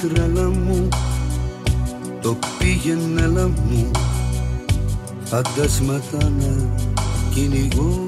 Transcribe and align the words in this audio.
τρέλα 0.00 0.48
μου 0.48 0.88
το 2.22 2.36
πήγαινε 2.58 3.28
μου. 3.28 3.90
Φαντάσματα 5.24 6.30
να 6.30 6.80
κυνηγώ 7.34 8.05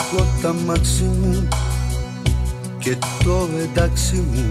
Εγώ 0.00 0.26
τα 0.42 0.54
μάξι 0.66 1.02
μου 1.02 1.48
και 2.78 2.96
το 3.24 3.48
εντάξει 3.62 4.14
μου. 4.14 4.50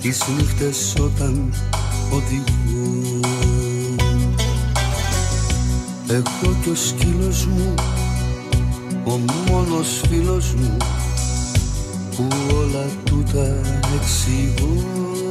Τις 0.00 0.22
νύχτες 0.38 0.94
όταν 1.00 1.54
οδηγώ 2.10 3.20
Εγώ 6.08 6.56
και 6.62 6.70
ο 6.70 6.74
σκύλος 6.74 7.46
μου 7.46 7.74
ο 9.04 9.20
μόνος 9.50 10.02
φίλος 10.08 10.54
μου 10.54 10.76
που 12.16 12.26
όλα 12.60 12.86
τούτα 13.04 13.60
εξηγώ 14.00 15.29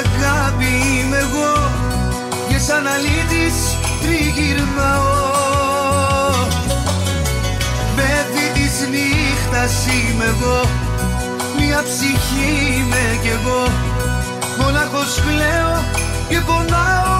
αγάπη 0.00 0.64
είμαι 0.64 1.16
εγώ 1.16 1.52
Και 2.48 2.58
σαν 2.58 2.86
αλήτης 2.86 3.56
τριγυρνάω. 4.02 5.28
Παιδί 7.96 8.46
της 8.54 8.74
νύχτας 8.92 9.86
είμαι 9.86 10.24
εγώ 10.24 10.60
Μια 11.58 11.82
ψυχή 11.82 12.76
είμαι 12.76 13.18
κι 13.22 13.28
εγώ. 13.28 13.62
Μονάχος 14.58 15.20
κλαίω 15.26 15.84
και 16.28 16.40
πονάω 16.40 17.19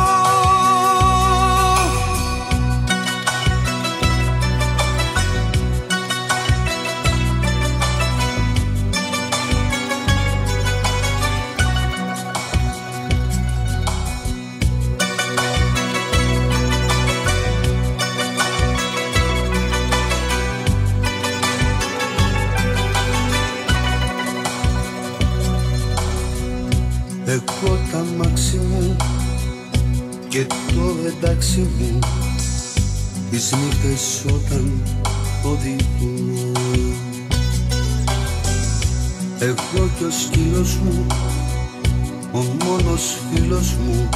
και 30.40 30.46
το 30.46 30.96
εντάξει 31.06 31.68
μου 31.78 31.98
τις 33.30 33.52
νύχτες 33.52 34.24
όταν 34.34 34.82
οδηγώ 35.42 36.52
Εγώ 39.38 39.88
και 39.98 40.04
ο 40.04 40.10
σκύλος 40.10 40.76
μου 40.76 41.06
ο 42.32 42.38
μόνος 42.38 43.16
φίλος 43.32 43.76
μου 43.84 44.08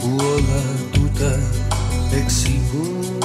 που 0.00 0.16
όλα 0.18 0.62
τούτα 0.92 1.38
εξηγώ 2.12 3.16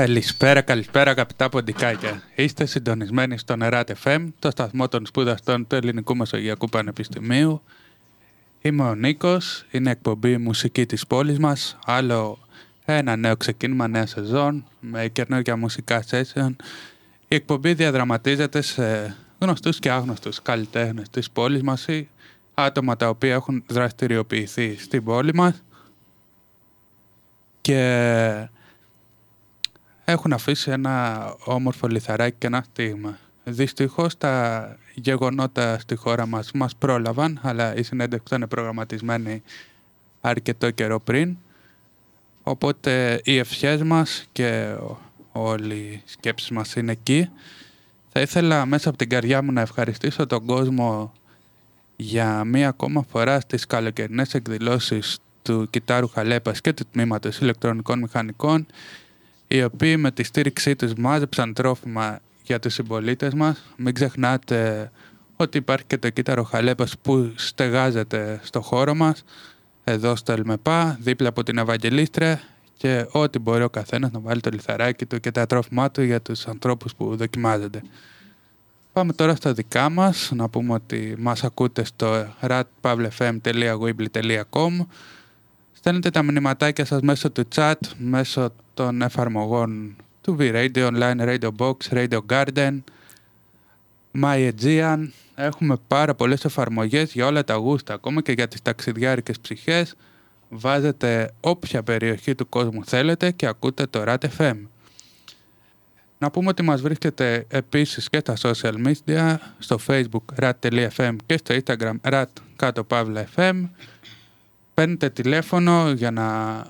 Καλησπέρα, 0.00 0.60
καλησπέρα 0.60 1.10
αγαπητά 1.10 1.48
ποντικάκια. 1.48 2.22
Είστε 2.34 2.66
συντονισμένοι 2.66 3.38
στο 3.38 3.56
Νεράτ 3.56 3.90
FM, 4.04 4.26
το 4.38 4.50
σταθμό 4.50 4.88
των 4.88 5.06
σπουδαστών 5.06 5.66
του 5.66 5.74
Ελληνικού 5.74 6.16
Μεσογειακού 6.16 6.68
Πανεπιστημίου. 6.68 7.62
Είμαι 8.60 8.82
ο 8.82 8.94
Νίκος, 8.94 9.66
είναι 9.70 9.90
εκπομπή 9.90 10.36
μουσική 10.36 10.86
της 10.86 11.06
πόλης 11.06 11.38
μας, 11.38 11.78
άλλο 11.84 12.38
ένα 12.84 13.16
νέο 13.16 13.36
ξεκίνημα, 13.36 13.88
νέα 13.88 14.06
σεζόν, 14.06 14.64
με 14.80 15.08
καινούργια 15.08 15.56
μουσικά 15.56 16.04
session. 16.10 16.50
Η 17.28 17.34
εκπομπή 17.34 17.74
διαδραματίζεται 17.74 18.60
σε 18.60 19.16
γνωστούς 19.38 19.78
και 19.78 19.90
άγνωστους 19.90 20.42
καλλιτέχνες 20.42 21.08
της 21.08 21.30
πόλης 21.30 21.62
μας 21.62 21.86
ή 21.86 22.08
άτομα 22.54 22.96
τα 22.96 23.08
οποία 23.08 23.34
έχουν 23.34 23.64
δραστηριοποιηθεί 23.66 24.76
στην 24.78 25.04
πόλη 25.04 25.34
μας. 25.34 25.62
Και 27.60 28.48
έχουν 30.10 30.32
αφήσει 30.32 30.70
ένα 30.70 31.26
όμορφο 31.44 31.86
λιθαράκι 31.86 32.36
και 32.38 32.46
ένα 32.46 32.64
στίγμα. 32.70 33.18
Δυστυχώς 33.44 34.18
τα 34.18 34.76
γεγονότα 34.94 35.78
στη 35.78 35.94
χώρα 35.94 36.26
μας 36.26 36.52
μας 36.52 36.76
πρόλαβαν, 36.76 37.40
αλλά 37.42 37.76
η 37.76 37.82
συνέντευξη 37.82 38.34
ήταν 38.34 38.48
προγραμματισμένη 38.48 39.42
αρκετό 40.20 40.70
καιρό 40.70 41.00
πριν. 41.00 41.36
Οπότε 42.42 43.20
οι 43.24 43.38
ευχές 43.38 43.82
μας 43.82 44.26
και 44.32 44.76
όλοι 45.32 45.74
οι 45.74 46.02
σκέψεις 46.04 46.50
μας 46.50 46.74
είναι 46.74 46.92
εκεί. 46.92 47.28
Θα 48.12 48.20
ήθελα 48.20 48.66
μέσα 48.66 48.88
από 48.88 48.98
την 48.98 49.08
καρδιά 49.08 49.42
μου 49.42 49.52
να 49.52 49.60
ευχαριστήσω 49.60 50.26
τον 50.26 50.46
κόσμο 50.46 51.12
για 51.96 52.44
μία 52.44 52.68
ακόμα 52.68 53.04
φορά 53.10 53.40
στις 53.40 53.66
καλοκαιρινές 53.66 54.34
εκδηλώσεις 54.34 55.18
του 55.42 55.66
Κιτάρου 55.70 56.08
Χαλέπας 56.08 56.60
και 56.60 56.72
του 56.72 56.84
Τμήματος 56.92 57.38
Ηλεκτρονικών 57.38 57.98
Μηχανικών 57.98 58.66
οι 59.52 59.62
οποίοι 59.62 59.94
με 59.98 60.10
τη 60.10 60.22
στήριξή 60.22 60.76
τους 60.76 60.94
μάζεψαν 60.94 61.52
τρόφιμα 61.52 62.20
για 62.42 62.58
τους 62.58 62.74
συμπολίτες 62.74 63.34
μας. 63.34 63.64
Μην 63.76 63.94
ξεχνάτε 63.94 64.90
ότι 65.36 65.58
υπάρχει 65.58 65.84
και 65.86 65.98
το 65.98 66.10
Κύτταρο 66.10 66.42
Χαλέπας 66.42 66.94
που 67.02 67.32
στεγάζεται 67.36 68.40
στο 68.42 68.60
χώρο 68.60 68.94
μας 68.94 69.24
εδώ 69.84 70.16
στο 70.16 70.32
ΕΛΜΕΠΑ, 70.32 70.98
δίπλα 71.00 71.28
από 71.28 71.42
την 71.42 71.58
Ευαγγελίστρια 71.58 72.40
και 72.76 73.06
ό,τι 73.10 73.38
μπορεί 73.38 73.62
ο 73.62 73.70
καθένας 73.70 74.10
να 74.10 74.20
βάλει 74.20 74.40
το 74.40 74.50
λιθαράκι 74.50 75.06
του 75.06 75.20
και 75.20 75.30
τα 75.30 75.46
τρόφιμά 75.46 75.90
του 75.90 76.02
για 76.02 76.20
τους 76.20 76.46
ανθρώπους 76.46 76.94
που 76.94 77.16
δοκιμάζονται. 77.16 77.82
Πάμε 78.92 79.12
τώρα 79.12 79.34
στα 79.34 79.52
δικά 79.52 79.88
μας, 79.88 80.30
να 80.34 80.48
πούμε 80.48 80.74
ότι 80.74 81.14
μας 81.18 81.44
ακούτε 81.44 81.84
στο 81.84 82.26
ratpavlefm.weebly.com 82.40 84.86
Στέλνετε 85.80 86.10
τα 86.10 86.22
μηνυματάκια 86.22 86.84
σας 86.84 87.00
μέσω 87.00 87.30
του 87.30 87.48
chat, 87.54 87.74
μέσω 87.96 88.52
των 88.74 89.02
εφαρμογών 89.02 89.96
του 90.20 90.36
V-Radio, 90.40 90.70
Online 90.74 91.18
Radio 91.18 91.50
Box, 91.58 91.74
Radio 91.90 92.18
Garden, 92.30 92.78
My 94.20 94.50
Aegean. 94.50 95.08
Έχουμε 95.34 95.76
πάρα 95.86 96.14
πολλές 96.14 96.44
εφαρμογές 96.44 97.12
για 97.12 97.26
όλα 97.26 97.44
τα 97.44 97.54
γούστα, 97.54 97.94
ακόμα 97.94 98.20
και 98.20 98.32
για 98.32 98.48
τις 98.48 98.62
ταξιδιάρικες 98.62 99.40
ψυχές. 99.40 99.96
Βάζετε 100.48 101.34
όποια 101.40 101.82
περιοχή 101.82 102.34
του 102.34 102.48
κόσμου 102.48 102.84
θέλετε 102.84 103.30
και 103.30 103.46
ακούτε 103.46 103.86
το 103.86 104.04
RAT 104.06 104.24
FM. 104.38 104.56
Να 106.18 106.30
πούμε 106.30 106.48
ότι 106.48 106.62
μας 106.62 106.80
βρίσκεται 106.80 107.46
επίσης 107.48 108.08
και 108.08 108.18
στα 108.18 108.36
social 108.36 108.74
media, 108.86 109.34
στο 109.58 109.78
facebook 109.86 110.42
rat.fm 110.42 111.16
και 111.26 111.36
στο 111.36 111.54
instagram 111.54 112.12
rat 112.12 112.24
κάτω 112.56 112.84
παύλα 112.84 113.28
fm. 113.36 113.68
Παίρνετε 114.80 115.10
τηλέφωνο 115.10 115.90
για 115.90 116.10
να 116.10 116.66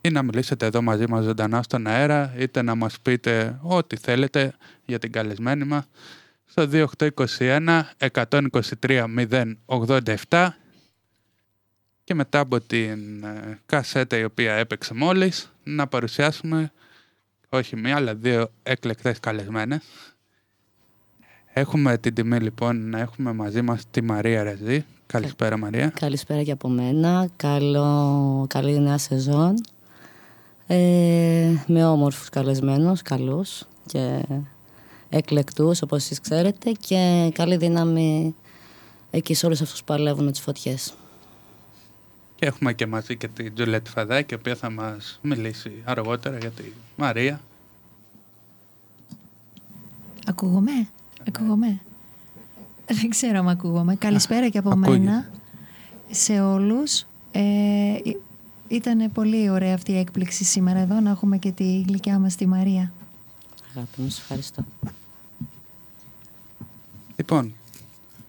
ή 0.00 0.10
να 0.10 0.22
μιλήσετε 0.22 0.66
εδώ 0.66 0.82
μαζί 0.82 1.08
μας 1.08 1.24
ζωντανά 1.24 1.62
στον 1.62 1.86
αέρα 1.86 2.34
είτε 2.38 2.62
να 2.62 2.74
μας 2.74 3.00
πείτε 3.00 3.58
ό,τι 3.62 3.96
θέλετε 3.96 4.54
για 4.84 4.98
την 4.98 5.12
καλεσμένη 5.12 5.64
μας 5.64 5.84
στο 6.44 6.68
2821 7.16 7.82
123 7.98 9.04
087 10.28 10.48
και 12.04 12.14
μετά 12.14 12.38
από 12.38 12.60
την 12.60 13.24
ε, 13.24 13.60
κασέτα 13.66 14.18
η 14.18 14.24
οποία 14.24 14.54
έπαιξε 14.54 14.94
μόλις 14.94 15.52
να 15.64 15.86
παρουσιάσουμε 15.86 16.72
όχι 17.48 17.76
μία 17.76 17.96
αλλά 17.96 18.14
δύο 18.14 18.50
εκλεκτές 18.62 19.20
καλεσμένες. 19.20 19.82
Έχουμε 21.52 21.98
την 21.98 22.14
τιμή 22.14 22.38
λοιπόν 22.38 22.88
να 22.88 22.98
έχουμε 22.98 23.32
μαζί 23.32 23.62
μας 23.62 23.90
τη 23.90 24.02
Μαρία 24.02 24.42
Ρεζή. 24.42 24.84
Καλησπέρα 25.14 25.58
Μαρία. 25.58 25.88
Καλησπέρα 25.88 26.42
και 26.42 26.52
από 26.52 26.68
μένα. 26.68 27.28
Καλό, 27.36 28.46
καλή 28.48 28.80
νέα 28.80 28.98
σεζόν. 28.98 29.54
Ε, 30.66 31.50
με 31.66 31.86
όμορφους 31.86 32.28
καλεσμένους, 32.28 33.02
καλούς 33.02 33.62
και 33.86 34.22
εκλεκτούς 35.08 35.82
όπως 35.82 35.98
εσείς 35.98 36.20
ξέρετε 36.20 36.70
και 36.70 37.30
καλή 37.34 37.56
δύναμη 37.56 38.34
εκεί 39.10 39.34
σε 39.34 39.46
όλους 39.46 39.60
αυτούς 39.60 39.78
που 39.78 39.84
παλεύουν 39.84 40.24
με 40.24 40.30
τις 40.30 40.40
φωτιές. 40.40 40.94
Και 42.34 42.46
έχουμε 42.46 42.72
και 42.72 42.86
μαζί 42.86 43.16
και 43.16 43.28
την 43.28 43.54
Τζουλέτη 43.54 43.90
Φαδάκη, 43.90 44.34
η 44.34 44.36
οποία 44.36 44.56
θα 44.56 44.70
μας 44.70 45.18
μιλήσει 45.22 45.72
αργότερα 45.84 46.38
για 46.38 46.50
τη 46.50 46.64
Μαρία. 46.96 47.40
Ακούγομαι, 50.26 50.88
ακούγομαι. 51.28 51.80
Δεν 53.00 53.10
ξέρω 53.10 53.38
αν 53.38 53.48
ακούγομαι. 53.48 53.94
Καλησπέρα 53.94 54.48
και 54.48 54.58
από 54.58 54.76
μένα 54.76 55.30
σε 56.10 56.40
όλους. 56.40 57.04
Ε, 57.32 57.42
ήταν 58.68 59.12
πολύ 59.12 59.50
ωραία 59.50 59.74
αυτή 59.74 59.92
η 59.92 59.98
έκπληξη 59.98 60.44
σήμερα 60.44 60.78
εδώ 60.78 61.00
να 61.00 61.10
έχουμε 61.10 61.38
και 61.38 61.52
τη 61.52 61.80
γλυκιά 61.80 62.18
μας 62.18 62.36
τη 62.36 62.46
Μαρία. 62.46 62.92
Αγάπη 63.74 64.00
μου, 64.00 64.06
ευχαριστώ. 64.18 64.64
Λοιπόν, 67.16 67.54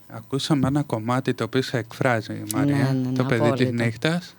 ακούσαμε 0.07 0.67
ένα 0.67 0.83
κομμάτι 0.83 1.33
το 1.33 1.43
οποίο 1.43 1.61
σε 1.61 1.77
εκφράζει 1.77 2.33
η 2.33 2.45
Μαρία, 2.53 2.75
Ναι, 2.75 2.83
ναι, 2.83 3.09
ναι, 3.09 3.15
το 3.15 3.23
παιδί 3.25 3.45
απόλυτα. 3.45 3.71
της 3.71 3.85
νύχτας. 3.85 4.35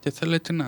Και 0.00 0.10
θέλω 0.10 0.34
έτσι 0.34 0.52
να 0.52 0.64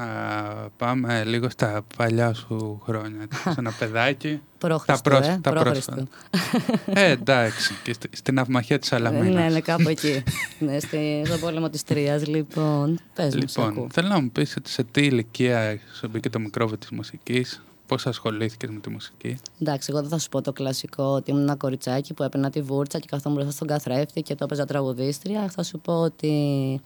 πάμε 0.76 1.24
λίγο 1.24 1.50
στα 1.50 1.82
παλιά 1.96 2.32
σου 2.32 2.80
χρόνια. 2.84 3.22
έτσι, 3.30 3.38
σε 3.42 3.54
ένα 3.58 3.72
παιδάκι. 3.72 4.40
Πρόχριστο, 4.68 5.10
προς- 5.10 5.26
ε, 5.26 5.38
τα 5.42 5.50
πρόχριστο. 5.50 5.92
πρόσφατα. 5.94 7.00
ε, 7.00 7.10
εντάξει, 7.10 7.74
και 7.84 7.92
στη- 7.92 8.08
στην 8.12 8.38
αυμαχία 8.38 8.78
της 8.78 8.92
Ε, 8.92 8.96
Αλαμίνας. 8.96 9.34
ναι, 9.34 9.48
ναι, 9.48 9.60
κάπου 9.60 9.88
εκεί. 9.88 10.22
ναι, 10.58 10.78
στη, 10.80 11.22
στον 11.26 11.40
πόλεμο 11.40 11.70
της 11.70 11.82
Τρίας, 11.84 12.26
λοιπόν. 12.26 12.98
Πες 13.14 13.24
μου, 13.24 13.30
σε 13.48 13.60
Λοιπόν, 13.60 13.68
ακούω. 13.68 13.86
θέλω 13.92 14.08
να 14.08 14.20
μου 14.20 14.30
πεις 14.30 14.56
ότι 14.56 14.70
σε 14.70 14.82
τι 14.84 15.00
ηλικία 15.04 15.78
σου 15.94 16.08
μπήκε 16.10 16.30
το 16.30 16.38
μικρόβιο 16.38 16.78
της 16.78 16.90
μουσικής, 16.90 17.62
πώς 17.86 18.06
ασχολήθηκες 18.06 18.70
με 18.70 18.78
τη 18.80 18.90
μουσική; 18.90 19.38
Εντάξει, 19.60 19.88
εγώ 19.92 20.00
δεν 20.00 20.10
θα 20.10 20.18
σου 20.18 20.28
πω 20.28 20.40
το 20.42 20.52
κλασικό 20.52 21.04
ότι 21.04 21.30
ήμουν 21.30 21.42
ένα 21.42 21.54
κοριτσάκι 21.56 22.14
που 22.14 22.22
έπαιρνα 22.22 22.50
τη 22.50 22.60
βούρτσα 22.60 22.98
και 22.98 23.06
καθόμουν 23.10 23.36
μπροστά 23.38 23.54
στον 23.56 23.66
καθρέφτη 23.66 24.22
και 24.22 24.34
το 24.34 24.44
έπαιζα 24.44 24.64
τραγουδίστρια. 24.64 25.48
Θα 25.50 25.62
σου 25.62 25.78
πω 25.78 25.92
ότι 25.92 26.80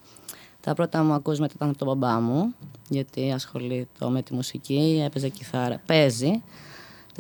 τα 0.61 0.75
πρώτα 0.75 1.03
μου 1.03 1.13
ακούσματα 1.13 1.53
ήταν 1.57 1.69
από 1.69 1.79
τον 1.79 1.87
μπαμπά 1.89 2.21
μου, 2.21 2.55
γιατί 2.89 3.33
ασχολείται 3.33 4.09
με 4.11 4.23
τη 4.23 4.35
μουσική, 4.35 5.03
έπαιζε 5.07 5.29
κιθάρα. 5.29 5.81
Παίζει, 5.87 6.43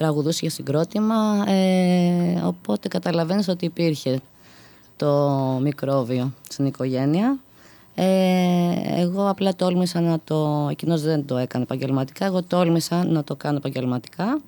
τραγουδούσε 0.00 0.38
για 0.40 0.50
συγκρότημα, 0.50 1.44
ε, 1.46 2.40
οπότε 2.44 2.88
καταλαβαίνεις 2.88 3.48
ότι 3.48 3.64
υπήρχε 3.64 4.20
το 4.96 5.18
μικρόβιο 5.62 6.32
στην 6.48 6.66
οικογένεια. 6.66 7.38
Ε, 7.94 9.00
εγώ 9.00 9.28
απλά 9.28 9.54
τόλμησα 9.54 10.00
να 10.00 10.18
το... 10.24 10.68
Εκείνος 10.70 11.02
δεν 11.02 11.26
το 11.26 11.36
έκανε 11.36 11.64
επαγγελματικά, 11.64 12.24
εγώ 12.24 12.42
τόλμησα 12.42 13.04
να 13.04 13.24
το 13.24 13.36
κάνω 13.36 13.56
επαγγελματικά. 13.56 14.40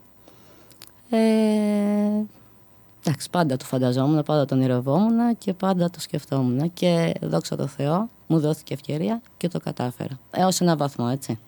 Ε, 1.10 1.18
εντάξει, 3.04 3.30
πάντα 3.30 3.56
το 3.56 3.64
φανταζόμουν, 3.64 4.22
πάντα 4.22 4.44
τον 4.44 4.58
ονειρευόμουν 4.58 5.38
και 5.38 5.52
πάντα 5.52 5.90
το 5.90 6.00
σκεφτόμουν. 6.00 6.72
Και 6.72 7.14
δόξα 7.20 7.56
τω 7.56 7.66
Θεώ, 7.66 8.08
μου 8.26 8.40
δόθηκε 8.40 8.74
ευκαιρία 8.74 9.22
και 9.36 9.48
το 9.48 9.60
κατάφερα. 9.60 10.18
Έως 10.30 10.60
ένα 10.60 10.76
βαθμό, 10.76 11.08
έτσι. 11.12 11.38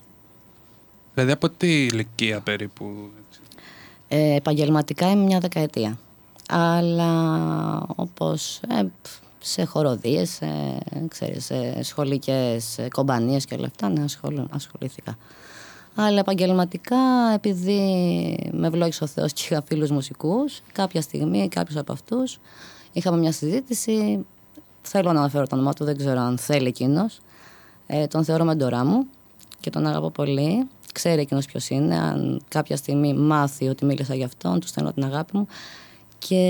Δηλαδή 1.14 1.32
από 1.32 1.48
τι 1.48 1.84
ηλικία 1.84 2.40
περίπου. 2.40 2.84
έτσι; 3.28 3.40
Ε, 4.08 4.34
επαγγελματικά 4.34 5.10
είμαι 5.10 5.24
μια 5.24 5.38
δεκαετία. 5.40 5.98
Αλλά 6.48 7.82
όπως 7.96 8.60
ε, 8.68 8.82
π, 8.82 9.06
σε 9.38 9.64
χοροδίες, 9.64 10.30
σε, 10.30 10.46
ξέρεις, 11.08 11.44
σε 11.44 11.82
σχολικές 11.82 12.78
ε, 12.78 12.88
κομπανίες 12.88 13.44
και 13.44 13.54
όλα 13.54 13.66
αυτά, 13.66 13.88
ναι, 13.88 14.02
ασχολ- 14.02 14.46
ασχολήθηκα. 14.50 15.16
Αλλά 15.94 16.18
επαγγελματικά, 16.18 16.96
επειδή 17.34 17.80
με 18.52 18.66
ευλόγησε 18.66 19.04
ο 19.04 19.06
Θεός 19.06 19.32
και 19.32 19.42
είχα 19.44 19.62
φίλους 19.66 19.90
μουσικούς, 19.90 20.60
κάποια 20.72 21.00
στιγμή 21.02 21.48
κάποιους 21.48 21.76
από 21.76 21.92
αυτούς 21.92 22.38
είχαμε 22.92 23.18
μια 23.18 23.32
συζήτηση, 23.32 24.26
θέλω 24.82 25.12
να 25.12 25.18
αναφέρω 25.18 25.46
το 25.46 25.54
όνομά 25.54 25.72
του, 25.72 25.84
δεν 25.84 25.96
ξέρω 25.96 26.20
αν 26.20 26.38
θέλει 26.38 26.66
εκείνος. 26.66 27.20
Ε, 27.86 28.06
τον 28.06 28.24
θεωρώ 28.24 28.44
μεντορά 28.44 28.84
μου 28.84 29.06
και 29.60 29.70
τον 29.70 29.86
αγαπώ 29.86 30.10
πολύ. 30.10 30.68
Ξέρει 30.94 31.20
εκείνος 31.20 31.46
ποιος 31.46 31.68
είναι. 31.68 31.98
Αν 31.98 32.42
κάποια 32.48 32.76
στιγμή 32.76 33.14
μάθει 33.14 33.68
ότι 33.68 33.84
μίλησα 33.84 34.14
για 34.14 34.26
αυτόν, 34.26 34.60
του 34.60 34.66
στέλνω 34.66 34.92
την 34.92 35.04
αγάπη 35.04 35.36
μου. 35.36 35.46
Και 36.18 36.40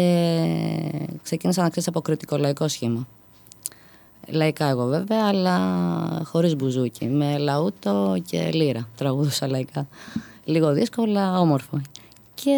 ξεκίνησα 1.23 1.63
να 1.63 1.69
ξέρεις 1.69 1.89
από 1.89 2.01
κριτικό 2.01 2.37
λαϊκό 2.37 2.69
σχήμα. 2.69 3.07
Λαϊκά 4.27 4.69
εγώ 4.69 4.87
βέβαια, 4.87 5.27
αλλά 5.27 5.59
χωρίς 6.25 6.57
μπουζούκι. 6.57 7.07
Με 7.07 7.39
λαούτο 7.39 8.17
και 8.27 8.51
λύρα. 8.53 8.89
Τραγουδούσα 8.97 9.47
λαϊκά. 9.49 9.87
Λίγο 10.45 10.73
δύσκολα, 10.73 11.41
όμορφο. 11.41 11.81
Και 12.35 12.57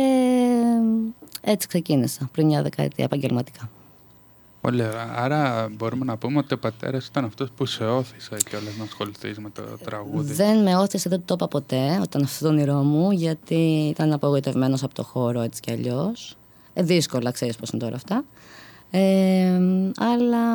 έτσι 1.40 1.68
ξεκίνησα 1.68 2.28
πριν 2.32 2.46
μια 2.46 2.62
δεκαετία 2.62 3.04
επαγγελματικά. 3.04 3.70
Πολύ 4.66 4.82
ωραία. 4.82 5.12
Άρα 5.16 5.68
μπορούμε 5.76 6.04
να 6.04 6.16
πούμε 6.16 6.38
ότι 6.38 6.54
ο 6.54 6.58
πατέρας 6.58 7.06
ήταν 7.06 7.24
αυτός 7.24 7.50
που 7.56 7.66
σε 7.66 7.84
όθησε 7.84 8.36
και 8.50 8.56
να 8.78 8.84
ασχοληθείς 8.84 9.38
με 9.38 9.50
το 9.50 9.62
τραγούδι. 9.84 10.32
Δεν 10.32 10.62
με 10.62 10.76
όθησε, 10.76 11.08
δεν 11.08 11.22
το 11.24 11.34
είπα 11.34 11.48
ποτέ 11.48 11.98
όταν 12.02 12.22
αυτό 12.22 12.44
το 12.44 12.52
όνειρό 12.52 12.74
μου, 12.74 13.10
γιατί 13.10 13.88
ήταν 13.88 14.12
απογοητευμένος 14.12 14.82
από 14.82 14.94
το 14.94 15.02
χώρο 15.02 15.40
έτσι 15.40 15.60
κι 15.60 15.70
αλλιώς. 15.70 16.36
Ε, 16.74 16.82
δύσκολα, 16.82 17.30
ξέρεις 17.30 17.56
πώς 17.56 17.70
είναι 17.70 17.82
τώρα 17.82 17.94
αυτά. 17.94 18.24
Ε, 18.90 19.60
αλλά 19.98 20.46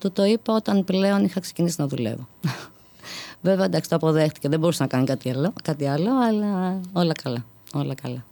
του 0.00 0.12
το 0.12 0.24
είπα 0.24 0.54
όταν 0.54 0.84
πλέον 0.84 1.24
είχα 1.24 1.40
ξεκινήσει 1.40 1.76
να 1.78 1.86
δουλεύω. 1.86 2.28
Βέβαια, 3.42 3.64
εντάξει, 3.64 3.88
το 3.88 3.96
αποδέχτηκε. 3.96 4.48
Δεν 4.48 4.58
μπορούσε 4.58 4.82
να 4.82 4.88
κάνει 4.88 5.04
κάτι 5.04 5.30
άλλο, 5.30 5.52
κάτι 5.62 5.86
άλλο 5.86 6.10
αλλά 6.20 6.80
όλα 6.92 7.12
καλά. 7.22 7.44
Όλα 7.74 7.94
καλά. 7.94 8.24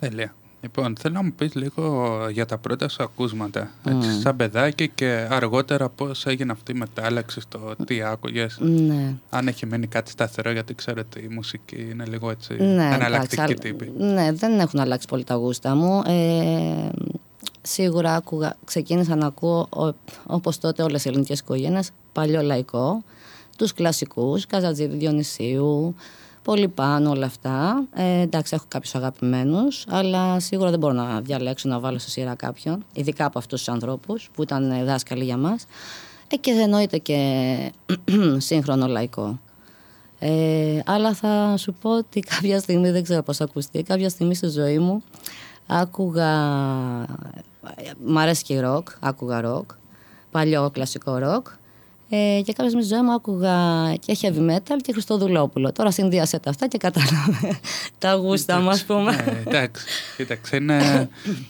Τέλεια. 0.00 0.34
Λοιπόν, 0.60 0.96
θέλω 0.98 1.14
να 1.14 1.22
μου 1.22 1.32
πεις 1.36 1.54
λίγο 1.54 2.16
για 2.30 2.46
τα 2.46 2.58
πρώτα 2.58 2.88
σου 2.88 3.02
ακούσματα. 3.02 3.70
Έτσι, 3.84 4.20
σαν 4.20 4.36
παιδάκι 4.36 4.88
και 4.88 5.26
αργότερα 5.30 5.88
πώς 5.88 6.26
έγινε 6.26 6.52
αυτή 6.52 6.72
η 6.72 6.74
μετάλλαξη 6.74 7.40
στο 7.40 7.74
τι 7.86 8.02
άκουγες. 8.02 8.58
Ναι. 8.60 9.14
Αν 9.30 9.48
έχει 9.48 9.66
μείνει 9.66 9.86
κάτι 9.86 10.10
σταθερό, 10.10 10.50
γιατί 10.50 10.74
ξέρω 10.74 11.00
ότι 11.00 11.20
η 11.24 11.28
μουσική 11.34 11.88
είναι 11.90 12.04
λίγο 12.08 12.30
έτσι 12.30 12.52
Ναι, 12.54 12.90
εναλλακτική 12.94 13.40
εντάξει, 13.42 13.54
τύπη. 13.68 13.92
Ναι, 13.98 14.32
δεν 14.32 14.58
έχουν 14.60 14.80
αλλάξει 14.80 15.06
πολύ 15.06 15.24
τα 15.24 15.34
γούστα 15.34 15.74
μου. 15.74 16.02
Ε, 16.06 16.88
σίγουρα 17.62 18.14
άκουγα, 18.14 18.56
ξεκίνησα 18.64 19.16
να 19.16 19.26
ακούω 19.26 19.68
ο- 19.76 19.94
όπως 20.26 20.58
τότε 20.58 20.82
όλες 20.82 21.04
οι 21.04 21.08
ελληνικές 21.08 21.38
οικογένειες 21.40 21.90
παλιό 22.12 22.42
λαϊκό, 22.42 23.02
τους 23.56 23.72
κλασικούς, 23.72 24.46
Καζατζίδη, 24.46 24.96
Διονυσίου, 24.96 25.94
πολύ 26.48 26.68
πάνω 26.68 27.10
όλα 27.10 27.26
αυτά. 27.26 27.84
Ε, 27.94 28.20
εντάξει, 28.20 28.54
έχω 28.54 28.64
κάποιους 28.68 28.94
αγαπημένους, 28.94 29.84
αλλά 29.88 30.40
σίγουρα 30.40 30.70
δεν 30.70 30.78
μπορώ 30.78 30.92
να 30.92 31.20
διαλέξω 31.20 31.68
να 31.68 31.78
βάλω 31.78 31.98
σε 31.98 32.10
σειρά 32.10 32.34
κάποιον, 32.34 32.84
ειδικά 32.92 33.24
από 33.24 33.38
αυτούς 33.38 33.58
τους 33.58 33.68
ανθρώπους 33.68 34.30
που 34.34 34.42
ήταν 34.42 34.70
ε, 34.70 34.84
δάσκαλοι 34.84 35.24
για 35.24 35.36
μας. 35.36 35.66
Ε, 36.28 36.36
και 36.36 36.50
εννοείται 36.50 36.98
και 36.98 37.72
σύγχρονο 38.48 38.86
λαϊκό. 38.86 39.38
Ε, 40.18 40.80
αλλά 40.86 41.14
θα 41.14 41.56
σου 41.56 41.74
πω 41.80 41.96
ότι 41.96 42.20
κάποια 42.20 42.58
στιγμή, 42.60 42.90
δεν 42.90 43.02
ξέρω 43.02 43.22
πώς 43.22 43.36
θα 43.36 43.44
ακουστεί, 43.44 43.82
κάποια 43.82 44.08
στιγμή 44.08 44.34
στη 44.34 44.48
ζωή 44.48 44.78
μου 44.78 45.02
άκουγα, 45.66 46.32
μ' 48.04 48.18
αρέσει 48.18 48.44
και 48.44 48.54
η 48.54 48.60
ροκ, 48.60 48.88
άκουγα 49.00 49.40
ροκ, 49.40 49.70
παλιό 50.30 50.70
κλασικό 50.72 51.18
ροκ 51.18 51.46
ε, 52.10 52.40
και 52.44 52.52
κάποια 52.52 52.64
στιγμή 52.64 52.82
στη 52.82 52.94
ζωή 52.94 53.02
μου 53.02 53.12
άκουγα 53.12 53.56
και 53.94 54.16
heavy 54.20 54.50
metal 54.50 54.76
και 54.82 54.92
Χριστοδουλόπουλο. 54.92 55.72
Τώρα 55.72 55.90
συνδύασε 55.90 56.38
τα 56.38 56.50
αυτά 56.50 56.66
και 56.66 56.78
κατάλαβε 56.78 57.60
τα 57.98 58.12
γούστα 58.12 58.60
μου, 58.60 58.68
ας 58.70 58.84
πούμε. 58.84 59.12
Ναι, 59.12 59.42
εντάξει, 59.46 59.86
κοίταξε, 60.16 60.56
είναι... 60.56 61.08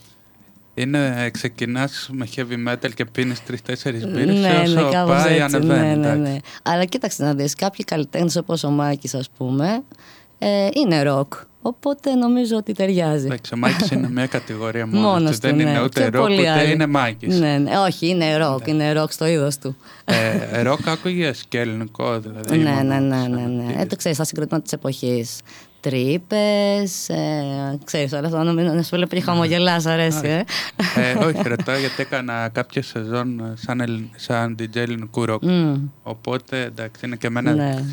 Είναι, 0.74 1.30
ξεκινάς 1.32 2.08
με 2.12 2.28
heavy 2.36 2.68
metal 2.68 2.94
και 2.94 3.04
πίνεις 3.04 3.44
τρεις-τέσσερις 3.44 4.06
μπύρες 4.06 4.40
ναι, 4.40 4.60
όσο 4.64 4.84
ναι, 4.84 4.90
κάπως 4.90 5.22
πάει 5.22 5.38
έτσι, 5.38 5.56
ανεβαίνει. 5.56 5.80
ναι, 5.80 5.94
ναι, 5.94 6.08
εντάξει. 6.08 6.20
ναι. 6.20 6.36
Αλλά 6.62 6.84
κοίταξε 6.84 7.24
να 7.24 7.34
δεις, 7.34 7.54
κάποιοι 7.54 7.84
καλλιτέχνες 7.84 8.36
όπως 8.36 8.64
ο 8.64 8.70
Μάκης 8.70 9.14
ας 9.14 9.28
πούμε, 9.36 9.82
ε, 10.38 10.68
είναι 10.72 11.02
ροκ. 11.02 11.32
Οπότε 11.68 12.14
νομίζω 12.14 12.56
ότι 12.56 12.72
ταιριάζει. 12.72 13.24
Εντάξει, 13.26 13.54
ο 13.54 13.56
Μάκης 13.56 13.90
είναι 13.90 14.10
μια 14.10 14.26
κατηγορία 14.26 14.86
μόνος 14.86 15.02
Μόνος 15.12 15.30
του. 15.30 15.36
του, 15.40 15.46
Δεν 15.46 15.56
ναι. 15.56 15.62
είναι 15.62 15.82
ούτε 15.82 16.00
Και 16.02 16.08
ροκ, 16.08 16.22
πολλοί 16.22 16.40
ούτε 16.40 16.50
άλλοι. 16.50 16.72
είναι 16.72 16.86
Μάκης. 16.86 17.38
Ναι, 17.38 17.58
ναι, 17.58 17.78
όχι, 17.78 18.08
είναι 18.08 18.36
ροκ, 18.36 18.66
είναι 18.66 18.92
ροκ 18.92 19.12
στο 19.12 19.26
είδος 19.26 19.58
του. 19.58 19.76
Ε, 20.04 20.62
ροκ 20.62 20.88
άκουγες 20.88 21.44
και 21.48 21.58
ελληνικό 21.60 22.18
δηλαδή. 22.20 22.56
ναι, 22.58 22.70
μόνος 22.70 22.84
ναι, 22.86 22.98
ναι, 22.98 23.16
σαν 23.22 23.30
ναι, 23.30 23.40
ναι. 23.40 23.62
αρχίδες. 23.62 23.82
Ε, 23.82 23.86
το 23.86 23.96
ξέρεις, 23.96 24.18
τα 24.18 24.24
συγκροτήματα 24.24 24.62
της 24.62 24.72
εποχής. 24.72 25.38
Τρύπες, 25.80 27.08
ε, 27.08 27.78
ξέρεις 27.84 28.12
όλα 28.12 28.26
αυτά, 28.26 28.44
νομίζω 28.44 28.66
να 28.72 28.82
σου 28.82 28.96
λέω 28.96 29.06
πριν 29.06 29.22
χαμογελάς, 29.22 29.86
αρέσει, 29.86 30.20
ε. 30.28 30.44
Ε, 30.96 31.24
όχι, 31.24 31.48
ρωτάω 31.48 31.78
γιατί 31.78 31.94
έκανα 32.02 32.48
κάποια 32.52 32.82
σεζόν 32.82 33.40
ε, 33.40 33.52
σαν, 33.56 33.80
ελλην- 33.80 34.08
σαν 34.16 34.56
DJ 34.58 34.76
ελληνικού 34.76 35.24
ροκ. 35.24 35.42
Μμ, 35.44 35.74
Οπότε 36.02 36.62
εντάξει, 36.62 37.06
είναι 37.06 37.16
και 37.16 37.26
εμένα. 37.26 37.52
ναι. 37.54 37.84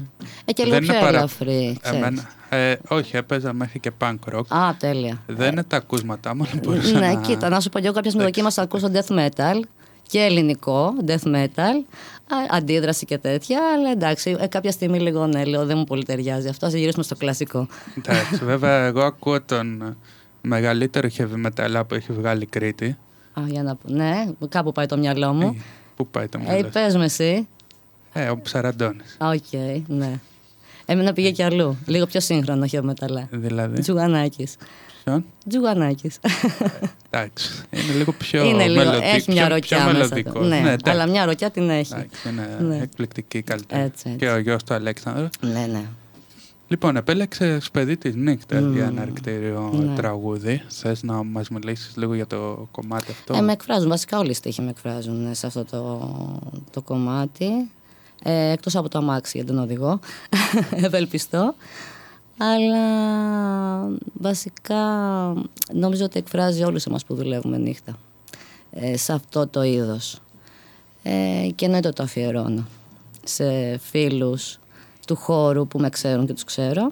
Ε, 0.46 0.51
και 0.51 0.63
λίγο 0.63 0.75
δεν 0.75 0.84
πιο 0.84 0.94
είναι 0.94 1.03
παρα- 1.03 1.17
ελαφρύ, 1.17 1.77
ξέρεις. 1.82 2.00
Εμένα, 2.00 2.29
ε, 2.55 2.79
όχι, 2.88 3.17
έπαιζα 3.17 3.53
μέχρι 3.53 3.79
και 3.79 3.91
punk 4.00 4.15
rock. 4.33 4.47
Α, 4.47 4.75
τέλεια. 4.79 5.21
Δεν 5.27 5.51
είναι 5.51 5.63
τα 5.63 5.77
ακούσματά 5.77 6.35
μου, 6.35 6.43
αλλά 6.51 6.62
μπορούσα 6.63 7.00
Ναι, 7.00 7.07
να... 7.13 7.21
κοίτα, 7.21 7.50
να 7.50 7.59
σου 7.59 7.69
πω 7.69 7.79
και 7.79 7.85
εγώ 7.85 7.95
κάποια 7.95 8.09
στιγμή 8.09 8.25
δοκίμασα 8.27 8.62
να 8.62 8.67
ακούσω 8.67 8.91
death 8.93 9.17
metal 9.19 9.59
και 10.07 10.19
ελληνικό 10.19 10.93
death 11.05 11.33
metal, 11.35 11.83
α, 12.27 12.35
αντίδραση 12.50 13.05
και 13.05 13.17
τέτοια, 13.17 13.59
αλλά 13.75 13.91
εντάξει, 13.91 14.35
ε, 14.39 14.47
κάποια 14.47 14.71
στιγμή 14.71 15.00
λίγο 15.00 15.27
ναι, 15.27 15.43
λέω 15.43 15.65
δεν 15.65 15.77
μου 15.77 15.83
πολύ 15.83 16.03
ταιριάζει 16.03 16.47
αυτό, 16.47 16.65
ας 16.65 16.74
γυρίσουμε 16.74 17.03
στο 17.03 17.15
κλασικό. 17.15 17.67
Εντάξει, 17.97 18.45
βέβαια, 18.51 18.85
εγώ 18.85 19.01
ακούω 19.01 19.41
τον 19.41 19.81
ε, 19.81 19.95
μεγαλύτερο 20.41 21.07
heavy 21.17 21.45
metal 21.45 21.81
που 21.88 21.95
έχει 21.95 22.12
βγάλει 22.13 22.41
η 22.43 22.45
Κρήτη. 22.45 22.97
Α, 23.33 23.41
για 23.47 23.63
να 23.63 23.75
πω, 23.75 23.89
ναι, 23.89 24.25
κάπου 24.50 24.71
πάει 24.71 24.85
το 24.85 24.97
μυαλό 24.97 25.33
μου. 25.33 25.63
Πού 25.95 26.07
πάει 26.07 26.27
το 26.27 26.38
Ε, 26.41 26.43
μυαλό 26.43 26.63
σου; 26.63 26.69
πες 26.71 26.95
με 26.95 27.05
εσύ. 27.05 27.47
Ε, 28.13 28.29
ο 28.29 28.39
Ψαραντώνης. 28.41 29.17
Α, 29.19 29.27
Οκ, 29.29 29.59
ναι. 29.88 30.19
Εμένα 30.85 31.13
πήγε 31.13 31.31
κι 31.31 31.43
αλλού. 31.43 31.77
Λίγο 31.85 32.05
πιο 32.05 32.19
σύγχρονο 32.19 32.65
heavy 32.71 32.85
metal. 32.89 33.27
Δηλαδή, 33.31 33.79
Τζουγανάκης. 33.81 34.55
ποιον; 35.03 35.25
Τζουγανάκης. 35.49 36.19
Εντάξει, 37.09 37.63
είναι 37.71 37.93
λίγο 37.97 38.11
πιο 38.11 38.45
είναι 38.45 38.67
λίγο, 38.67 38.83
μελωδικό. 38.83 39.05
έχει 39.15 39.31
μια 39.31 39.45
πιο, 39.45 39.53
ροκιά 39.55 39.77
πιο 39.77 39.85
μέσα. 39.85 39.97
μελωδικός. 39.97 40.33
του. 40.33 40.43
Ναι, 40.47 40.57
εντάξει. 40.57 40.89
αλλά 40.89 41.07
μια 41.07 41.25
ροκιά 41.25 41.49
την 41.51 41.69
έχει. 41.69 41.93
Εντάξει, 41.93 42.29
είναι 42.29 42.57
Ναι. 42.67 42.81
εκπληκτική 42.81 43.41
καλλιτέχνη. 43.41 43.83
Έτσι, 43.83 44.03
έτσι. 44.09 44.25
Και 44.25 44.31
ο 44.31 44.37
γιος 44.37 44.63
του 44.63 44.73
Αλέξανδρου. 44.73 45.27
Ναι, 45.41 45.65
ναι. 45.71 45.85
Λοιπόν, 46.67 46.95
επέλεξε 46.95 47.57
παιδί 47.71 47.97
τη 47.97 48.13
νύχτα 48.17 48.59
για 48.59 48.85
ένα 48.85 49.01
αρκτήριο 49.01 49.71
Ναι. 49.73 49.95
τραγούδι. 49.95 50.61
Θες 50.67 51.03
να 51.03 51.23
μας 51.23 51.49
μιλήσεις 51.49 51.95
λίγο 51.97 52.13
για 52.13 52.27
το 52.27 52.67
κομμάτι 52.71 53.11
αυτό; 53.11 53.33
Ε, 53.35 53.41
με 53.41 53.51
εκφράζουν. 53.51 53.89
Βασικά 53.89 54.19
όλοι 54.19 54.29
οι 54.29 54.33
στίχοι 54.33 54.61
με 54.61 54.69
εκφράζουν 54.69 55.25
ε, 55.25 55.33
σε 55.33 55.47
αυτό 55.47 55.65
το, 55.65 56.09
το 56.71 56.81
κομμάτι. 56.81 57.69
Ε, 58.27 58.51
εκτός 58.51 58.75
από 58.75 58.89
το 58.89 58.98
αμάξι 58.98 59.38
για 59.38 59.46
τον 59.46 59.60
οδηγό. 59.60 60.00
Ευελπιστώ. 60.86 61.55
Αλλά 62.38 62.88
βασικά 64.13 64.84
νομίζω 65.74 66.05
ότι 66.05 66.20
εκφράζει 66.20 66.63
όλους 66.63 66.86
εμάς 66.86 67.05
που 67.05 67.15
δουλεύουμε 67.15 67.58
νύχτα. 67.58 67.98
Ε, 68.72 68.98
σε 68.98 69.13
αυτό 69.13 69.48
το 69.48 69.63
είδος. 69.63 70.20
Ε, 71.03 71.48
και 71.55 71.65
εννοείται 71.65 71.88
ότι 71.88 71.96
το 71.96 72.03
αφιερώνω. 72.03 72.67
Σε 73.24 73.77
φίλους 73.77 74.60
του 75.08 75.15
χώρου 75.15 75.67
που 75.67 75.79
με 75.79 75.89
ξέρουν 75.89 76.25
και 76.25 76.34
τους 76.34 76.44
ξέρω. 76.44 76.91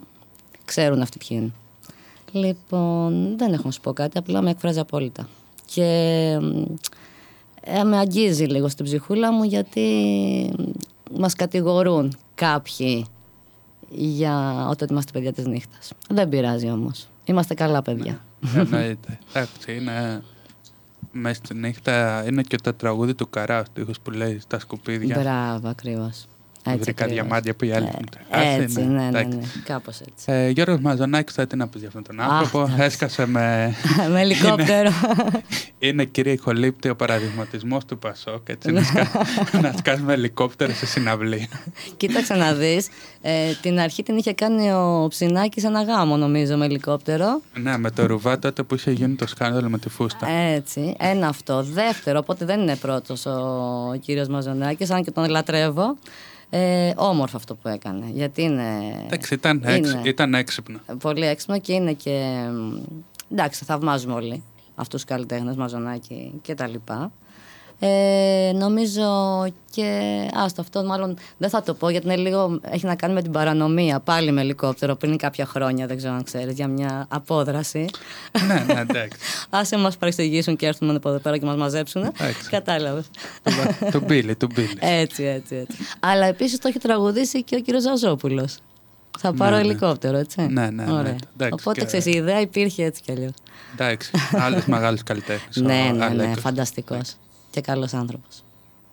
Ξέρουν 0.65 1.01
αυτοί 1.01 1.17
ποιοι 1.17 1.37
είναι. 1.41 1.51
Λοιπόν, 2.31 3.37
δεν 3.37 3.53
έχω 3.53 3.61
να 3.65 3.71
σου 3.71 3.81
πω 3.81 3.93
κάτι, 3.93 4.17
απλά 4.17 4.41
με 4.41 4.49
εκφράζει 4.49 4.79
απόλυτα. 4.79 5.29
Και 5.65 5.83
ε, 7.61 7.83
με 7.83 7.97
αγγίζει 7.97 8.43
λίγο 8.43 8.67
στην 8.67 8.85
ψυχούλα 8.85 9.31
μου 9.31 9.43
γιατί 9.43 9.89
μας 11.17 11.33
κατηγορούν 11.33 12.17
κάποιοι 12.35 13.05
για 13.89 14.67
ότι 14.69 14.85
είμαστε 14.89 15.11
παιδιά 15.11 15.33
της 15.33 15.45
νύχτας. 15.45 15.91
Δεν 16.09 16.29
πειράζει 16.29 16.69
όμως. 16.69 17.07
Είμαστε 17.25 17.53
καλά 17.53 17.81
παιδιά. 17.81 18.19
Εννοείται. 18.55 19.19
Εντάξει, 19.29 19.75
είναι. 19.75 20.23
Μέσα 21.11 21.35
στη 21.35 21.53
νύχτα 21.53 22.25
είναι 22.27 22.41
και 22.41 22.57
το 22.57 22.73
τραγούδι 22.73 23.13
του 23.13 23.29
Καρά, 23.29 23.59
ο 23.59 23.63
στίχος 23.65 23.99
που 23.99 24.11
λέει 24.11 24.39
στα 24.39 24.59
σκουπίδια. 24.59 25.19
Μπράβο, 25.19 25.67
ακριβώς. 25.67 26.25
Έτσι 26.65 26.79
Βρήκα 26.83 27.03
ακριβώς. 27.03 27.13
διαμάντια 27.23 27.55
που 27.55 27.65
οι 27.65 27.71
άλλοι 27.71 27.85
Ε, 27.85 27.89
έχουν 27.89 28.05
χάσει, 28.31 28.61
Έτσι, 28.61 28.79
ναι. 28.81 28.85
ναι, 28.85 29.01
ναι, 29.01 29.07
Εντάξει. 29.07 29.37
ναι. 29.37 29.43
Κάπως 29.63 29.99
έτσι. 29.99 30.25
Ε, 30.25 30.49
Γιώργος 30.49 30.79
Μαζονάκης, 30.79 31.33
θα 31.35 31.47
τι 31.47 31.55
να 31.55 31.67
πεις 31.67 31.79
για 31.79 31.87
αυτόν 31.87 32.03
τον 32.03 32.19
Αχ, 32.19 32.31
άνθρωπο. 32.31 32.59
εντάξει. 32.61 32.81
Έσκασε 32.83 33.25
με... 33.25 33.73
με 34.11 34.21
ελικόπτερο. 34.21 34.89
είναι 35.79 36.05
κύριε 36.05 36.33
ηχολήπτη 36.33 36.89
ο 36.89 36.95
παραδειγματισμός 36.95 37.85
του 37.85 37.97
Πασόκ. 37.99 38.49
Έτσι, 38.49 38.71
Ναι. 38.71 38.79
να, 38.79 38.85
σκα... 38.85 39.09
να 39.61 39.73
σκάς 39.77 39.99
με 39.99 40.13
ελικόπτερο 40.13 40.73
σε 40.73 40.85
συναυλή. 40.85 41.49
Κοίταξε 41.97 42.33
να 42.33 42.53
δεις. 42.53 42.87
Ε, 43.21 43.31
την 43.61 43.79
αρχή 43.79 44.03
την 44.03 44.17
είχε 44.17 44.33
κάνει 44.33 44.71
ο 44.71 45.05
Ψινάκης 45.09 45.63
ένα 45.63 45.83
γάμο 45.83 46.17
νομίζω 46.17 46.57
με 46.57 46.65
ελικόπτερο. 46.65 47.41
ναι, 47.61 47.77
με 47.77 47.91
το 47.91 48.05
ρουβά 48.05 48.39
τότε 48.39 48.63
που 48.63 48.75
είχε 48.75 48.91
γίνει 48.91 49.15
το 49.15 49.27
σκάνδαλο 49.27 49.69
με 49.69 49.77
τη 49.77 49.89
φούστα. 49.89 50.27
Έτσι, 50.29 50.95
ένα 50.99 51.27
αυτό. 51.27 51.63
Δεύτερο, 51.63 52.19
οπότε 52.19 52.45
δεν 52.45 52.59
είναι 52.61 52.75
πρώτος 52.75 53.25
ο 53.25 53.95
κύριος 54.01 54.27
Μαζονάκης, 54.27 54.89
αν 54.91 55.03
και 55.03 55.11
τον 55.11 55.29
λατρεύω. 55.29 55.95
Ε, 56.55 56.93
όμορφο 56.95 57.37
αυτό 57.37 57.55
που 57.55 57.67
έκανε, 57.67 58.05
γιατί 58.11 58.41
είναι, 58.41 58.77
Εντάξει, 59.05 59.33
ήταν, 59.33 59.57
είναι 59.57 59.73
έξι, 59.73 59.99
ήταν 60.03 60.33
έξυπνο. 60.33 60.79
πολύ 60.99 61.25
έξυπνο 61.25 61.59
και 61.59 61.73
είναι 61.73 61.93
και... 61.93 62.45
μ, 62.51 62.77
Εντάξει, 63.31 63.65
θαυμάζουμε 63.65 64.13
όλοι 64.13 64.43
αυτούς 64.75 65.01
τους 65.01 65.09
καλλιτέχνες, 65.11 65.55
Μαζονάκη 65.55 66.33
και 66.41 66.53
τα 66.53 66.67
λοιπά. 66.67 67.11
Ε, 67.85 68.51
νομίζω 68.55 69.03
και 69.71 69.99
άστο 70.33 70.61
αυτό 70.61 70.83
μάλλον 70.83 71.17
δεν 71.37 71.49
θα 71.49 71.61
το 71.63 71.73
πω 71.73 71.89
γιατί 71.89 72.05
είναι 72.05 72.15
λίγο, 72.15 72.59
έχει 72.63 72.85
να 72.85 72.95
κάνει 72.95 73.13
με 73.13 73.21
την 73.21 73.31
παρανομία 73.31 73.99
πάλι 73.99 74.31
με 74.31 74.41
ελικόπτερο 74.41 74.95
πριν 74.95 75.17
κάποια 75.17 75.45
χρόνια 75.45 75.87
δεν 75.87 75.97
ξέρω 75.97 76.13
αν 76.13 76.23
ξέρεις 76.23 76.53
για 76.55 76.67
μια 76.67 77.05
απόδραση 77.09 77.85
ναι, 78.47 78.73
ναι, 78.73 78.79
εντάξει. 78.79 79.17
Άσε 79.49 79.77
μας 79.77 79.97
παρεξηγήσουν 79.97 80.55
και 80.55 80.65
έρθουν 80.65 80.95
από 80.95 81.09
εδώ 81.09 81.17
πέρα 81.17 81.37
και 81.37 81.45
μας 81.45 81.55
μαζέψουν. 81.55 82.03
Εντάξει. 82.03 82.49
Κατάλαβες. 82.49 83.05
Του 83.91 84.03
Μπίλι, 84.07 84.35
του 84.35 84.47
Μπίλι. 84.53 84.77
έτσι, 85.01 85.23
έτσι, 85.23 85.55
έτσι. 85.55 85.77
Αλλά 85.99 86.25
επίσης 86.25 86.59
το 86.59 86.67
έχει 86.67 86.79
τραγουδήσει 86.79 87.43
και 87.43 87.55
ο 87.55 87.59
κύριος 87.59 87.83
Ζαζόπουλος. 87.83 88.57
Θα 89.19 89.33
πάρω 89.33 89.55
Ναι, 89.55 89.61
ναι. 89.61 89.67
ελικόπτερο, 89.69 90.17
έτσι. 90.17 90.41
Ναι, 90.41 90.69
ναι, 90.69 90.83
ναι. 90.83 90.91
Ωραία. 90.91 91.15
Εντάξει, 91.37 91.53
Οπότε 91.59 91.79
και- 91.79 91.85
ξέρεις, 91.85 92.05
η 92.05 92.11
ιδέα 92.11 92.39
υπήρχε 92.41 92.83
έτσι 92.83 93.01
κι 93.01 93.11
αλλιώς. 93.11 93.31
Εντάξει, 93.73 94.11
άλλος 94.31 94.65
μεγάλος 94.65 95.03
καλλιτέχνης. 95.03 95.57
ο 95.57 95.61
ναι, 95.61 95.73
ναι, 95.73 95.91
ναι, 95.91 96.05
Αλέκος. 96.05 97.15
Φανταστικός. 97.53 97.61
Και 97.61 97.61
καλός 97.61 97.93
άνθρωπος. 97.93 98.43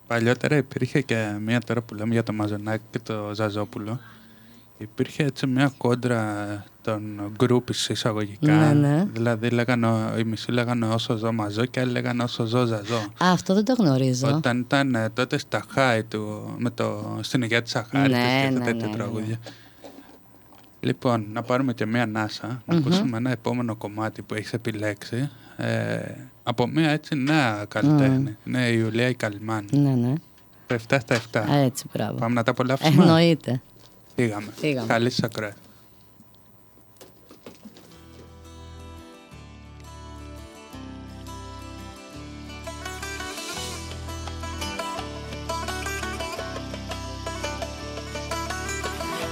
Παλιότερα 0.07 0.55
υπήρχε 0.55 1.01
και 1.01 1.31
μία 1.45 1.59
τώρα 1.59 1.81
που 1.81 1.93
λέμε 1.95 2.13
για 2.13 2.23
το 2.23 2.33
Μαζονάκη 2.33 2.83
και 2.91 2.99
το 2.99 3.31
Ζαζόπουλο. 3.33 3.99
Υπήρχε 4.77 5.23
έτσι 5.23 5.47
μια 5.47 5.73
κόντρα 5.77 6.35
των 6.81 7.31
γκρούπις 7.35 7.89
εισαγωγικά. 7.89 8.51
Ναι, 8.51 8.73
ναι. 8.73 9.05
Δηλαδή 9.13 9.49
λέγανε, 9.49 9.87
ο- 9.87 10.17
οι 10.17 10.23
μισοί 10.23 10.51
λέγανε 10.51 10.85
όσο 10.87 11.15
ζω 11.17 11.31
μαζό 11.31 11.65
και 11.65 11.79
άλλοι 11.79 11.91
λέγανε 11.91 12.23
όσο 12.23 12.45
ζω 12.45 12.65
ζαζό. 12.65 12.95
Α, 12.97 13.31
αυτό 13.31 13.53
δεν 13.53 13.65
το 13.65 13.73
γνωρίζω. 13.79 14.27
Όταν 14.35 14.59
ήταν 14.59 14.95
ε, 14.95 15.09
τότε 15.09 15.37
στα 15.37 15.63
χάη 15.69 16.03
του, 16.03 16.53
με 16.57 16.69
το, 16.69 17.17
στην 17.21 17.41
υγεία 17.41 17.61
της 17.61 17.75
Αχάριτης 17.75 18.17
Ναι, 18.17 18.23
και 18.41 18.47
αυτά 18.47 18.59
ναι, 18.59 18.65
τέτοια 18.65 18.85
ναι, 18.85 18.91
ναι. 18.91 18.95
τραγούδια. 18.97 19.37
Λοιπόν, 20.79 21.25
να 21.33 21.41
πάρουμε 21.41 21.73
και 21.73 21.85
μία 21.85 22.03
ανάσα, 22.03 22.61
να 22.65 22.77
ακούσουμε 22.77 23.17
ένα 23.17 23.31
επόμενο 23.31 23.75
κομμάτι 23.75 24.21
που 24.21 24.33
έχεις 24.33 24.53
επιλέξει. 24.53 25.29
Ε, 25.61 26.15
από 26.43 26.67
μία 26.67 26.89
έτσι 26.89 27.15
νέα 27.15 27.65
καλλιτέχνη. 27.67 28.37
Είναι 28.45 28.67
η 28.67 28.75
Ιουλία 28.79 29.07
η 29.07 29.13
Καλυμάνη. 29.13 29.67
Ναι, 29.71 29.89
ναι. 29.89 30.13
7 30.67 30.75
στα 30.99 31.17
7. 31.31 31.39
Α, 31.51 31.57
Έτσι, 31.57 31.85
μπράβο. 31.93 32.13
Πάμε 32.17 32.33
να 32.33 32.43
τα 32.43 32.51
απολαύσουμε; 32.51 33.03
Εννοείται. 33.03 33.61
Φύγαμε. 34.15 34.47
Φύγαμε. 34.55 34.87
Καλή 34.87 35.09
σας 35.09 35.23
ακρόαση. 35.23 35.55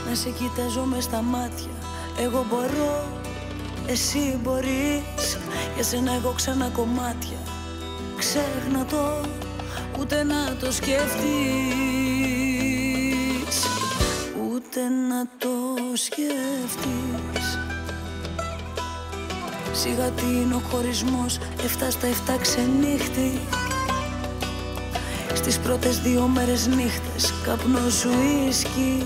Να 0.09 0.15
σε 0.15 0.29
κοιτάζω 0.29 0.83
μες 0.83 1.03
στα 1.03 1.21
μάτια 1.21 1.71
Εγώ 2.19 2.45
μπορώ, 2.50 3.07
εσύ 3.91 4.39
μπορείς. 4.43 5.38
Για 5.75 5.84
σένα 5.84 6.13
εγώ 6.13 6.34
ξανά 6.36 6.69
κομμάτια. 6.74 7.38
Ξέχνα 8.17 8.86
το, 8.86 9.29
ούτε 10.00 10.24
να 10.24 10.55
το 10.60 10.72
σκεφτείς 10.72 11.19
Ούτε 14.51 14.79
να 15.10 15.25
το 15.38 15.50
σκεφτείς 15.93 17.60
Σιγά 19.72 20.10
τι 20.10 20.25
είναι 20.25 20.55
ο 20.55 20.62
χωρισμός 20.72 21.38
Εφτά 21.63 21.91
στα 21.91 22.08
εφτά 22.08 22.38
ξενύχτη. 22.38 23.39
Στις 25.34 25.60
πρώτες 25.60 26.00
δύο 26.00 26.27
μέρες 26.27 26.67
νύχτες 26.67 27.34
Καπνό 27.43 27.89
σου 27.89 28.10
ίσκι 28.48 29.05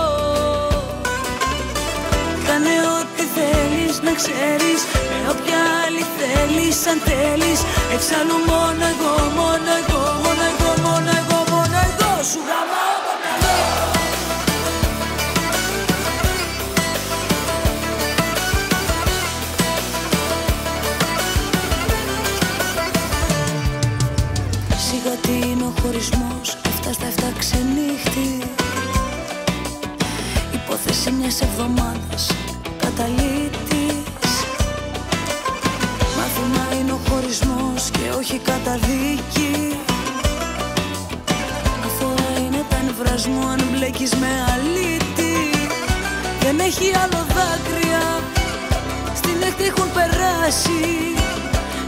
Κάνε 2.51 2.77
ό,τι 2.99 3.23
θέλεις 3.37 3.95
να 4.01 4.13
ξέρεις. 4.19 4.79
Με 5.09 5.19
όποια 5.33 5.59
άλλη 5.83 6.03
θέλεις 6.17 6.77
αν 6.91 6.99
θέλεις. 7.09 7.59
Εξάλλου 7.95 8.37
μόνο 8.51 8.83
εγώ, 8.93 9.13
μόνο 9.39 9.71
εγώ, 9.81 10.01
μόνο 10.23 10.43
εγώ, 10.51 10.69
μόνο 10.85 11.09
εγώ, 11.19 11.37
μόνο 11.51 11.77
εγώ 11.89 12.11
Σου 12.29 12.39
γαμάω 12.49 12.97
το 13.05 13.13
μυαλό 13.21 13.59
Σιγά 24.85 25.15
τι 25.21 25.49
είναι 25.49 25.63
ο 25.63 25.73
χωρισμός. 25.81 26.57
Εφτά 26.69 26.93
στα 26.93 27.05
εφτά 27.05 27.31
ξενύχτη 27.39 28.50
Υπόθεση 30.73 31.11
μιας 31.11 31.41
εβδομάδας 31.41 32.31
Καταλήτης. 32.77 34.33
Μάθημα 36.17 36.79
είναι 36.79 36.91
ο 36.91 36.99
χωρισμός 37.09 37.89
Και 37.91 38.09
όχι 38.17 38.37
καταδίκη. 38.37 39.77
Αθώα 41.85 42.39
είναι 42.45 42.65
τα 42.69 42.77
νευρασμού 42.85 43.47
Αν 43.47 43.61
μπλέκεις 43.71 44.15
με 44.15 44.31
αλήτη. 44.53 45.35
Δεν 46.41 46.59
έχει 46.59 46.87
άλλο 47.03 47.25
δάκρυα. 47.35 48.05
Στην 49.15 49.41
έκτη 49.47 49.63
έχουν 49.63 49.91
περάσει. 49.93 50.83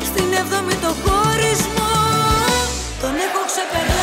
Στην 0.10 0.28
έβδομη 0.40 0.76
το 0.86 0.92
χωρισμό. 1.04 1.96
Τον 3.02 3.14
έχω 3.26 3.42
ξεπεράσει 3.50 4.03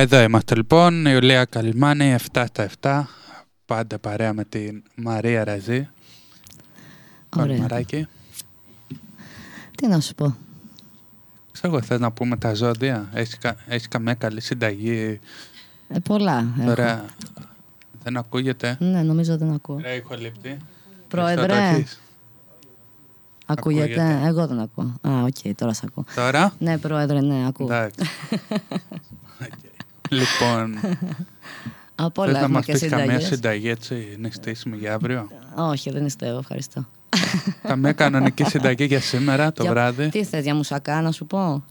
Εδώ 0.00 0.20
είμαστε 0.22 0.54
λοιπόν, 0.54 1.00
η 1.06 1.10
Ιουλία 1.12 1.44
Καλυμάνη, 1.44 2.16
7 2.32 2.44
στα 2.48 2.68
7. 2.80 3.02
Πάντα 3.66 3.98
παρέα 3.98 4.32
με 4.32 4.44
την 4.44 4.82
Μαρία 4.94 5.44
Ραζή. 5.44 5.88
Ωραία. 7.36 7.58
Μαράκι. 7.58 8.06
Τι 9.76 9.86
να 9.86 10.00
σου 10.00 10.14
πω. 10.14 10.36
Ξέρω 11.52 11.72
εγώ, 11.74 11.82
θες 11.82 12.00
να 12.00 12.10
πούμε 12.12 12.36
τα 12.36 12.54
ζώδια. 12.54 13.08
Έχεις, 13.12 13.38
κα- 13.38 13.56
έχεις 13.66 13.88
καμία 13.88 14.14
καλή 14.14 14.40
συνταγή; 14.40 15.20
Ε, 15.88 15.98
πολλά. 15.98 16.46
έχω. 16.58 16.66
Τώρα 16.74 17.04
δεν 18.02 18.16
ακούγεται; 18.16 18.76
Ναι, 18.80 19.02
νομίζω 19.02 19.36
δεν 19.36 19.52
ακούω. 19.52 19.78
Ρε 19.80 19.94
ηχολήπτη. 19.94 20.56
Πρόεδρε. 21.08 21.42
Εσύ 21.42 21.62
θα 21.62 21.70
το 21.70 21.76
έχεις; 21.76 22.00
Ακούγεται; 23.46 23.82
ακούγεται. 24.00 24.26
Εγώ 24.26 24.46
δεν 24.46 24.58
ακούω. 24.60 24.94
Α, 25.00 25.22
οκ, 25.22 25.54
τώρα 25.54 25.72
σε 25.72 25.82
ακούω. 25.88 26.04
Τώρα; 26.14 26.52
Ναι, 26.58 26.78
πρόεδρε, 26.78 27.20
ναι, 27.20 27.46
ακούω. 27.46 27.66
Εντάξει. 27.66 28.00
Οκ. 29.44 29.76
Λοιπόν, 30.08 30.78
Από 31.94 32.22
θες 32.22 32.30
όλα 32.30 32.32
να 32.32 32.38
έχουμε 32.38 32.54
μας 32.54 32.64
και 32.64 32.72
πεις 32.72 32.80
καμία 32.80 33.04
συνταγές. 33.04 33.26
συνταγή 33.28 33.68
έτσι, 33.68 34.08
είναι 34.18 34.30
στήσιμη 34.32 34.76
για 34.76 34.94
αύριο; 34.94 35.28
Όχι, 35.56 35.90
δεν 35.90 36.06
είστε 36.06 36.26
εγώ, 36.28 36.38
ευχαριστώ. 36.38 36.86
καμία 37.62 37.92
κανονική 37.92 38.44
συνταγή 38.44 38.84
για 38.84 39.00
σήμερα 39.00 39.52
το 39.52 39.62
Για- 39.62 39.70
βράδυ; 39.72 40.08
Τι 40.08 40.24
θες, 40.24 40.42
για 40.42 40.54
μουσακά 40.54 41.00
να 41.02 41.12
σου 41.12 41.26
πω; 41.26 41.64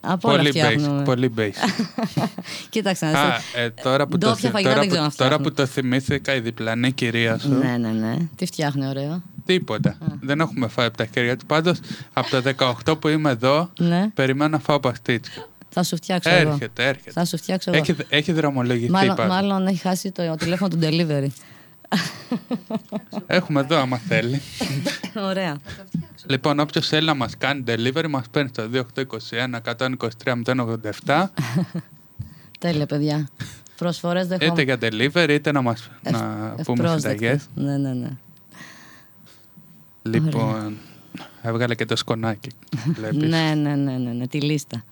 Από 0.00 0.28
όλα 0.28 0.36
Πολύ 0.36 0.48
φτιάχνουμε. 0.50 1.00
basic, 1.00 1.04
πολύ 1.04 1.34
basic. 1.36 1.84
Κοίταξε 2.70 3.06
να 3.06 3.20
Α, 3.20 3.34
δεις. 3.36 3.54
ε, 3.54 3.70
τώρα 3.82 4.06
που, 4.06 4.18
το, 4.18 4.26
Ντόπια 4.26 4.34
θυ- 4.40 4.50
φαγητά 4.52 4.70
τώρα, 4.70 4.80
δεν 4.80 4.88
ξέρω 4.90 5.04
που, 5.04 5.10
να 5.10 5.16
τώρα 5.16 5.30
φτιάχνω. 5.30 5.48
που 5.48 5.54
το 5.54 5.66
θυμήθηκα 5.66 6.34
η 6.34 6.40
διπλανή 6.40 6.92
κυρία 6.92 7.38
σου, 7.38 7.48
Ναι, 7.54 7.76
ναι, 7.76 7.88
ναι. 7.88 8.16
Τι 8.36 8.46
φτιάχνει 8.46 8.86
ωραίο. 8.86 9.22
τίποτα. 9.44 9.96
Δεν 10.20 10.40
έχουμε 10.40 10.68
φάει 10.68 10.86
από 10.86 10.96
τα 10.96 11.06
χέρια 11.14 11.36
του. 11.36 11.46
Πάντως, 11.46 11.78
από 12.12 12.30
το 12.30 12.42
18 12.84 12.98
που 13.00 13.08
είμαι 13.08 13.30
εδώ, 13.30 13.70
Ναι, 13.78 14.08
περιμένω 14.14 14.50
να 14.50 14.58
φάω 14.58 14.80
παστίτσια. 14.80 15.44
Θα 15.70 15.82
σου 15.82 15.96
φτιάξω 15.96 16.30
εγώ. 16.30 16.50
Έρχεται, 16.50 16.88
έρχεται. 16.88 17.10
Θα 17.10 17.24
σου 17.24 17.36
φτιάξω 17.36 17.70
εγώ. 17.74 17.80
Έχει, 17.80 17.96
έχει 18.08 18.32
δρομολογηθεί 18.32 18.90
Μάλλον, 18.90 19.16
πάντως. 19.16 19.34
μάλλον 19.34 19.66
έχει 19.66 19.78
χάσει 19.80 20.10
το 20.12 20.34
τηλέφωνο 20.34 20.68
του 20.70 20.78
delivery. 20.82 21.26
Έχουμε 23.26 23.60
εδώ, 23.60 23.76
άμα 23.78 23.96
θέλει. 23.96 24.40
Ωραία. 25.30 25.56
λοιπόν, 26.26 26.58
όποιος 26.60 26.88
θέλει 26.88 27.06
να 27.06 27.14
μας 27.14 27.36
κάνει 27.38 27.64
delivery, 27.66 28.06
μας 28.08 28.24
παίρνει 28.30 28.48
στο 28.52 28.68
2821 28.72 29.60
123 30.24 30.42
087. 31.04 31.24
Τέλεια, 32.58 32.86
παιδιά. 32.86 33.28
Προσφορές 33.76 34.24
είτε 34.24 34.36
δεχόμαστε. 34.36 34.62
για 34.62 34.78
delivery, 34.80 35.30
είτε 35.30 35.52
να 35.52 35.62
μα 35.62 35.74
Ευ- 36.02 36.12
να 36.12 36.54
πούμε 36.64 36.82
ευπρόσδεκτες. 36.82 37.42
συνταγέ. 37.54 37.72
Ναι, 37.72 37.76
ναι, 37.88 37.94
ναι. 37.94 38.10
Λοιπόν, 40.02 40.76
έβγαλε 41.42 41.74
και 41.74 41.84
το 41.84 41.96
σκονάκι. 41.96 42.48
Βλέπεις. 42.96 43.28
Ναι, 43.28 43.54
ναι, 43.54 43.74
ναι, 43.74 43.92
ναι, 43.98 44.12
ναι, 44.12 44.26
τη 44.26 44.40
λίστα. 44.40 44.84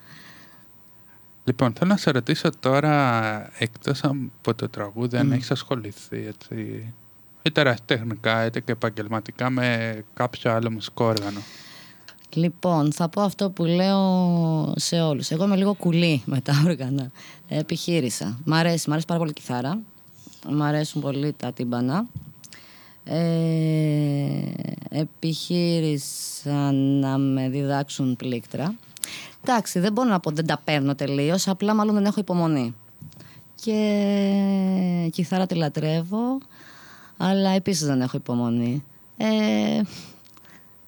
Λοιπόν, 1.48 1.72
θέλω 1.72 1.90
να 1.90 1.96
σε 1.96 2.11
ρωτήσω 2.11 2.50
τώρα, 2.61 3.50
εκτός 3.58 4.04
από 4.04 4.54
το 4.54 4.68
τραγούδι, 4.68 5.16
αν 5.16 5.26
Μμ. 5.26 5.32
έχεις 5.32 5.50
ασχοληθεί 5.50 6.26
έτσι, 6.26 6.92
είτε 7.42 7.61
ερασιτεχνικά 7.61 8.46
είτε 8.46 8.61
και 8.61 8.72
επαγγελματικά 8.72 9.50
με 9.50 9.98
κάποιο 10.14 10.52
άλλο 10.52 10.70
μουσικό 10.70 11.04
όργανο. 11.04 11.40
Λοιπόν, 12.34 12.92
θα 12.92 13.08
πω 13.08 13.20
αυτό 13.20 13.50
που 13.50 13.64
λέω 13.64 14.72
σε 14.76 15.00
όλους. 15.00 15.30
Εγώ 15.30 15.44
είμαι 15.44 15.56
λίγο 15.56 15.74
κουλή 15.74 16.22
με 16.24 16.40
τα 16.40 16.52
όργανα. 16.66 17.11
Επιχείρησα. 17.48 18.38
Μ' 18.44 18.54
αρέσει, 18.54 18.88
μ' 18.88 18.92
αρέσει 18.92 19.06
πάρα 19.06 19.18
πολύ 19.18 19.30
η 19.30 19.34
κιθάρα. 19.34 19.78
Μ' 20.48 20.62
αρέσουν 20.62 21.00
πολύ 21.00 21.32
τα 21.32 21.52
τύμπανα. 21.52 22.06
Ε, 23.04 23.18
επιχείρησαν 24.90 26.74
να 26.74 27.18
με 27.18 27.48
διδάξουν 27.48 28.16
πλήκτρα. 28.16 28.74
Εντάξει, 29.44 29.79
δεν 29.79 29.92
μπορώ 29.92 30.09
να 30.09 30.21
πω 30.21 30.31
δεν 30.31 30.47
τα 30.47 30.61
παίρνω 30.64 30.94
τελείως, 30.94 31.49
απλά 31.49 31.75
μάλλον 31.75 31.94
δεν 31.94 32.05
έχω 32.05 32.21
υπομονή. 32.21 32.75
Και 33.55 35.11
κιθάρα 35.12 35.47
τη 35.47 35.55
λατρεύω, 35.55 36.38
αλλά 37.16 37.51
επίσης 37.51 37.87
δεν 37.87 38.01
έχω 38.01 38.16
υπομονή. 38.16 38.85
Ε, 39.16 39.27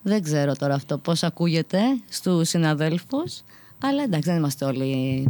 δεν 0.03 0.23
ξέρω 0.23 0.57
τώρα 0.57 0.75
αυτό 0.75 0.99
πώς 0.99 1.23
ακούγεται 1.23 1.81
στους 2.09 2.49
συναδέλφους, 2.49 3.43
αλλά 3.83 4.03
εντάξει 4.03 4.29
δεν 4.29 4.39
είμαστε 4.39 4.65
όλοι 4.65 5.27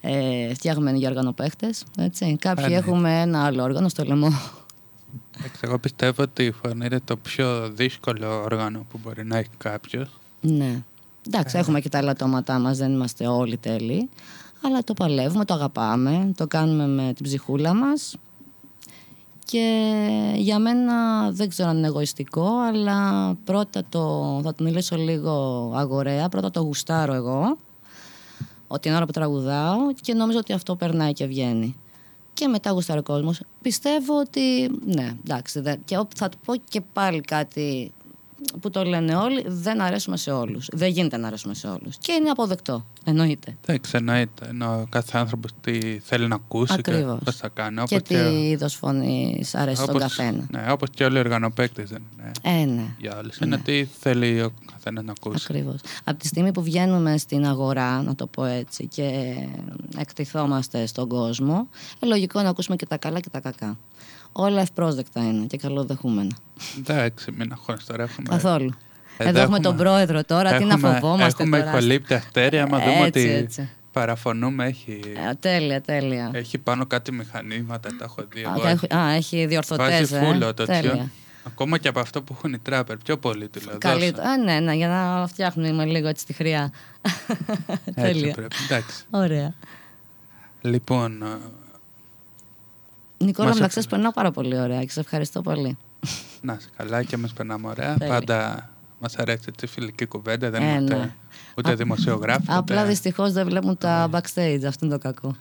ε, 0.00 0.54
φτιαγμένοι 0.54 0.98
για 0.98 1.08
οργανοπαίχτες. 1.08 1.84
Έτσι. 1.98 2.36
Κάποιοι 2.40 2.66
ναι. 2.68 2.74
έχουμε 2.74 3.20
ένα 3.20 3.44
άλλο 3.44 3.62
όργανο 3.62 3.88
στο 3.88 4.04
λαιμό. 4.04 4.32
Εντάξει, 5.38 5.60
Εγώ 5.60 5.78
πιστεύω 5.78 6.22
ότι 6.22 6.44
η 6.44 6.52
φωνή 6.52 6.86
είναι 6.86 7.00
το 7.04 7.16
πιο 7.16 7.70
δύσκολο 7.70 8.42
όργανο 8.42 8.86
που 8.90 9.00
μπορεί 9.02 9.24
να 9.24 9.38
έχει 9.38 9.50
κάποιος. 9.58 10.18
Ναι. 10.40 10.82
Εντάξει, 11.26 11.58
έχουμε 11.58 11.80
και 11.80 11.88
τα 11.88 11.98
ελαττώματά 11.98 12.58
μας, 12.58 12.78
δεν 12.78 12.92
είμαστε 12.92 13.26
όλοι 13.26 13.56
τέλειοι. 13.56 14.08
Αλλά 14.64 14.84
το 14.84 14.94
παλεύουμε, 14.94 15.44
το 15.44 15.54
αγαπάμε, 15.54 16.32
το 16.36 16.46
κάνουμε 16.46 16.86
με 16.86 17.12
την 17.12 17.24
ψυχούλα 17.24 17.74
μας. 17.74 18.16
Και 19.44 19.94
για 20.36 20.58
μένα 20.58 21.30
δεν 21.30 21.48
ξέρω 21.48 21.68
αν 21.68 21.76
είναι 21.76 21.86
εγωιστικό, 21.86 22.48
αλλά 22.68 23.30
πρώτα 23.44 23.82
το, 23.88 24.40
θα 24.44 24.54
το 24.54 24.64
μιλήσω 24.64 24.96
λίγο 24.96 25.32
αγοραία, 25.76 26.28
πρώτα 26.28 26.50
το 26.50 26.60
γουστάρω 26.60 27.14
εγώ, 27.14 27.56
ότι 28.66 28.80
την 28.88 28.96
ώρα 28.96 29.04
που 29.06 29.12
τραγουδάω 29.12 29.76
και 30.00 30.14
νομίζω 30.14 30.38
ότι 30.38 30.52
αυτό 30.52 30.76
περνάει 30.76 31.12
και 31.12 31.26
βγαίνει. 31.26 31.76
Και 32.34 32.48
μετά 32.48 32.70
γουστάρει 32.70 32.98
ο 32.98 33.02
κόσμος. 33.02 33.40
Πιστεύω 33.62 34.18
ότι, 34.18 34.70
ναι, 34.86 35.16
εντάξει, 35.24 35.60
δεν- 35.60 35.80
και 35.84 35.98
θα 36.16 36.28
του 36.28 36.38
πω 36.44 36.54
και 36.68 36.80
πάλι 36.92 37.20
κάτι 37.20 37.92
που 38.60 38.70
το 38.70 38.84
λένε 38.84 39.14
όλοι, 39.16 39.44
δεν 39.46 39.80
αρέσουμε 39.80 40.16
σε 40.16 40.30
όλους. 40.30 40.68
Δεν 40.72 40.90
γίνεται 40.90 41.16
να 41.16 41.26
αρέσουμε 41.26 41.54
σε 41.54 41.66
όλους. 41.68 41.96
Και 41.98 42.12
είναι 42.12 42.30
αποδεκτό, 42.30 42.86
εννοείται. 43.04 43.56
Εντάξει, 43.66 43.92
εννοείται. 43.96 44.46
Ενώ 44.48 44.86
κάθε 44.88 45.18
άνθρωπος 45.18 45.50
τι 45.60 45.98
θέλει 45.98 46.28
να 46.28 46.34
ακούσει 46.34 46.72
Ακριβώς. 46.78 47.18
και 47.18 47.24
πώς 47.24 47.36
θα 47.36 47.48
κάνει. 47.48 47.82
και 47.86 47.94
Όπως 47.94 48.08
τι 48.08 48.14
είδος 48.48 48.74
φωνής 48.74 49.54
αρέσει 49.54 49.82
στον 49.82 49.96
όπως- 49.96 50.02
καθένα. 50.16 50.46
Ναι, 50.50 50.66
όπως 50.72 50.88
και 50.94 51.04
όλοι 51.04 51.16
οι 51.16 51.20
οργανοπαίκτες 51.20 51.88
δεν 51.90 52.02
είναι. 52.18 52.60
Ε, 52.60 52.64
ναι. 52.64 52.84
Για 52.98 53.16
όλους. 53.18 53.36
Είναι 53.38 53.58
τι 53.58 53.84
θέλει 53.84 54.42
ο 54.42 54.50
καθένας 54.72 55.04
να 55.04 55.12
ακούσει. 55.20 55.44
Ακριβώς. 55.48 55.80
Από 56.04 56.18
τη 56.18 56.26
στιγμή 56.26 56.52
που 56.52 56.62
βγαίνουμε 56.62 57.16
στην 57.18 57.46
αγορά, 57.46 58.02
να 58.02 58.14
το 58.14 58.26
πω 58.26 58.44
έτσι, 58.44 58.86
και 58.86 59.34
εκτιθόμαστε 59.98 60.86
στον 60.86 61.08
κόσμο, 61.08 61.68
ε, 62.00 62.06
λογικό 62.06 62.32
είναι 62.38 62.44
να 62.46 62.50
ακούσουμε 62.52 62.76
και 62.76 62.86
τα 62.86 62.96
καλά 62.96 63.20
και 63.20 63.30
τα 63.30 63.40
κακά. 63.40 63.78
Όλα 64.32 64.60
ευπρόσδεκτα 64.60 65.20
είναι 65.20 65.46
και 65.46 65.56
καλοδεχούμενα. 65.56 66.36
Εντάξει, 66.78 67.32
μην 67.32 67.52
αγχώνεσαι 67.52 67.86
τώρα. 67.86 68.02
Έχουμε... 68.02 68.26
Καθόλου. 68.28 68.70
Εδώ 69.18 69.28
Εδώ, 69.28 69.40
έχουμε 69.40 69.42
έχουμε- 69.42 69.60
τον 69.60 69.76
πρόεδρο 69.76 70.24
τώρα, 70.24 70.56
τι 70.56 70.64
να 70.64 70.72
έχουμε- 70.74 70.92
φοβόμαστε 71.00 71.42
Έχουμε 71.42 71.58
τώρα. 71.58 71.70
ηχολήπτη 71.70 72.14
αστέρια, 72.14 72.62
άμα 72.62 72.78
δούμε 72.78 72.90
Έτσι, 73.06 73.06
ότι 73.06 73.30
έτσι. 73.30 73.68
παραφωνούμε. 73.92 74.66
Έχει, 74.66 75.00
Ε, 75.30 75.34
τέλεια, 75.40 75.80
τέλεια. 75.80 76.30
έχει 76.32 76.58
πάνω 76.58 76.86
κάτι 76.86 77.12
μηχανήματα, 77.12 77.88
τα 77.98 78.04
έχω 78.04 78.24
δει. 78.34 78.40
Α, 78.42 78.52
εγώ. 78.56 78.66
έχει- 78.68 78.94
Α, 78.94 79.10
έχει 79.10 79.46
διορθωτές, 79.46 79.86
Βάζει 79.98 80.14
ε. 80.14 80.24
φούλο 80.24 80.54
το 80.54 80.64
Τέλεια. 80.64 80.90
τσιόν. 80.90 81.10
Ακόμα 81.46 81.78
και 81.78 81.88
από 81.88 82.00
αυτό 82.00 82.22
που 82.22 82.34
έχουν 82.36 82.52
οι 82.52 82.58
τράπερ. 82.58 82.96
Πιο 82.96 83.16
πολύ 83.18 83.48
του 83.48 83.60
λέω. 83.66 83.78
Καλή... 83.78 84.10
δώσε. 84.10 84.28
Α, 84.28 84.36
ναι, 84.36 84.60
ναι, 84.60 84.74
για 84.74 84.88
να 84.88 85.26
φτιάχνουμε 85.26 85.84
λίγο 85.84 86.08
έτσι 86.08 86.26
τη 86.26 86.32
χρειά. 86.32 86.72
Έτσι 87.84 87.92
Τέλεια. 87.94 88.34
πρέπει. 88.34 88.56
Εντάξει. 88.70 89.04
Ωραία. 89.10 89.54
Λοιπόν, 90.60 91.22
ε, 91.22 91.26
Νικόλα, 93.24 93.48
Μας 93.48 93.58
να 93.58 93.64
έ- 93.64 93.68
ξέρεις, 93.68 93.88
περνάω 93.88 94.10
πάρα 94.10 94.30
πολύ 94.30 94.60
ωραία 94.60 94.80
και 94.84 94.90
σε 94.90 95.00
ευχαριστώ 95.00 95.40
πολύ. 95.40 95.76
να 96.40 96.56
είσαι 96.60 96.68
καλά 96.76 97.02
και 97.02 97.14
εμείς 97.14 97.32
περνάμε 97.32 97.68
ωραία. 97.68 97.94
Τέλεια. 97.98 98.14
Πάντα 98.14 98.70
μας 98.98 99.16
αρέσει 99.16 99.44
έτσι 99.48 99.64
η 99.64 99.68
φιλική 99.68 100.06
κουβέντα. 100.06 100.50
Δεν 100.50 100.62
Ε, 100.62 100.66
είναι 100.66 100.82
ούτε, 100.82 100.94
ναι. 100.96 101.12
ούτε 101.58 101.74
δημοσιογράφοι. 101.74 102.44
Απλά 102.48 102.76
ούτε- 102.80 102.88
δυστυχώς 102.88 103.32
δεν 103.32 103.46
βλέπουν 103.46 103.78
τα 103.78 104.08
backstage, 104.12 104.60
αυτό 104.66 104.86
είναι 104.86 104.94
το 104.94 104.98
κακό. 104.98 105.36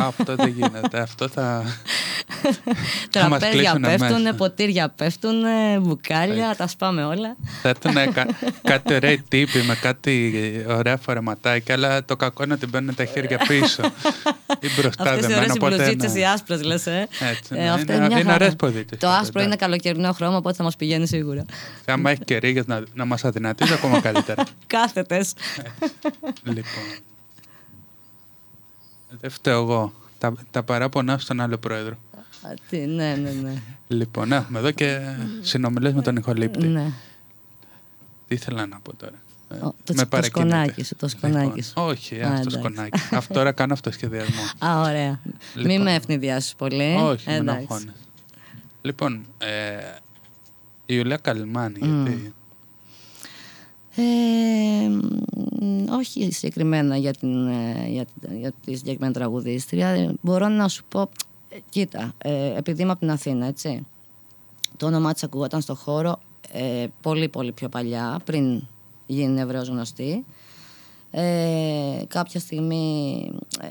Α, 0.00 0.06
αυτό 0.06 0.34
δεν 0.36 0.48
γίνεται. 0.48 1.00
Αυτό 1.00 1.28
θα. 1.28 1.62
θα 3.10 3.28
μας 3.28 3.40
Τραπέζια 3.40 3.50
κλείσουνε 3.72 3.88
πέφτουν, 3.96 4.22
μέσα. 4.22 4.34
ποτήρια 4.34 4.88
πέφτουν, 4.96 5.34
μπουκάλια, 5.80 6.54
τα 6.56 6.66
σπάμε 6.66 7.04
όλα. 7.04 7.36
Θα 7.62 7.68
έρθουν 7.68 8.12
κα, 8.12 8.26
κάτι 8.72 8.94
ωραίοι 8.94 9.22
τύποι 9.28 9.58
με 9.62 9.74
κάτι 9.74 10.42
ωραία 10.68 10.96
φορεματάκια, 10.96 11.74
αλλά 11.74 12.04
το 12.04 12.16
κακό 12.16 12.44
είναι 12.44 12.52
ότι 12.54 12.66
μπαίνουν 12.66 12.94
τα 12.94 13.04
χέρια 13.04 13.38
πίσω 13.48 13.82
ή 14.60 14.68
μπροστά 14.80 15.02
Αυτές 15.02 15.18
οι 15.18 15.20
δεμένα. 15.20 15.36
ωραίες 15.40 15.54
οι 15.54 15.56
οπότε, 15.58 15.76
μπλουζίτσες, 15.76 16.12
ναι. 16.12 16.18
οι 16.20 16.24
άσπρες 16.24 16.62
λες, 16.62 16.86
ε. 16.86 17.08
Έτσι, 17.30 17.50
Ε, 17.54 17.62
ναι, 17.62 17.70
αυτά 17.70 17.94
είναι- 17.94 18.06
μια 18.06 18.16
είναι 18.18 18.22
χαρά. 18.22 18.34
ωραίες 18.34 18.56
ποδίτες 18.56 18.98
Το 18.98 19.08
αυτό, 19.08 19.20
άσπρο 19.20 19.40
είναι 19.42 19.54
εντάξει. 19.54 19.64
καλοκαιρινό 19.64 20.12
χρώμα, 20.12 20.36
οπότε 20.36 20.56
θα 20.56 20.62
μας 20.62 20.76
πηγαίνει 20.76 21.06
σίγουρα. 21.06 21.44
Και 21.84 21.90
άμα 21.92 22.10
έχει 22.10 22.24
και 22.24 22.36
ρίγες 22.38 22.66
να, 22.66 22.82
να 22.94 23.04
μας 23.04 23.24
αδυνατίζει, 23.24 23.72
ακόμα 23.72 24.00
καλύτερα. 24.00 24.44
Κάθετες. 24.66 25.32
λοιπόν. 26.44 26.82
Δεν 29.20 29.30
φταίω 29.30 29.62
εγώ. 29.62 29.92
Τα, 30.18 30.34
τα 30.50 30.62
παράπονά 30.62 31.18
στον 31.18 31.40
άλλο 31.40 31.58
πρόεδρο. 31.58 31.94
Α, 32.42 32.48
τι, 32.68 32.78
Ναι, 32.78 33.14
ναι, 33.14 33.30
ναι. 33.30 33.54
Λοιπόν, 33.88 34.32
έχουμε 34.32 34.58
εδώ 34.58 34.70
και 34.70 35.00
συνομιλίες 35.40 35.92
με 35.92 36.02
τον 36.02 36.16
Ιχολήπτη. 36.16 36.66
ναι. 36.66 36.92
Τι 38.28 38.34
ήθελα 38.34 38.66
να 38.66 38.80
πω 38.80 38.94
τώρα. 38.96 39.12
Ε, 39.48 39.54
Ο- 39.54 39.58
το 39.58 39.64
με 39.66 39.74
τσι- 39.84 39.98
το 39.98 40.06
παρακινείτε. 40.06 40.48
σκονάκι 40.56 40.84
σου, 40.84 40.96
το 40.96 41.08
σκονάκι 41.08 41.62
σου. 41.62 41.68
Λοιπόν, 41.76 41.88
όχι, 41.90 42.20
Α, 42.22 42.26
α, 42.26 42.30
το 42.30 42.34
εντάξει. 42.40 42.58
σκονάκι. 42.58 43.00
Αυτό 43.10 43.34
τώρα 43.34 43.52
κάνω 43.52 43.72
αυτοσχεδιασμό. 43.72 44.42
Α, 44.58 44.80
ωραία. 44.80 45.20
Λοιπόν. 45.54 45.70
Μην 45.72 45.82
με 45.82 45.94
ευνηδιάσεις 45.94 46.54
πολύ. 46.54 46.96
όχι, 47.00 47.30
μην 47.30 47.38
Εντάξει. 47.40 47.60
αγχώνεσαι. 47.62 47.96
Λοιπόν, 48.82 49.24
ε, 49.38 49.48
η 50.86 50.94
Ιουλία 50.96 51.16
Καλμάνη, 51.16 51.78
Μμ. 51.88 52.04
γιατί... 52.06 52.34
Ε, 53.96 54.88
μ, 55.60 55.84
όχι 55.90 56.32
συγκεκριμένα 56.32 56.96
για, 56.96 57.12
την, 57.12 57.46
ε, 57.46 57.86
για, 57.88 58.04
την- 58.20 58.38
για 58.38 58.52
τη 58.64 58.74
συγκεκριμένη 58.76 59.12
τραγουδίστρια. 59.12 59.88
Ε, 59.88 60.14
Μπορώ 60.20 60.48
να 60.48 60.68
σου 60.68 60.84
πω, 60.88 61.00
ε, 61.48 61.56
κοίτα, 61.68 62.12
ε, 62.18 62.54
επειδή 62.56 62.82
είμαι 62.82 62.90
από 62.90 63.00
την 63.00 63.10
Αθήνα, 63.10 63.46
έτσι, 63.46 63.82
το 64.76 64.86
όνομά 64.86 65.12
της 65.12 65.22
ακούγονταν 65.22 65.60
στο 65.60 65.74
χώρο 65.74 66.18
ε, 66.52 66.86
πολύ 67.00 67.28
πολύ 67.28 67.52
πιο 67.52 67.68
παλιά, 67.68 68.20
πριν 68.24 68.62
γίνει 69.06 69.40
ευρέως 69.40 69.68
γνωστή. 69.68 70.24
Ε, 71.10 72.02
κάποια 72.08 72.40
στιγμή, 72.40 73.30
ε, 73.60 73.68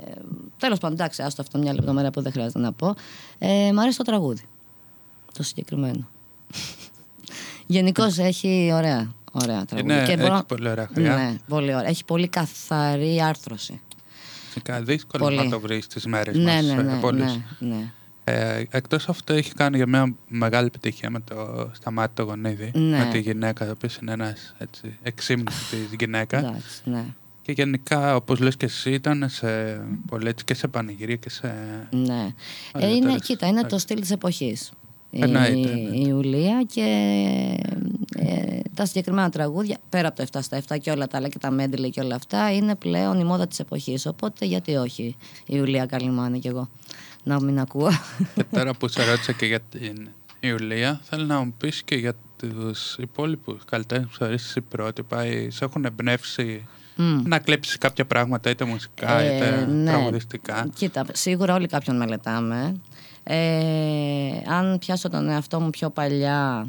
τέλος 0.58 0.78
πάντων, 0.80 0.96
εντάξει, 1.00 1.22
άστο 1.22 1.42
αυτό 1.42 1.58
μια 1.58 1.74
λεπτομέρεια 1.74 2.12
που 2.12 2.22
δεν 2.22 2.32
χρειάζεται 2.32 2.60
να 2.60 2.72
πω. 2.74 2.94
Ε, 3.38 3.72
μ' 3.74 3.80
αρέσει 3.80 3.98
το 3.98 4.04
τραγούδι, 4.04 4.42
το 5.34 5.44
συγκεκριμένο. 5.44 6.08
Γενικώς 7.68 8.18
έχει 8.18 8.72
ωραία, 8.74 9.14
ωραία 9.32 9.66
τραγούδια. 9.66 9.96
Είναι, 9.98 10.06
Και 10.06 10.12
έχει 10.12 10.22
μπορώ- 10.22 10.44
πολύ 10.46 10.70
ωραία 10.70 10.90
χρειά. 10.94 11.16
Ναι, 11.16 11.36
πολύ 11.48 11.76
ωραία. 11.76 11.88
Έχει 11.90 12.06
πολύ 12.06 12.28
καθαρή 12.28 13.22
άρθρωση. 13.22 13.80
Φυσικά 14.46 14.82
δύσκολο 14.82 15.24
Πολύ. 15.24 15.36
να 15.38 15.50
το 15.50 15.60
βρεις 15.60 15.84
στις 15.84 16.06
μέρες 16.06 16.36
Ναι, 16.38 16.54
μας. 16.56 16.64
ναι, 16.66 16.72
ε, 16.72 16.82
ναι, 16.82 17.00
πολλούς. 17.00 17.26
ναι, 17.60 17.76
ναι. 17.76 17.92
Ε, 18.24 18.64
εκτός 18.70 19.10
αυτό 19.10 19.34
έχει 19.34 19.54
κάνει 19.54 19.78
για 19.78 19.88
μια 19.88 20.14
μεγάλη 20.28 20.66
επιτυχία 20.66 21.10
με 21.10 21.20
το 21.20 21.70
Σταμάτη 21.74 22.12
το 22.16 22.24
Γονίδι. 22.24 22.72
Ναι. 22.74 22.98
Με 22.98 23.10
τη 23.12 23.20
γυναίκα, 23.20 23.66
το 23.66 23.72
οποίος 23.72 23.96
είναι 23.98 24.12
ένας 24.12 24.56
έτσι, 24.58 24.98
εξύμνης 25.04 25.70
της 25.70 25.80
γυναίκα. 26.00 26.38
Εντάξει, 26.38 26.82
ναι. 26.84 27.06
Και 27.42 27.52
γενικά, 27.52 28.16
όπως 28.16 28.40
λες 28.40 28.56
και 28.58 28.66
εσύ, 28.66 28.92
ήταν 28.92 29.30
σε, 29.30 29.74
πολύ, 30.08 30.28
έτσι, 30.28 30.44
και 30.46 30.54
σε 30.54 30.68
πανηγυρία 30.68 31.16
και 31.16 31.30
σε... 31.30 31.54
ναι. 31.92 32.34
Άρα, 32.74 32.86
Ε, 32.86 32.90
είναι, 32.96 33.06
τώρα, 33.06 33.20
κοίτα, 33.20 33.48
είναι 33.48 33.60
το 33.60 33.66
εντάξει. 33.66 33.86
στυλ 33.86 34.00
της 34.00 34.12
εποχής. 34.12 34.72
Η, 35.14 35.22
Εννοείται, 35.22 35.50
η 35.50 35.62
εννοείται. 35.62 36.10
Ιουλία 36.10 36.64
και 36.74 36.82
ε, 38.18 38.60
τα 38.74 38.86
συγκεκριμένα 38.86 39.30
τραγούδια, 39.30 39.78
πέρα 39.90 40.08
από 40.08 40.18
το 40.18 40.26
7 40.34 40.40
στα 40.42 40.62
7 40.68 40.78
και 40.82 40.92
όλα 40.92 41.08
τα 41.08 41.18
άλλα 41.18 41.28
και 41.28 41.40
τα 41.40 41.52
μέντιλε 41.52 41.88
και 41.90 42.00
όλα 42.02 42.16
αυτά, 42.16 42.52
είναι 42.54 42.76
πλέον 42.76 43.20
η 43.20 43.24
μόδα 43.24 43.48
της 43.48 43.60
εποχής. 43.60 44.06
Οπότε 44.06 44.46
γιατί 44.46 44.76
όχι 44.76 45.04
η 45.04 45.16
Ιουλία 45.46 45.86
Καλυμάνη 45.86 46.40
κι 46.40 46.48
εγώ 46.48 46.70
να 47.24 47.42
μην 47.42 47.60
ακούω. 47.60 47.90
Και 48.36 48.44
τώρα 48.52 48.74
που 48.74 48.88
σε 48.88 49.04
ρώτησα 49.06 49.32
και 49.32 49.46
για 49.46 49.60
την 49.60 50.08
Ιουλία, 50.40 51.00
θέλω 51.04 51.26
να 51.26 51.40
μου 51.40 51.54
πεις 51.58 51.84
και 51.84 51.96
για 51.96 52.14
τους 52.38 52.96
υπόλοιπους 53.00 53.62
καλλιτέχνες 53.66 54.08
που 54.10 54.16
θεωρείς 54.18 54.46
εσύ 54.46 54.62
πρότυπα 54.62 55.26
ή 55.26 55.50
σε 55.50 55.66
έχουν 55.66 55.86
εμπνεύσει 55.86 56.66
Μμ. 56.96 57.22
να 57.26 57.40
κλέψεις 57.40 57.78
κάποια 57.78 58.06
πράγματα 58.06 58.50
είτε 58.50 58.66
μουσικά 58.66 59.20
Ε, 59.20 59.36
είτε 59.36 59.66
ναι. 59.66 59.92
τραγουδιστικά. 59.92 60.68
Κοίτα, 60.76 61.06
σίγουρα 61.14 61.56
όλοι 61.56 61.68
κάποιον 61.68 61.98
μελετάμε. 61.98 62.76
Ε, 63.24 64.42
αν 64.48 64.78
πιάσω 64.80 65.10
τον 65.10 65.30
εαυτό 65.30 65.60
μου 65.60 65.70
πιο 65.70 65.90
παλιά, 65.90 66.68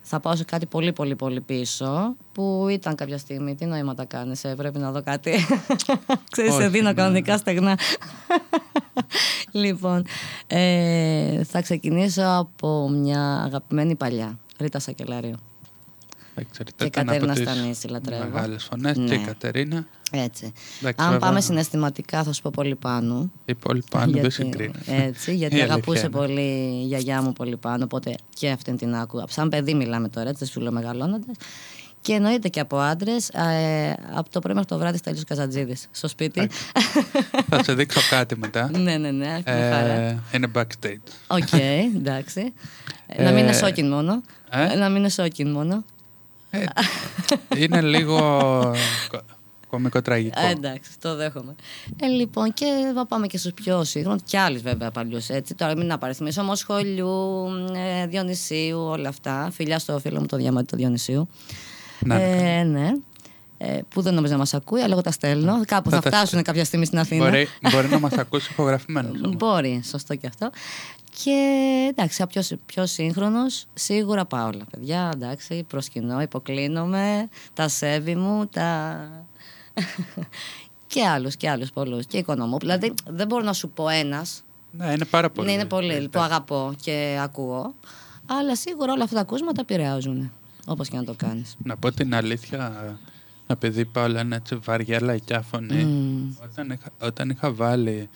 θα 0.00 0.20
πάω 0.20 0.36
σε 0.36 0.44
κάτι 0.44 0.66
πολύ 0.66 0.92
πολύ 0.92 1.16
πολύ 1.16 1.40
πίσω, 1.40 2.16
που 2.32 2.66
ήταν 2.70 2.94
κάποια 2.94 3.18
στιγμή. 3.18 3.54
Τι 3.54 3.64
νοήματα 3.64 4.04
κάνεις, 4.04 4.44
ε, 4.44 4.54
πρέπει 4.54 4.78
να 4.78 4.90
δω 4.90 5.02
κάτι. 5.02 5.30
Ξέρεις, 6.32 6.52
σε 6.52 6.60
Όχι, 6.60 6.68
δίνω 6.68 6.88
ναι. 6.88 6.94
κανονικά 6.94 7.36
στεγνά. 7.36 7.78
λοιπόν, 9.52 10.04
ε, 10.46 11.44
θα 11.44 11.62
ξεκινήσω 11.62 12.22
από 12.26 12.88
μια 12.88 13.42
αγαπημένη 13.44 13.94
παλιά, 13.94 14.38
Ρίτα 14.58 14.78
Σακελάριο. 14.78 15.36
Εξαιρετικά. 16.34 16.84
Και 16.84 17.00
Ήταν 17.00 17.08
από 17.08 17.26
Κατερίνα 17.26 17.44
τις 17.44 17.52
Στανίση 17.54 17.88
λατρεύω. 17.88 18.24
Μεγάλες 18.24 18.64
φωνές 18.64 18.96
Ναι. 18.96 19.04
και 19.04 19.14
η 19.14 19.18
Κατερίνα. 19.18 19.86
Έτσι. 20.10 20.52
Εντάξει, 20.80 21.04
Αν 21.04 21.10
βέβαια, 21.12 21.18
πάμε 21.28 21.40
συναισθηματικά 21.40 22.22
θα 22.22 22.32
σου 22.32 22.42
πω 22.42 22.50
πολύ 22.54 22.74
πάνω. 22.74 23.30
Η 23.44 23.54
πόλη 23.54 23.82
πάνω 23.90 24.12
δεν 24.20 24.30
συγκρίνεις. 24.30 24.86
Έτσι, 24.86 25.34
γιατί 25.34 25.54
Η 25.56 25.58
αλήθεια 25.58 25.74
αγαπούσε 25.74 26.00
είναι. 26.00 26.08
πολύ 26.16 26.80
η 26.82 26.84
γιαγιά 26.86 27.22
μου 27.22 27.32
πολύ 27.32 27.56
πάνω, 27.56 27.84
οπότε 27.84 28.14
και 28.34 28.50
αυτήν 28.50 28.76
την 28.76 28.94
άκουγα. 28.94 29.24
Σαν 29.28 29.48
παιδί 29.48 29.74
μιλάμε 29.74 30.08
τώρα, 30.08 30.28
έτσι, 30.28 30.38
δεν 30.44 30.48
σου 30.52 30.60
λέω 30.60 30.72
μεγαλώνοντα. 30.72 31.32
Και 32.00 32.12
εννοείται 32.12 32.48
και 32.48 32.60
από 32.60 32.76
άντρες. 32.78 33.28
Ε, 33.28 33.94
από 34.14 34.30
το 34.30 34.40
πρωί 34.40 34.54
μέχρι 34.54 34.68
το 34.68 34.78
βράδυ 34.78 34.98
Στέλιος 34.98 35.24
Καζαντζίδης 35.24 35.86
στο 35.90 36.08
σπίτι. 36.08 36.50
Θα 37.48 37.62
σε 37.62 37.74
δείξω 37.74 38.00
κάτι 38.10 38.36
μετά. 38.38 38.70
ναι, 38.78 38.96
ναι, 38.96 39.10
ναι, 39.10 39.40
με 39.46 39.70
χαρά. 39.72 39.92
Ε, 39.92 40.18
είναι 40.34 40.50
backstage. 40.54 40.96
OK, 41.26 41.52
εντάξει. 41.96 42.52
να 43.18 43.30
μην 43.30 43.38
είναι 43.38 43.50
Ε, 43.50 43.52
σόκιν 43.52 43.88
μόνο. 43.88 44.22
ε; 44.50 44.74
Να 44.74 44.88
μην 44.88 44.96
είναι 44.96 45.08
σόκιν 45.08 45.50
μόνο. 45.50 45.84
Ε, 46.54 46.64
είναι 47.62 47.80
λίγο 47.80 48.16
κο- 49.08 49.20
κομικό-τραγικό. 49.68 50.40
Ε, 50.46 50.50
εντάξει, 50.50 50.90
το 51.00 51.16
δέχομαι. 51.16 51.54
Ε, 52.00 52.06
λοιπόν, 52.06 52.52
και 52.52 52.66
θα 52.94 53.06
πάμε 53.06 53.26
και 53.26 53.38
στους 53.38 53.52
πιο 53.52 53.84
σύγχρονους, 53.84 54.22
και 54.24 54.38
άλλοι 54.38 54.58
βέβαια 54.58 54.90
παλιούς 54.90 55.28
έτσι. 55.28 55.54
Τώρα 55.54 55.76
μην 55.76 55.92
απαριθμίσω. 55.92 56.40
Όμω 56.40 56.54
Σχολιού, 56.54 57.46
ε, 58.02 58.06
Διονυσίου, 58.06 58.78
όλα 58.80 59.08
αυτά. 59.08 59.50
Φιλιά 59.52 59.78
στο 59.78 59.98
φίλο 59.98 60.20
μου 60.20 60.26
το 60.26 60.36
διαμάτι 60.36 60.66
του 60.66 60.76
Διονυσίου. 60.76 61.28
Να, 62.00 62.14
ε, 62.20 62.62
ναι. 62.62 62.90
Ε, 63.58 63.78
που 63.88 64.00
δεν 64.02 64.14
νομίζω 64.14 64.32
να 64.32 64.38
μας 64.38 64.54
ακούει, 64.54 64.80
αλλά 64.80 64.92
εγώ 64.92 65.00
τα 65.02 65.10
στέλνω. 65.10 65.60
Κάπου 65.66 65.90
θα, 65.90 65.96
Θα 66.00 66.02
τα 66.10 66.16
φτάσουν 66.16 66.42
κάποια 66.42 66.64
στιγμή 66.64 66.84
στην 66.86 66.98
Αθήνα. 66.98 67.24
μπορεί, 67.24 67.48
μπορεί 67.72 67.88
να 67.88 67.98
μας 67.98 68.12
ακούσει 68.12 68.48
ηχογραφημένος. 68.52 69.20
όμως. 69.24 69.36
Μπορεί, 69.36 69.82
σωστό 69.88 70.14
και 70.14 70.26
αυτό. 70.26 70.50
Και 71.22 71.86
εντάξει, 71.90 72.26
πιο, 72.26 72.42
πιο 72.66 72.86
σύγχρονος, 72.86 73.66
σίγουρα 73.74 74.24
πάω 74.24 74.46
όλα. 74.46 74.64
Παιδιά, 74.70 75.10
εντάξει, 75.14 75.64
προσκυνώ, 75.68 76.20
υποκλίνομαι, 76.20 77.28
τα 77.52 77.68
σέβη 77.68 78.14
μου, 78.14 78.46
τα. 78.46 78.98
και 80.86 81.06
άλλους 81.06 81.36
και 81.36 81.50
άλλους 81.50 81.70
πολλούς. 81.70 82.06
Και 82.06 82.18
οικονομού. 82.18 82.58
Δηλαδή, 82.58 82.94
δεν 83.06 83.26
μπορώ 83.26 83.44
να 83.44 83.52
σου 83.52 83.68
πω 83.68 83.88
ένας. 83.88 84.44
Ναι, 84.70 84.92
είναι 84.92 85.04
πάρα 85.04 85.30
πολύ. 85.30 85.46
Ναι, 85.46 85.52
είναι 85.52 85.64
πολύ 85.64 85.92
Ε, 85.92 86.06
που 86.10 86.20
αγαπώ 86.20 86.74
και 86.82 87.18
ακούω. 87.22 87.74
Αλλά 88.26 88.56
σίγουρα 88.56 88.92
όλα 88.92 89.02
αυτά 89.02 89.14
τα 89.14 89.20
ακούσματα 89.20 89.60
επηρεάζουν. 89.60 90.32
Όπως 90.66 90.88
και 90.88 90.96
να 90.96 91.04
το 91.04 91.14
κάνεις. 91.16 91.56
Να 91.62 91.76
πω 91.76 91.92
την 91.92 92.14
αλήθεια, 92.14 92.98
επειδή 93.46 93.84
πάω 93.84 94.08
λένε 94.08 94.36
έτσι 94.36 94.56
βαριά 94.56 95.02
λαϊκιά 95.02 95.40
φωνή, 95.40 95.82
όταν, 96.44 96.70
είχα, 96.70 96.90
όταν 97.00 97.30
είχα 97.30 97.52
βάλει 97.52 98.08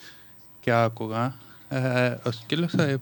και 0.60 0.72
άκουγα, 0.72 1.34
ε, 1.68 2.16
ο 2.22 2.30
σκύλος 2.30 2.72
ε, 2.72 2.96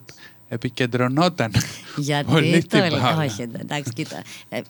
επικεντρωνόταν 0.49 1.51
Γιατί 1.97 2.31
πολύ 2.31 2.51
το 2.51 2.61
στην 2.61 2.79
έλεγα. 2.79 3.01
Παύλα. 3.03 3.23
Όχι, 3.23 3.41
εντάξει, 3.41 3.93
κοίτα. 3.93 4.21
Ε, 4.49 4.57
ε, 4.57 4.61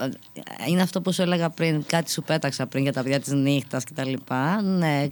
είναι 0.70 0.82
αυτό 0.82 1.02
που 1.02 1.12
σου 1.14 1.22
έλεγα 1.22 1.50
πριν, 1.50 1.84
κάτι 1.86 2.12
σου 2.12 2.24
πέταξα 2.24 2.66
πριν 2.66 2.84
για 2.84 2.94
τα 2.94 3.04
παιδιά 3.04 3.20
της 3.20 3.34
νύχτας 3.34 3.84
κτλ. 3.84 4.14
Ναι. 4.64 5.08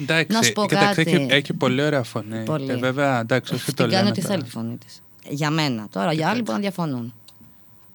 Εντάξει, 0.00 0.36
Να 0.36 0.42
σου 0.42 0.52
πω 0.52 0.66
κοίταξε, 0.66 1.04
κάτι. 1.04 1.16
έχει, 1.16 1.26
έχει 1.30 1.52
πολύ 1.52 1.82
ωραία 1.82 2.02
φωνή. 2.02 2.42
Πολύ. 2.44 2.66
Και 2.66 2.74
βέβαια, 2.74 3.20
εντάξει, 3.20 3.54
όχι 3.54 3.64
το 3.64 3.72
Την 3.72 3.76
κάνει 3.76 3.92
λένε 3.94 4.08
ό,τι 4.08 4.20
τώρα. 4.20 4.32
θέλει 4.34 4.42
τη 4.44 4.50
φωνή 4.50 4.76
της. 4.76 5.02
Για 5.28 5.50
μένα. 5.50 5.86
Τώρα 5.90 6.12
για 6.12 6.28
άλλοι 6.28 6.40
μπορεί 6.42 6.56
να 6.56 6.62
διαφωνούν. 6.62 7.14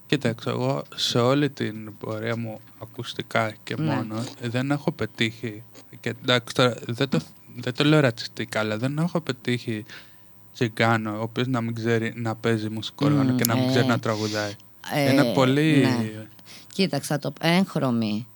Κοίταξε, 0.07 0.49
εγώ 0.49 0.83
σε 0.95 1.19
όλη 1.19 1.49
την 1.49 1.97
πορεία 1.97 2.37
μου 2.37 2.59
ακουστικά 2.81 3.53
και 3.63 3.75
Ναι. 3.77 3.93
μόνο 3.95 4.23
δεν 4.41 4.71
έχω 4.71 4.91
πετύχει. 4.91 5.63
Και 5.99 6.13
εντάξει, 6.23 6.55
τώρα 6.55 6.75
δεν 6.87 7.09
το, 7.09 7.19
δεν 7.55 7.73
το 7.73 7.83
λέω 7.83 7.99
ρατσιστικά, 7.99 8.59
αλλά 8.59 8.77
δεν 8.77 8.97
έχω 8.97 9.21
πετύχει 9.21 9.85
τσιγκάνο, 10.53 11.17
ο 11.17 11.21
οποίος 11.21 11.47
να 11.47 11.61
μην 11.61 11.75
ξέρει 11.75 12.13
να 12.15 12.35
παίζει 12.35 12.69
μουσικό 12.69 13.05
όργανο 13.05 13.31
Μμ, 13.33 13.35
και 13.37 13.45
να 13.45 13.55
μην 13.55 13.63
ε. 13.63 13.67
ξέρει 13.69 13.85
να 13.87 13.99
τραγουδάει. 13.99 14.51
Ε, 14.93 15.11
Είναι 15.11 15.23
πολύ. 15.33 15.81
ναι. 15.81 16.25
Κοίταξα 16.73 17.19
το 17.19 17.33
έγχρωμη 17.41 18.27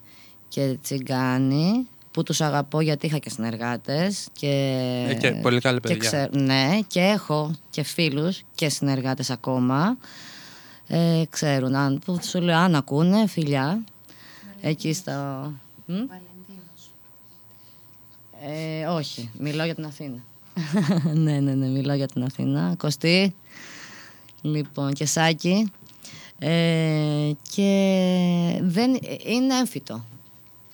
και 0.47 0.78
τσιγκάνι 0.82 1.88
που 2.12 2.23
τους 2.23 2.41
αγαπώ 2.41 2.82
γιατί 2.82 3.06
είχα 3.06 3.17
και 3.17 3.30
συνεργάτες 3.30 4.28
και, 4.34 4.47
Ε, 5.10 5.13
και 5.13 5.32
πολύ 5.32 5.60
καλή 5.62 5.80
και 5.80 5.88
παιδιά. 5.88 6.10
ξε- 6.10 6.36
ναι 6.36 6.80
και 6.88 6.99
έχω 6.99 7.51
και 7.69 7.84
φίλους 7.84 8.41
και 8.56 8.69
συνεργάτες 8.69 9.30
ακόμα 9.30 9.97
ε, 10.88 11.23
ξέρουν 11.30 11.75
αν, 11.75 11.99
που 12.06 12.19
σου 12.23 12.41
λέω 12.41 12.58
αν 12.58 12.75
ακούνε 12.75 13.28
φιλιά 13.28 13.84
εκεί 14.62 14.93
στο 14.93 15.12
Μ; 15.86 15.93
Ε, 18.47 18.86
όχι, 18.86 19.29
μιλάω 19.39 19.65
για 19.65 19.75
την 19.75 19.86
Αθήνα. 19.86 20.23
ναι, 21.23 21.39
ναι, 21.39 21.53
ναι, 21.53 21.67
μιλάω 21.67 21.95
για 21.95 22.08
την 22.08 22.23
Αθήνα. 22.23 22.73
Κωστή, 22.77 23.36
λοιπόν, 24.41 24.93
και 24.93 25.05
Σάκη. 25.05 25.71
Ε, 26.39 27.31
και 27.55 28.60
δεν, 28.62 28.97
είναι 29.25 29.55
έμφυτο 29.58 30.05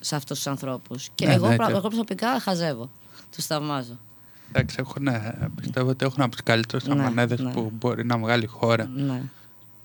σε 0.00 0.16
αυτούς 0.16 0.36
τους 0.36 0.46
ανθρώπους. 0.46 1.08
Και 1.14 1.26
Ναι, 1.26 1.32
εγώ, 1.34 1.48
ναι, 1.48 1.56
πρα- 1.56 1.66
και- 1.66 1.72
εγώ 1.72 1.80
προσωπικά 1.88 2.40
χαζεύω. 2.40 2.90
Τους 3.34 3.46
θαυμάζω. 3.46 3.98
Εντάξει, 4.48 4.76
έχουν, 4.78 5.06
ε, 5.06 5.50
πιστεύω 5.60 5.88
ότι 5.88 6.04
έχουν 6.04 6.22
από 6.22 6.30
τους 6.30 6.42
καλύτερους 6.42 6.84
Ναι, 6.86 6.92
αμανέδε 6.92 7.36
ναι. 7.42 7.52
που 7.52 7.72
μπορεί 7.78 8.04
να 8.06 8.18
βγάλει 8.18 8.42
η 8.44 8.46
χώρα. 8.46 8.86
Ναι. 8.94 9.22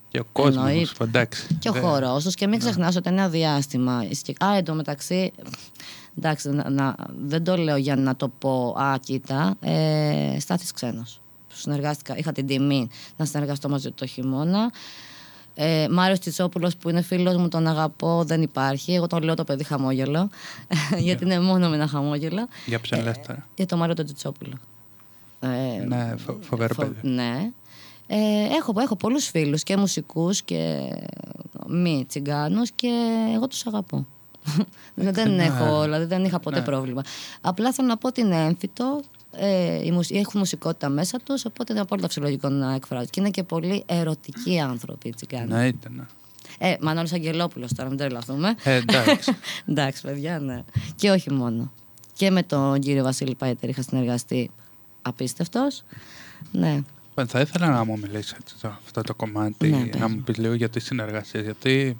Και 0.09 0.19
ο 0.19 0.25
κόσμος. 0.31 0.67
Εννοείται. 0.69 1.03
Εντάξει. 1.03 1.55
Και 1.59 1.69
ο 1.69 1.71
δεν- 1.71 1.81
χώρος 1.81 2.23
τους. 2.23 2.35
Και 2.35 2.47
μην 2.47 2.59
ξεχνάς 2.59 2.95
ότι 2.95 3.09
ένα 3.09 3.29
διάστημα. 3.29 4.03
Α, 4.45 4.55
εντωμεταξύ. 4.57 5.31
Εντάξει, 6.17 6.49
να, 6.49 6.69
να- 6.69 6.95
δεν 7.25 7.43
το 7.43 7.57
λέω 7.57 7.75
για 7.77 7.95
να 7.95 8.15
το 8.15 8.27
πω. 8.39 8.75
Α, 8.79 8.97
κοίτα. 8.97 9.55
Ε, 9.59 10.37
Στάθης 10.39 10.71
ξένος. 10.71 11.21
Συνεργάστηκα, 11.53 12.17
είχα 12.17 12.31
την 12.31 12.47
τιμή 12.47 12.87
να 13.17 13.25
συνεργαστώ 13.25 13.69
μαζί 13.69 13.87
του 13.87 13.93
το 13.95 14.05
χειμώνα. 14.05 14.71
Ε, 15.55 15.87
Μάριος 15.91 16.19
Τσιτσόπουλος 16.19 16.75
που 16.77 16.89
είναι 16.89 17.01
φίλος 17.01 17.35
μου, 17.35 17.47
τον 17.47 17.67
αγαπώ, 17.67 18.23
δεν 18.23 18.41
υπάρχει. 18.41 18.93
Εγώ 18.93 19.07
τον 19.07 19.23
λέω 19.23 19.35
το 19.35 19.43
παιδί 19.43 19.63
χαμόγελο, 19.63 20.29
γιατί 21.05 21.23
είναι 21.23 21.39
μόνο 21.39 21.69
με 21.69 21.75
ένα 21.75 21.87
χαμόγελο. 21.87 22.47
Για 22.65 22.79
ποιον 22.79 23.03
λες 23.03 23.19
τώρα. 23.27 23.47
Για 23.55 23.65
το 23.65 23.77
Μάριο 23.77 23.95
τον 23.95 24.05
Τσιτσόπουλο. 24.05 24.53
Ε, 25.39 25.83
Ναι, 25.87 26.13
φο- 26.17 26.37
φοβερό 26.41 26.73
Φο- 26.73 26.83
παιδί. 26.85 27.07
Ναι. 27.07 27.51
Ε, 28.07 28.17
έχω, 28.57 28.73
έχω 28.77 28.95
πολλούς 28.95 29.25
φίλους 29.27 29.63
και 29.63 29.77
μουσικούς 29.77 30.41
και 30.41 30.89
μη 31.67 32.05
τσιγκάνους 32.07 32.71
και 32.71 32.89
εγώ 33.35 33.47
τους 33.47 33.67
αγαπώ. 33.67 34.05
Δεν, 34.93 35.13
δεν 35.13 35.31
ναι. 35.31 35.43
έχω, 35.43 35.81
δηλαδή 35.83 36.05
δεν 36.05 36.25
είχα 36.25 36.39
ποτέ 36.39 36.59
Ναι. 36.59 36.65
πρόβλημα. 36.65 37.01
Απλά 37.41 37.73
θέλω 37.73 37.87
να 37.87 37.97
πω 37.97 38.07
ότι 38.07 38.21
είναι 38.21 38.35
έμφυτο, 38.45 39.01
ε, 39.31 39.85
η 39.85 39.91
μουσ- 39.91 40.11
έχουν 40.11 40.39
μουσικότητα 40.39 40.89
μέσα 40.89 41.19
τους, 41.23 41.45
οπότε 41.45 41.73
είναι 41.73 41.81
απόλυτα 41.81 42.07
φυσιολογικό 42.07 42.49
να 42.49 42.73
εκφράζουν. 42.73 43.07
Και 43.09 43.19
είναι 43.19 43.29
και 43.29 43.43
πολύ 43.43 43.83
ερωτικοί 43.85 44.59
άνθρωποι 44.59 45.07
οι 45.07 45.13
τσιγκάνοι. 45.13 45.53
Ναι, 45.53 45.67
ήταν. 45.67 46.07
Ε, 46.59 46.75
Μανώλης 46.81 47.13
Αγγελόπουλος 47.13 47.73
τώρα, 47.73 47.89
μην 47.89 47.97
τρελαθούμε. 47.97 48.55
Ε, 48.63 48.75
εντάξει. 48.75 49.35
Εντάξει, 49.69 50.01
παιδιά, 50.01 50.39
ναι. 50.39 50.63
Και 50.95 51.09
όχι 51.11 51.31
μόνο. 51.33 51.71
Και 52.13 52.31
με 52.31 52.43
τον 52.43 52.79
κύριο 52.79 53.03
Βασίλη 53.03 53.35
Πάιτερ 53.35 53.69
είχα 53.69 53.81
συνεργαστεί 53.81 54.51
απίστευτος. 55.01 55.83
Ναι. 56.51 56.81
Λοιπόν, 57.09 57.27
Θα 57.27 57.39
ήθελα 57.39 57.69
να 57.69 57.83
μου 57.83 57.99
μιλήσει 57.99 58.35
έτσι, 58.39 58.57
σε 58.57 58.67
αυτό 58.67 59.01
το 59.01 59.13
κομμάτι, 59.15 59.67
Ναι, 59.69 59.77
να 59.77 59.85
πες 59.85 60.01
μου 60.01 60.09
μου. 60.09 60.21
πει 60.21 60.33
λίγο 60.33 60.53
για 60.53 60.69
τις 60.69 60.83
συνεργασίες, 60.85 61.43
γιατί 61.43 61.97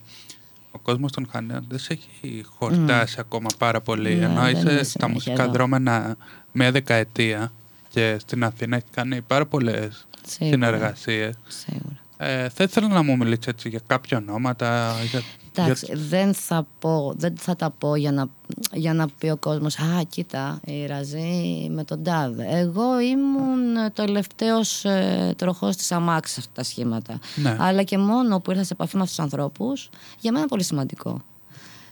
ο 0.77 0.79
κόσμος 0.83 1.11
των 1.11 1.27
Χανέων 1.31 1.65
δεν 1.69 1.79
σε 1.79 1.93
έχει 1.93 2.43
χορτάσει 2.57 3.15
ακόμα 3.19 3.47
πάρα 3.57 3.81
πολύ, 3.81 4.15
Ναι, 4.15 4.25
ενώ 4.25 4.41
δεν 4.41 4.51
είσαι 4.55 4.59
είναι 4.61 4.69
στα 4.71 4.83
συνέχεια 4.83 5.07
μουσικά 5.07 5.43
εδώ. 5.43 5.51
δρόμενα 5.51 6.15
μια 6.51 6.71
δεκαετία 6.71 7.51
και 7.89 8.17
στην 8.19 8.43
Αθήνα 8.43 8.75
έχει 8.75 8.85
κάνει 8.91 9.21
πάρα 9.21 9.45
πολλές 9.45 10.07
Σίγουρα. 10.27 10.55
συνεργασίες. 10.55 11.35
Σίγουρα. 11.47 11.95
Ε, 12.17 12.49
θα 12.49 12.63
ήθελα 12.63 12.87
να 12.87 13.01
μου 13.03 13.17
μιλήσεις 13.17 13.45
έτσι 13.47 13.69
για 13.69 13.81
κάποια 13.87 14.17
ονόματα. 14.17 14.93
Για, 15.11 15.21
Εντάξει, 15.63 15.85
για- 15.85 15.95
δεν 16.09 16.33
θα, 16.33 16.67
πω, 16.79 17.13
δεν 17.17 17.33
θα 17.37 17.55
τα 17.55 17.69
πω 17.69 17.95
για 17.95 18.11
να, 18.11 18.27
για 18.73 18.93
να 18.93 19.07
πει 19.07 19.29
ο 19.29 19.37
κόσμος 19.37 19.79
«Α, 19.79 20.03
κοίτα, 20.09 20.59
η 20.65 20.85
Ραζή 20.85 21.67
με 21.71 21.83
τον 21.83 22.03
Τάδε». 22.03 22.45
Εγώ 22.49 22.99
ήμουν 22.99 23.73
το 23.93 24.03
τελευταίος 24.05 24.85
ε, 24.85 25.33
τροχός 25.37 25.75
της 25.75 25.91
αμάξης 25.91 26.33
σε 26.33 26.39
αυτά 26.39 26.51
τα 26.53 26.63
σχήματα. 26.63 27.19
Ναι. 27.35 27.57
Αλλά 27.59 27.83
και 27.83 27.97
μόνο 27.97 28.39
που 28.39 28.51
ήρθα 28.51 28.63
σε 28.63 28.73
επαφή 28.73 28.95
με 28.95 29.01
αυτούς 29.01 29.15
τους 29.15 29.25
ανθρώπους, 29.25 29.89
για 30.19 30.31
μένα 30.31 30.39
είναι 30.39 30.47
πολύ 30.47 30.63
σημαντικό. 30.63 31.21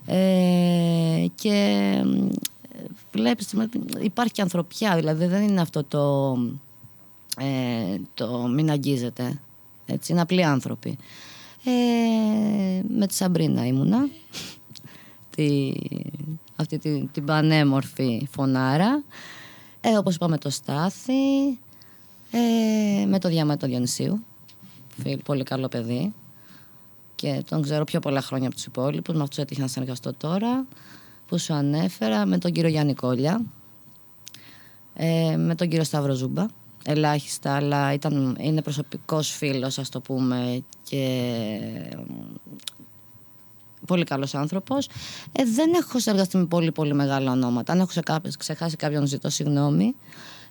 Ε, 0.05 1.25
και 1.35 2.01
μ, 2.05 2.27
βλέπεις, 3.11 3.47
υπάρχει 4.01 4.33
και 4.33 4.41
ανθρωπιά, 4.41 4.95
δηλαδή 4.95 5.25
δεν 5.25 5.43
είναι 5.43 5.61
αυτό 5.61 5.83
το, 5.83 6.35
ε, 7.39 7.97
το 8.13 8.37
μην 8.37 8.69
αγγίζεται. 8.69 9.39
Έτσι, 9.85 10.11
είναι 10.11 10.21
απλοί 10.21 10.43
άνθρωποι. 10.43 10.97
Ε, 11.65 12.81
με 12.87 13.07
τη 13.07 13.13
Σαμπρίνα 13.13 13.65
ήμουνα. 13.65 14.09
τη, 15.35 15.73
αυτή 16.55 16.77
την, 16.77 17.11
την 17.11 17.25
πανέμορφη 17.25 18.27
φωνάρα. 18.31 19.03
Ε, 19.81 19.97
όπως 19.97 20.15
είπαμε 20.15 20.37
το 20.37 20.49
Στάθη. 20.49 21.47
Ε, 22.31 23.05
με 23.05 23.19
το 23.19 23.29
Διαμέτο 23.29 23.67
Διονυσίου. 23.67 24.23
Φίλ, 25.01 25.17
πολύ 25.17 25.43
καλό 25.43 25.67
παιδί. 25.67 26.13
Και 27.15 27.43
τον 27.49 27.61
ξέρω 27.61 27.83
πιο 27.83 27.99
πολλά 27.99 28.21
χρόνια 28.21 28.47
από 28.47 28.55
τους 28.55 28.65
υπόλοιπους. 28.65 29.15
Με 29.15 29.21
αυτούς 29.21 29.37
έτυχε 29.37 29.61
να 29.61 29.67
συνεργαστώ 29.67 30.13
τώρα. 30.13 30.65
Που 31.27 31.39
σου 31.39 31.53
ανέφερα. 31.53 32.25
Με 32.25 32.37
τον 32.37 32.51
κύριο 32.51 32.69
Γιάννη 32.69 32.93
Κόλια. 32.93 33.41
Ε, 34.93 35.35
με 35.37 35.55
τον 35.55 35.67
κύριο 35.67 35.83
Σταύρο 35.83 36.13
Ζούμπα. 36.13 36.45
Ελάχιστα, 36.87 37.55
αλλά 37.55 37.93
ήταν, 37.93 38.37
είναι 38.39 38.61
προσωπικός 38.61 39.29
φίλος, 39.29 39.77
ας 39.77 39.89
το 39.89 40.01
πούμε, 40.01 40.63
και 40.83 41.07
Πολύ 43.85 44.03
καλός 44.03 44.35
άνθρωπος. 44.35 44.87
Ε, 45.31 45.43
δεν 45.55 45.73
έχω 45.73 45.99
συνεργαστεί 45.99 46.37
με 46.37 46.45
πολύ 46.45 46.71
πολύ 46.71 46.93
μεγάλα 46.93 47.31
ονόματα. 47.31 47.73
Αν 47.73 47.79
έχω 47.79 47.89
ξεχάσει 48.37 48.75
κάποιον 48.75 49.05
ζητώ 49.05 49.29
συγγνώμη. 49.29 49.95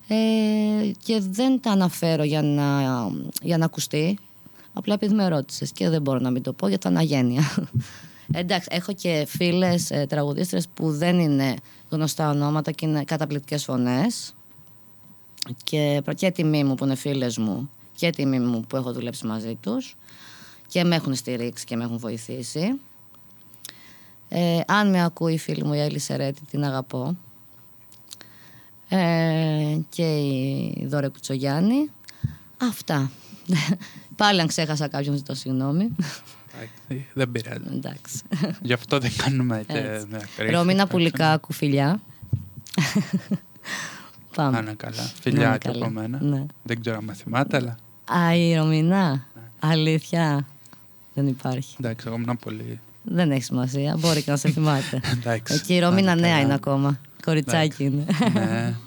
Ε, 0.09 0.91
και 1.05 1.21
δεν 1.31 1.61
τα 1.61 1.71
αναφέρω 1.71 2.25
για 2.25 2.43
να, 2.43 2.81
για 3.43 3.59
να 3.59 3.65
ακουστεί. 3.65 4.19
Απλά 4.73 4.95
επειδή 4.95 5.15
με 5.15 5.29
ρώτησες 5.29 5.73
και 5.73 5.89
δεν 5.89 6.03
μπορώ 6.03 6.19
να 6.19 6.31
μην 6.31 6.43
το 6.43 6.53
πω 6.53 6.69
για 6.69 6.79
τα 6.79 6.89
αναγένεια. 6.89 7.43
Εντάξει, 8.33 8.69
έχω 8.71 8.93
και 8.93 9.25
φίλες 9.29 9.91
ε, 9.91 10.07
τραγουδίστρες 10.09 10.69
που 10.75 10.91
δεν 10.93 11.19
είναι 11.19 11.55
γνωστά 11.91 12.31
ονόματα 12.31 12.71
και 12.71 12.87
είναι 12.87 13.05
καταπληκτικές 13.05 13.65
φωνές. 13.65 14.35
Και, 15.65 16.03
και 16.15 16.31
τιμή 16.31 16.65
μου 16.65 16.75
που 16.75 16.85
είναι 16.85 16.95
φίλες 16.95 17.39
μου 17.39 17.71
και 17.95 18.11
τιμή 18.11 18.39
μου 18.41 18.61
που 18.61 18.77
έχω 18.77 18.93
δουλέψει 18.93 19.27
μαζί 19.27 19.55
τους 19.61 19.97
και 20.67 20.85
με 20.85 20.95
έχουν 20.95 21.15
στηρίξει 21.15 21.65
και 21.65 21.77
με 21.77 21.85
έχουν 21.85 21.99
βοηθήσει. 21.99 22.81
Ε, 24.29 24.61
αν 24.67 24.91
με 24.91 25.05
ακούει 25.05 25.33
η 25.33 25.39
φίλη 25.39 25.65
μου 25.65 25.75
η 25.75 25.81
Έλλη 25.81 25.99
Σερέτη, 25.99 26.41
την 26.51 26.65
αγαπώ. 26.65 27.17
Ε, 28.89 29.79
και 29.89 30.17
η 30.17 30.87
Δώρα 30.87 31.09
Κουτσογιάννη. 31.09 31.91
Αυτά. 32.57 33.11
Πάλι 34.17 34.41
αν 34.41 34.47
ξέχασα 34.47 34.89
κάποιον 34.89 35.17
ζητώ 35.17 35.35
συγγνώμη. 35.35 35.91
Δεν 37.15 37.31
πειράζει. 37.31 37.65
Εντάξει. 37.73 38.23
Γι' 38.63 38.73
αυτό 38.73 38.99
δεν 38.99 39.13
κάνουμε 39.17 39.65
Ρωμίνα 40.51 40.87
πουλικά 40.87 41.37
κουφιλιά. 41.37 42.01
Πάμε. 44.35 44.57
Άνα 44.57 44.75
καλά. 44.75 45.11
Φιλιά 45.21 45.59
και 45.59 45.69
από 45.69 45.91
μένα. 45.91 46.19
Ναι. 46.23 46.47
Δεν 46.63 46.81
ξέρω 46.81 46.97
αν 46.97 47.05
με 47.05 47.13
θυμάται, 47.13 47.57
αλλά... 47.57 47.77
Α, 48.05 48.35
η 48.35 48.55
Ρωμίνα. 48.55 49.11
Ναι. 49.11 49.43
Αλήθεια. 49.59 50.47
Δεν 51.15 51.27
υπάρχει. 51.27 51.77
Εντάξει, 51.79 52.07
εγώ 52.09 52.17
ήμουν 52.17 52.39
πολύ... 52.39 52.81
Δεν 53.03 53.31
έχεις 53.31 53.45
σημασία. 53.45 53.97
Μπορεί 53.99 54.23
και 54.23 54.31
να 54.31 54.37
σε 54.37 54.51
θυμάται. 54.51 55.01
Εκεί 55.55 55.75
η 55.75 55.79
Ρωμίνα 55.79 56.15
νέα 56.15 56.41
είναι 56.41 56.55
ακόμα. 56.55 57.01
Κοριτσάκι 57.25 57.85
είναι. 57.85 58.05
ναι. 58.33 58.75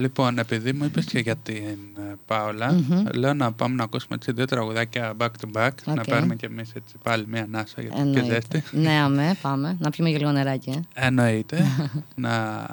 Λοιπόν, 0.00 0.38
επειδή 0.38 0.72
μου 0.72 0.84
είπες 0.84 1.04
και 1.04 1.18
για 1.18 1.36
την 1.36 1.78
ε, 1.98 2.14
παολα 2.26 2.74
mm-hmm. 2.74 3.14
λέω 3.14 3.34
να 3.34 3.52
πάμε 3.52 3.74
να 3.74 3.84
ακούσουμε 3.84 4.14
έτσι 4.14 4.32
δύο 4.32 4.44
τραγουδάκια 4.44 5.12
back 5.18 5.26
to 5.26 5.58
back. 5.58 5.68
Okay. 5.68 5.94
Να 5.94 6.02
πάρουμε 6.02 6.34
κι 6.34 6.44
εμείς 6.44 6.72
πάλι 7.02 7.24
μία 7.28 7.42
ανάσα 7.42 7.82
για 7.82 7.90
την 7.90 8.24
ζέστη. 8.24 8.62
Ναι, 8.70 8.90
αμέ, 8.90 9.36
πάμε. 9.42 9.76
Να 9.78 9.90
πιούμε 9.90 10.10
και 10.10 10.18
λίγο 10.18 10.30
νεράκι. 10.30 10.70
Ε. 10.70 11.06
Εννοείται. 11.06 11.64
να 12.14 12.66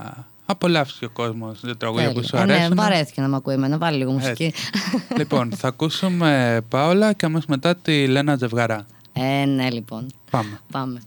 απολαύσει 0.49 1.05
ο 1.05 1.09
κόσμος 1.09 1.59
το 1.59 1.77
τραγούδια 1.77 2.11
που 2.11 2.23
σου 2.23 2.37
αρέσουν. 2.37 2.63
Ε, 2.63 2.67
ναι, 2.67 2.75
βαρέθηκε 2.75 3.21
να 3.21 3.27
με 3.27 3.35
ακούει 3.35 3.53
εμένα. 3.53 3.77
Βάλει 3.77 3.97
λίγο 3.97 4.11
μουσική. 4.11 4.53
λοιπόν, 5.19 5.51
θα 5.55 5.67
ακούσουμε 5.67 6.61
Πάολα 6.69 7.13
και 7.13 7.25
αμέσως 7.25 7.45
μετά 7.45 7.75
τη 7.75 8.07
Λένα 8.07 8.35
Ζευγαρά. 8.35 8.85
Ε, 9.13 9.45
ναι, 9.45 9.69
λοιπόν. 9.69 10.07
Πάμε. 10.29 10.59
Πάμε. 10.71 10.99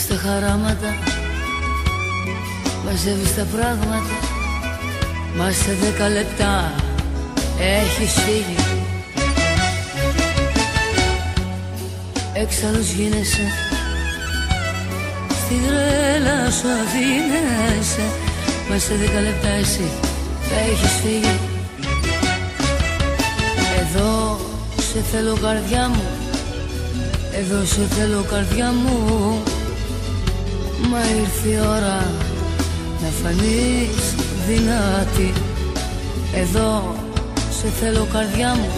Στα 0.00 0.14
χαράματα 0.14 0.94
Μαζεύεις 2.84 3.34
τα 3.34 3.46
πράγματα. 3.56 4.14
Μα 5.36 5.50
σε 5.50 5.72
δέκα 5.80 6.08
λεπτά 6.08 6.72
έχεις 7.58 8.12
φύγει. 8.12 8.84
Έξαλλος 12.32 12.90
γίνεσαι 12.90 13.52
Στη 15.28 15.54
γρέλα 15.66 16.50
σου 16.50 16.68
αφήνεσαι. 16.82 18.06
Μα 18.70 18.78
σε 18.78 18.94
δέκα 18.94 19.20
λεπτά 19.20 19.48
εσύ 19.48 19.90
έχεις 20.70 20.92
φύγει. 21.02 21.38
Εδώ 23.80 24.40
σε 24.76 25.00
θέλω 25.12 25.36
καρδιά 25.42 25.88
μου. 25.88 26.02
Εδώ 27.32 27.64
σε 27.64 27.80
θέλω 27.96 28.24
καρδιά 28.30 28.72
μου 28.72 29.42
Μα 30.88 30.98
ήρθε 31.20 31.48
η 31.48 31.58
ώρα 31.58 32.12
να 33.02 33.08
φανείς 33.22 34.14
δυνατή. 34.46 35.32
Εδώ 36.34 36.94
σε 37.60 37.68
θέλω 37.80 38.06
καρδιά 38.12 38.54
μου. 38.54 38.70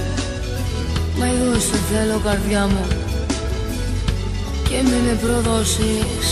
Μα 1.19 1.27
εδώ 1.27 1.55
σε 1.61 1.77
θέλω 1.91 2.21
καρδιά 2.25 2.67
μου. 2.67 2.87
Και 4.69 4.83
μη 4.83 4.99
με 5.07 5.15
προδώσεις. 5.23 6.27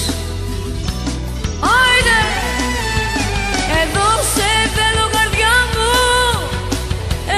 Άιντε! 1.77 2.21
Εδώ 3.83 4.09
σε 4.35 4.51
θέλω 4.77 5.07
καρδιά 5.17 5.55
μου. 5.73 5.91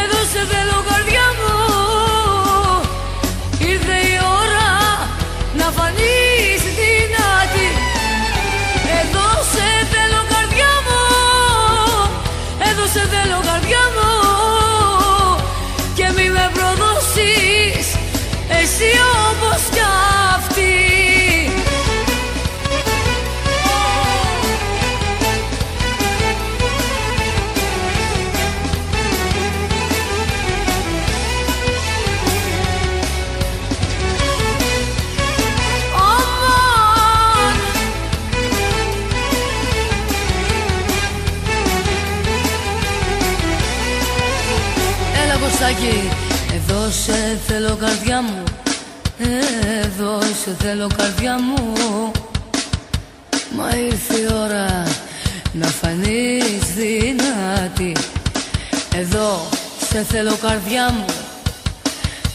Εδώ 0.01 0.21
σε 0.33 0.41
θέλω 0.51 0.82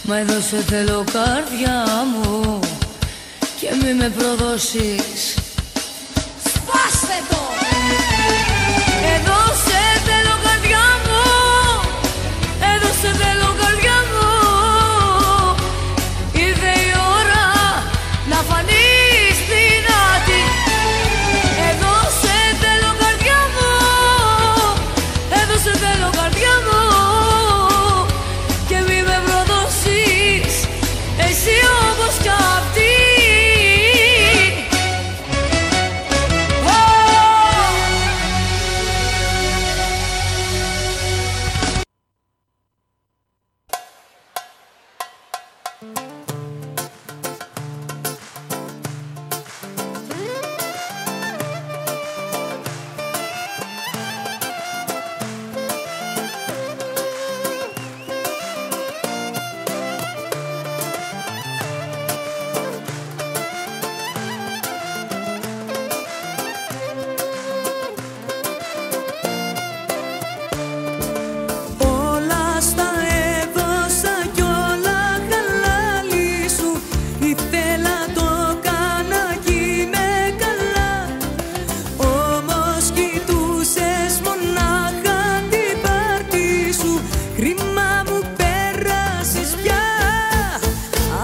Μα 0.10 0.18
εδώ 0.18 0.40
σε 0.40 0.58
θέλω 0.58 1.04
καρδιά 1.12 1.86
μου 2.14 2.60
Και 3.60 3.68
μη 3.84 3.94
με 3.94 4.10
προδώσεις 4.10 5.37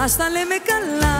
ας 0.04 0.16
τα 0.16 0.28
λέμε 0.28 0.56
καλά. 0.70 1.16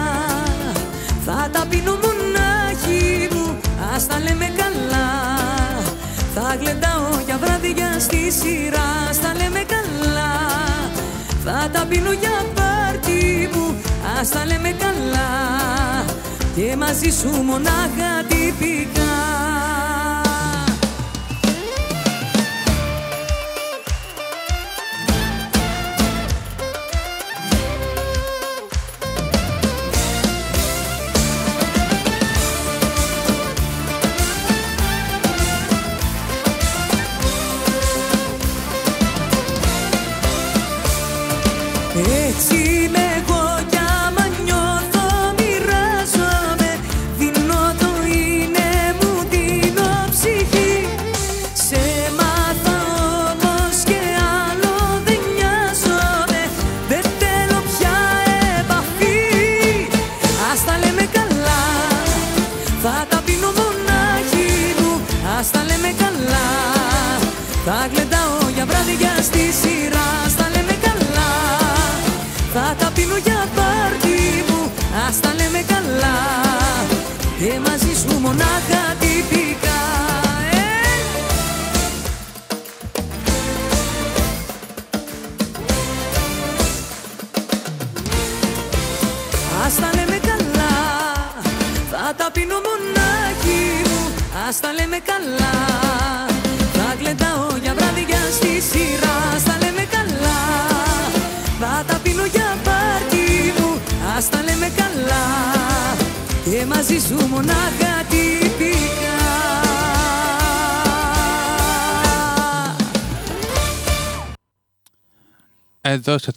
Θα 1.26 1.49
τα 1.53 1.66
πίνω 1.68 1.99
μονάχη 2.05 3.28
μου, 3.35 3.57
ας 3.95 4.07
τα 4.07 4.18
λέμε 4.18 4.53
καλά. 4.57 5.09
Θα 6.35 6.57
γλεντάω 6.61 7.09
για 7.26 7.39
βράδια 7.43 7.97
στη 7.99 8.30
σειρά, 8.30 8.89
ας 9.11 9.20
τα 9.20 9.32
λέμε 9.37 9.62
καλά. 9.74 10.32
Θα 11.45 11.70
τα 11.72 11.87
πίνω 11.89 12.12
για 12.12 12.45
πάρτι 12.55 13.51
μου, 13.55 13.74
ας 14.20 14.28
τα 14.28 14.47
λέμε 14.47 14.74
καλά. 14.85 15.30
Και 16.57 16.76
μαζί 16.76 17.11
σου 17.11 17.28
μονάχα 17.28 18.11
τυπικά 18.28 19.14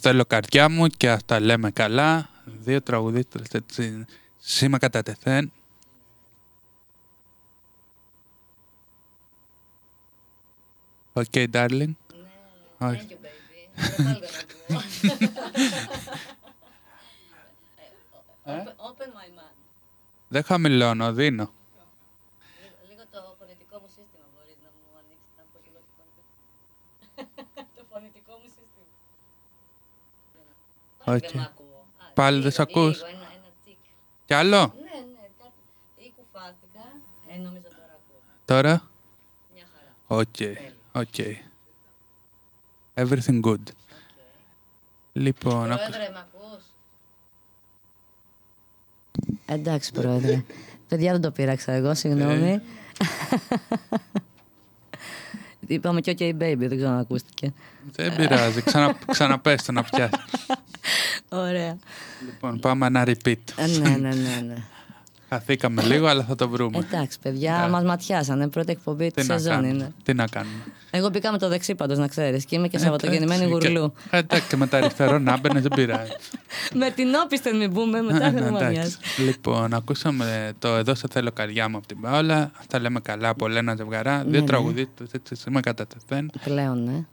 θέλω 0.08 0.24
καρδιά 0.24 0.68
μου 0.68 0.86
και 0.86 1.10
ας 1.10 1.24
τα 1.24 1.40
λέμε 1.40 1.70
καλά. 1.70 2.28
Δύο 2.44 2.82
τραγουδίστρες 2.82 3.48
έτσι 3.50 4.04
σήμα 4.38 4.78
κατατεθέν. 4.78 5.52
OK, 11.12 11.24
darling. 11.32 11.92
Όχι. 12.78 13.18
Open 18.88 19.10
my 19.18 19.28
mind. 19.38 19.58
Δεν 20.28 20.42
χαμηλώνω, 20.42 21.12
δίνω. 21.12 21.52
Λίγο 22.88 23.02
το 23.10 23.36
φωνητικό 23.38 23.78
μου 23.78 23.88
σύστημα 23.88 24.24
μπορείς 24.34 24.56
να 24.64 24.70
μου 24.78 24.98
ανοίξεις 25.00 25.32
να 25.36 25.42
πω 25.52 25.58
και 25.64 25.70
εγώ 25.72 25.80
τη 25.86 25.90
φωνή. 25.98 26.22
Το 27.76 27.84
φωνητικό 27.90 28.32
μου 28.32 28.48
σύστημα. 28.48 28.66
Πάλι 31.08 31.16
Οκ. 31.24 31.30
δεν 31.32 31.40
μ' 31.40 31.44
ακούω. 31.44 31.86
Α, 31.98 32.12
Πάλι 32.14 32.30
λίγο, 32.36 32.42
δεν 32.42 32.52
σ' 32.52 32.58
ακούς; 32.60 32.96
λίγο, 32.96 33.06
Ένα, 33.06 33.16
ένα 33.34 33.50
τσικ. 33.62 33.76
Κι 34.26 34.34
άλλο; 34.34 34.58
Ναι, 34.58 34.82
ναι, 34.82 35.28
κάτι. 35.38 35.52
Ή 36.06 36.12
κουφάθηκα. 36.16 36.84
Ε, 37.28 37.36
νομίζω 37.38 37.62
τώρα 37.68 37.98
ακούω. 37.98 38.20
Τώρα; 38.44 38.90
Μια 39.54 39.64
χαρά. 39.72 40.20
OK, 40.20 40.38
OK. 40.92 41.18
Everything 42.94 43.40
good. 43.44 43.72
Λοιπόν, 45.12 45.72
άκου- 45.72 45.86
Πρόεδρε, 45.88 46.10
μ' 46.12 46.16
ακούς; 46.16 46.62
Εντάξει, 49.46 49.92
πρόεδρε. 49.92 50.44
Παιδιά, 50.88 51.12
δεν 51.12 51.20
το 51.20 51.30
πείραξα 51.30 51.72
εγώ, 51.72 51.94
συγγνώμη. 51.94 52.60
Είπαμε 55.66 56.00
και 56.00 56.16
OK 56.18 56.22
baby, 56.22 56.56
δεν 56.58 56.76
ξέρω 56.76 56.90
αν 56.90 56.98
ακούστηκε. 56.98 57.52
δεν 57.94 58.16
πειράζει. 58.16 58.62
Ξανα, 58.62 58.96
ξαναπες 59.06 59.62
το 59.64 59.72
να 59.72 59.82
πιάσεις. 59.82 60.18
Ωραία. 61.28 61.78
Λοιπόν, 62.26 62.60
πάμε 62.60 62.86
ένα 62.86 63.04
repeat. 63.06 63.34
Ε, 63.56 63.66
ναι, 63.66 63.88
ναι, 63.88 64.14
ναι, 64.14 64.42
ναι. 64.46 64.56
Χαθήκαμε 65.28 65.82
λίγο, 65.82 66.06
αλλά 66.06 66.22
θα 66.24 66.34
το 66.34 66.48
βρούμε. 66.48 66.78
Εντάξει, 66.78 67.18
παιδιά, 67.22 67.52
Εντάξει. 67.54 67.70
μας 67.70 67.82
ματιάσανε. 67.84 68.48
Πρώτη 68.48 68.70
εκπομπή 68.72 69.10
της 69.10 69.22
Τι 69.24 69.28
να 69.32 69.38
σεζόν 69.38 69.52
κάνουμε. 69.52 69.72
είναι. 69.72 69.92
Τι 70.02 70.14
να 70.14 70.26
κάνουμε. 70.26 70.54
Εγώ 70.90 71.08
μπήκα 71.08 71.32
με 71.32 71.38
το 71.38 71.48
δεξί 71.48 71.74
πάντως, 71.74 71.98
να 71.98 72.08
ξέρεις. 72.08 72.44
Και 72.44 72.56
είμαι 72.56 72.68
και 72.68 72.76
Ε, 72.76 72.80
Σαββατογεννημένη 72.80 73.42
εντάξει, 73.44 73.60
και- 73.66 73.68
γουρλού. 73.68 73.92
Ε, 74.10 74.18
Εντάξει, 74.18 74.48
και 74.48 74.56
με 74.56 74.66
τα 74.66 74.76
αριστερό 74.76 75.18
να 75.18 75.38
μπαινε, 75.38 75.60
δεν 75.60 75.70
πειράζει. 75.74 76.10
με 76.80 76.90
την 76.90 77.08
όπισθεν 77.24 77.56
μην 77.56 77.72
πούμε, 77.72 78.02
μετά 78.02 78.26
Ε, 78.26 78.30
δεν 78.30 78.42
ναι, 78.42 78.50
μου 78.50 78.56
εντάξει. 78.56 78.72
νοιάζει. 78.74 78.96
Λοιπόν, 79.18 79.74
ακούσαμε 79.74 80.52
το 80.58 80.68
Εδώ 80.68 80.94
σε 80.94 81.06
θέλω 81.10 81.30
καρδιά 81.32 81.68
μου 81.68 81.76
από 81.76 81.86
την 81.86 82.00
Παόλα. 82.00 82.50
Αυτά 82.58 82.80
λέμε 82.80 83.00
καλά 83.00 83.28
από 83.28 83.48
Λένα 83.48 83.74
Ζευγαρά. 83.76 84.24
Δύο 84.26 84.40
ναι. 84.40 84.46
τραγουδίστες, 84.46 85.08
έτσι 85.12 85.34
είμαι 85.48 85.60
κατά 85.60 85.86
τεθέν. 85.86 86.30
Πλέον, 86.44 86.84
ναι. 86.84 87.04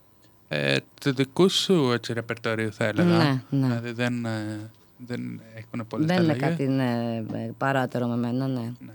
Ε, 0.47 0.77
του 1.01 1.13
δικού 1.13 1.49
σου 1.49 1.91
έτσι 1.93 2.13
ρεπερτορίου 2.13 2.73
θα 2.73 2.85
έλεγα. 2.85 3.17
Ναι, 3.17 3.41
ναι. 3.49 3.67
Δηλαδή 3.67 3.91
δεν, 3.91 4.25
ε, 4.25 4.59
δεν 4.97 5.41
έχουν 5.55 5.87
πολλές 5.87 6.07
Δεν 6.07 6.23
είναι 6.23 6.31
αλλαγές. 6.31 6.49
κάτι 6.49 6.67
ναι, 6.67 7.23
ε, 7.33 7.51
παράτερο 7.57 8.07
με 8.07 8.17
μένα, 8.17 8.47
ναι. 8.47 8.73
Ναι. 8.79 8.93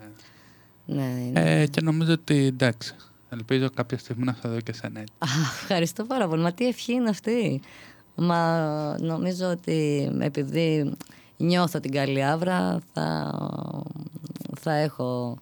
ναι 0.84 1.20
είναι. 1.26 1.60
Ε, 1.60 1.66
και 1.66 1.80
νομίζω 1.82 2.12
ότι 2.12 2.46
εντάξει. 2.46 2.94
Ελπίζω 3.32 3.70
κάποια 3.74 3.98
στιγμή 3.98 4.24
να 4.24 4.32
θα 4.32 4.48
δω 4.48 4.60
και 4.60 4.72
σένα 4.72 5.00
έτσι. 5.00 5.12
Α, 5.18 5.26
ευχαριστώ 5.60 6.04
πάρα 6.04 6.28
πολύ. 6.28 6.42
Μα 6.42 6.52
τι 6.52 6.66
ευχή 6.66 6.92
είναι 6.92 7.08
αυτή. 7.08 7.60
Μα 8.14 8.96
νομίζω 9.00 9.46
ότι 9.50 10.10
επειδή 10.20 10.92
νιώθω 11.36 11.80
την 11.80 11.92
καλή 11.92 12.24
άβρα 12.24 12.80
θα, 12.92 13.34
θα 14.60 14.72
έχω... 14.72 15.38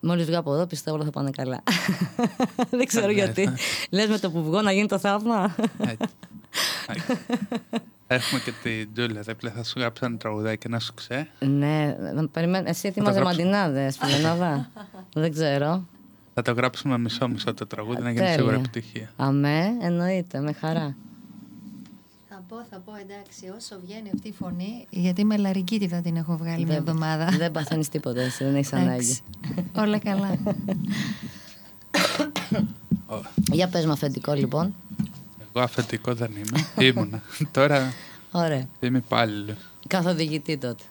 Μόλις 0.00 0.26
βγω 0.26 0.38
από 0.38 0.54
εδώ 0.54 0.66
πιστεύω 0.66 0.96
όλα 0.96 1.04
θα 1.04 1.10
πάνε 1.10 1.30
καλά. 1.30 1.62
Δεν 2.70 2.86
ξέρω 2.86 3.06
Καλά, 3.06 3.18
γιατί. 3.18 3.42
ε. 3.42 3.54
Λες 3.96 4.08
με 4.08 4.18
το 4.18 4.30
που 4.30 4.42
βγω 4.44 4.62
να 4.62 4.72
γίνει 4.72 4.86
το 4.86 4.98
θαύμα. 4.98 5.54
Έτσι. 6.88 7.12
Έτσι. 8.08 8.26
Έχουμε 8.28 8.40
και 8.40 8.52
την 8.62 8.88
Τζούλια 8.94 9.20
δίπλα. 9.20 9.50
Θα 9.50 9.64
σου 9.64 9.78
γράψω 9.78 10.04
ένα 10.06 10.16
τραγουδάκι 10.16 10.68
να 10.68 10.78
σου 10.78 10.94
ξέ. 10.94 11.28
ναι, 11.40 11.96
να 12.14 12.28
περιμένω. 12.28 12.68
Εσύ 12.68 12.88
ετοίμαζε 12.88 13.18
γράψω. 13.18 13.36
μαντινάδες, 13.38 13.96
φιλενάδα. 13.98 14.70
Δεν 15.12 15.32
ξέρω. 15.32 15.84
Θα 16.34 16.42
το 16.42 16.52
γράψουμε 16.52 16.98
μισό-μισό 16.98 17.54
το 17.54 17.66
τραγούδι 17.66 18.02
να 18.02 18.08
γίνει 18.10 18.20
Τέλεια. 18.20 18.34
σίγουρα 18.38 18.54
επιτυχία. 18.54 19.10
Αμέ, 19.16 19.64
εννοείται, 19.80 20.40
με 20.40 20.52
χαρά. 20.52 20.96
Θα 22.28 22.42
πω, 22.48 22.56
θα 22.70 22.78
πω 22.78 22.92
εντάξει, 23.00 23.52
όσο 23.56 23.80
βγαίνει 23.84 24.10
αυτή 24.14 24.28
η 24.28 24.32
φωνή, 24.32 24.86
γιατί 24.90 25.24
με 25.24 25.36
λαρικίτη 25.36 25.88
θα 25.88 26.00
την 26.00 26.16
έχω 26.16 26.36
βγάλει 26.36 26.56
μια 26.64 26.66
Δεν- 26.66 26.76
εβδομάδα. 26.76 27.24
Δεν 27.38 27.50
παθαίνεις 27.52 27.88
τίποτα, 27.88 28.20
εσύ, 28.20 28.44
δεν 28.44 28.54
έχεις 28.54 28.72
ανάγκη. 28.72 29.18
Εντάξει. 29.50 29.70
Όλα 29.76 29.98
καλά. 29.98 30.38
Ω, 33.06 33.16
Για 33.52 33.68
πες 33.68 33.86
με 33.86 33.92
αφεντικό 33.92 34.32
λοιπόν. 34.32 34.74
Εγώ 35.58 35.66
αφεντικό 35.66 36.14
δεν 36.14 36.30
είμαι. 36.36 36.86
Ήμουνα. 36.88 37.22
Τώρα 37.52 37.92
Ωραία. 38.30 38.68
είμαι 38.80 38.98
υπάλληλο. 38.98 39.56
Καθοδηγητή 39.86 40.56
τότε. 40.56 40.82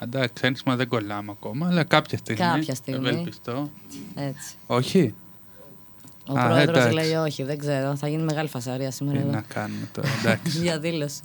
Εντάξει, 0.00 0.46
ένσημα 0.46 0.76
δεν 0.76 0.88
κολλάμε 0.88 1.30
ακόμα, 1.30 1.66
αλλά 1.66 1.84
κάποια 1.84 2.18
στιγμή. 2.18 2.40
Κάποια 2.44 2.74
στιγμή. 2.74 3.08
Ευελπιστώ. 3.08 3.70
Έτσι. 4.14 4.54
Όχι. 4.66 5.14
Ο 6.28 6.38
Α, 6.38 6.46
πρόεδρος 6.46 6.76
εντάξει. 6.76 6.94
λέει 6.94 7.14
όχι, 7.14 7.42
δεν 7.42 7.58
ξέρω. 7.58 7.96
Θα 7.96 8.08
γίνει 8.08 8.22
μεγάλη 8.22 8.48
φασαρία 8.48 8.88
Τι 8.88 8.94
σήμερα 8.94 9.18
εδώ. 9.18 9.30
να 9.30 9.40
κάνουμε 9.40 9.88
τώρα, 9.92 10.08
εντάξει. 10.20 10.58
Διαδήλωση. 10.68 11.20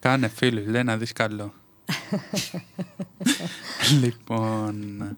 Κάνε 0.00 0.28
φίλους, 0.28 0.66
λέει 0.66 0.82
να 0.82 0.96
δεις 0.96 1.12
καλό. 1.12 1.52
λοιπόν... 4.02 5.16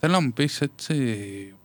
Θέλω 0.00 0.12
να 0.12 0.20
μου 0.20 0.32
πεις 0.32 0.60
έτσι 0.60 0.94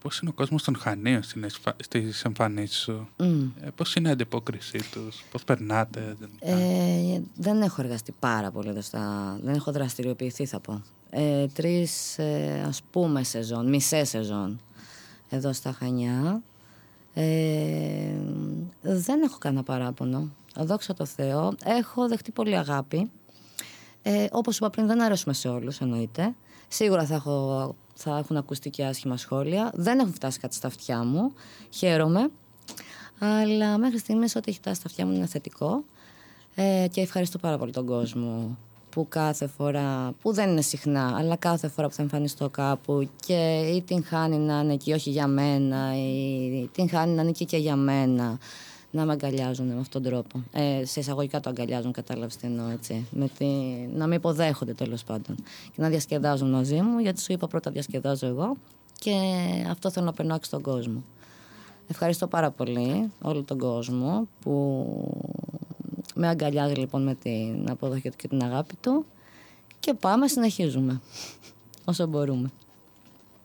πώς 0.01 0.19
είναι 0.19 0.29
ο 0.29 0.33
κόσμος 0.33 0.63
των 0.63 0.75
Χανίων 0.77 1.23
στις, 1.23 1.59
στις 1.79 2.23
εμφανίσεις 2.23 2.77
σου; 2.77 3.07
Μμ. 3.17 3.41
Ε, 3.61 3.69
πώς 3.75 3.95
είναι 3.95 4.09
η 4.09 4.11
αντιπόκρισή 4.11 4.79
τους, 4.91 5.23
πώς 5.31 5.43
περνάτε. 5.43 6.15
δεν- 6.19 6.29
Ε, 6.57 7.21
δεν 7.35 7.61
έχω 7.61 7.81
εργαστεί 7.81 8.13
πάρα 8.19 8.51
πολύ 8.51 8.69
εδώ 8.69 8.81
στα... 8.81 9.37
Δεν 9.43 9.53
έχω 9.55 9.71
δραστηριοποιηθεί 9.71 10.45
θα 10.45 10.59
πω. 10.59 10.81
Ε, 11.09 11.47
τρεις 11.47 12.17
ε, 12.17 12.63
ας 12.67 12.81
πούμε 12.91 13.23
σεζόν, 13.23 13.69
μισέ 13.69 14.03
σεζόν 14.03 14.59
εδώ 15.29 15.53
στα 15.53 15.71
Χανιά. 15.71 16.41
Ε, 17.13 18.13
δεν 18.81 19.21
έχω 19.21 19.37
κανένα 19.37 19.63
παράπονο. 19.63 20.29
Δόξα 20.57 20.93
τω 20.93 21.05
Θεώ. 21.05 21.53
Έχω 21.63 22.07
δεχτεί 22.07 22.31
πολύ 22.31 22.57
αγάπη. 22.57 23.11
Ε, 24.01 24.25
όπως 24.31 24.57
είπα 24.57 24.69
πριν 24.69 24.87
δεν 24.87 25.01
αρέσουμε 25.01 25.33
σε 25.33 25.47
όλους 25.47 25.79
εννοείται. 25.79 26.33
Σίγουρα 26.67 27.05
θα, 27.05 27.15
έχω, 27.15 27.75
θα 28.03 28.17
έχουν 28.17 28.37
ακουστεί 28.37 28.69
και 28.69 28.85
άσχημα 28.85 29.17
σχόλια. 29.17 29.71
Δεν 29.73 29.99
έχουν 29.99 30.13
φτάσει 30.13 30.39
κάτι 30.39 30.55
στα 30.55 30.67
αυτιά 30.67 31.03
μου. 31.03 31.33
Χαίρομαι. 31.69 32.29
Αλλά 33.19 33.77
μέχρι 33.77 33.97
στιγμής 33.97 34.35
ό,τι 34.35 34.49
έχει 34.49 34.59
φτάσει 34.59 34.79
στα 34.79 34.87
αυτιά 34.87 35.05
μου 35.05 35.13
είναι 35.13 35.25
θετικό. 35.25 35.83
Ε, 36.55 36.87
και 36.91 37.01
ευχαριστώ 37.01 37.37
πάρα 37.37 37.57
πολύ 37.57 37.71
τον 37.71 37.85
κόσμο 37.85 38.57
που 38.89 39.07
κάθε 39.09 39.47
φορά, 39.47 40.13
που 40.21 40.33
δεν 40.33 40.49
είναι 40.49 40.61
συχνά, 40.61 41.15
αλλά 41.17 41.35
κάθε 41.35 41.67
φορά 41.67 41.87
που 41.87 41.93
θα 41.93 42.01
εμφανιστώ 42.01 42.49
κάπου 42.49 43.09
και 43.25 43.71
ή 43.75 43.81
την 43.81 44.03
χάνει 44.03 44.37
να 44.37 44.59
είναι 44.59 44.73
εκεί 44.73 44.93
όχι 44.93 45.09
για 45.09 45.27
μένα 45.27 45.97
ή 45.97 46.69
την 46.71 46.89
χάνει 46.89 47.13
να 47.13 47.21
είναι 47.21 47.29
εκεί 47.29 47.45
και 47.45 47.57
για 47.57 47.75
μένα 47.75 48.37
να 48.93 49.05
με 49.05 49.11
αγκαλιάζουν 49.11 49.67
με 49.67 49.79
αυτόν 49.79 50.01
τον 50.01 50.11
τρόπο. 50.11 50.43
Ε, 50.51 50.85
σε 50.85 50.99
εισαγωγικά 50.99 51.39
το 51.39 51.49
αγκαλιάζουν, 51.49 51.91
κατάλαβες 51.91 52.35
τι 52.35 52.47
εννοώ 52.47 52.69
έτσι. 52.69 53.07
Με 53.11 53.27
τη... 53.37 53.45
Να 53.93 54.07
με 54.07 54.15
υποδέχονται 54.15 54.73
τέλος 54.73 55.03
πάντων 55.03 55.35
και 55.45 55.81
να 55.81 55.89
διασκεδάζουν 55.89 56.49
μαζί 56.49 56.81
μου, 56.81 56.99
γιατί 56.99 57.21
σου 57.21 57.33
είπα 57.33 57.47
πρώτα 57.47 57.71
διασκεδάζω 57.71 58.27
εγώ 58.27 58.57
και 58.99 59.11
αυτό 59.69 59.91
θέλω 59.91 60.05
να 60.05 60.13
περνάω 60.13 60.37
και 60.37 60.45
στον 60.45 60.61
κόσμο. 60.61 61.03
Ευχαριστώ 61.87 62.27
πάρα 62.27 62.51
πολύ 62.51 63.11
όλο 63.21 63.43
τον 63.43 63.57
κόσμο 63.57 64.27
που 64.41 64.85
με 66.15 66.27
αγκαλιάζει 66.27 66.73
λοιπόν 66.73 67.03
με 67.03 67.15
την 67.15 67.69
αποδοχή 67.69 68.09
του 68.09 68.15
και 68.17 68.27
την 68.27 68.43
αγάπη 68.43 68.75
του 68.81 69.05
και 69.79 69.93
πάμε, 69.93 70.27
συνεχίζουμε 70.27 71.01
όσο 71.85 72.07
μπορούμε. 72.07 72.51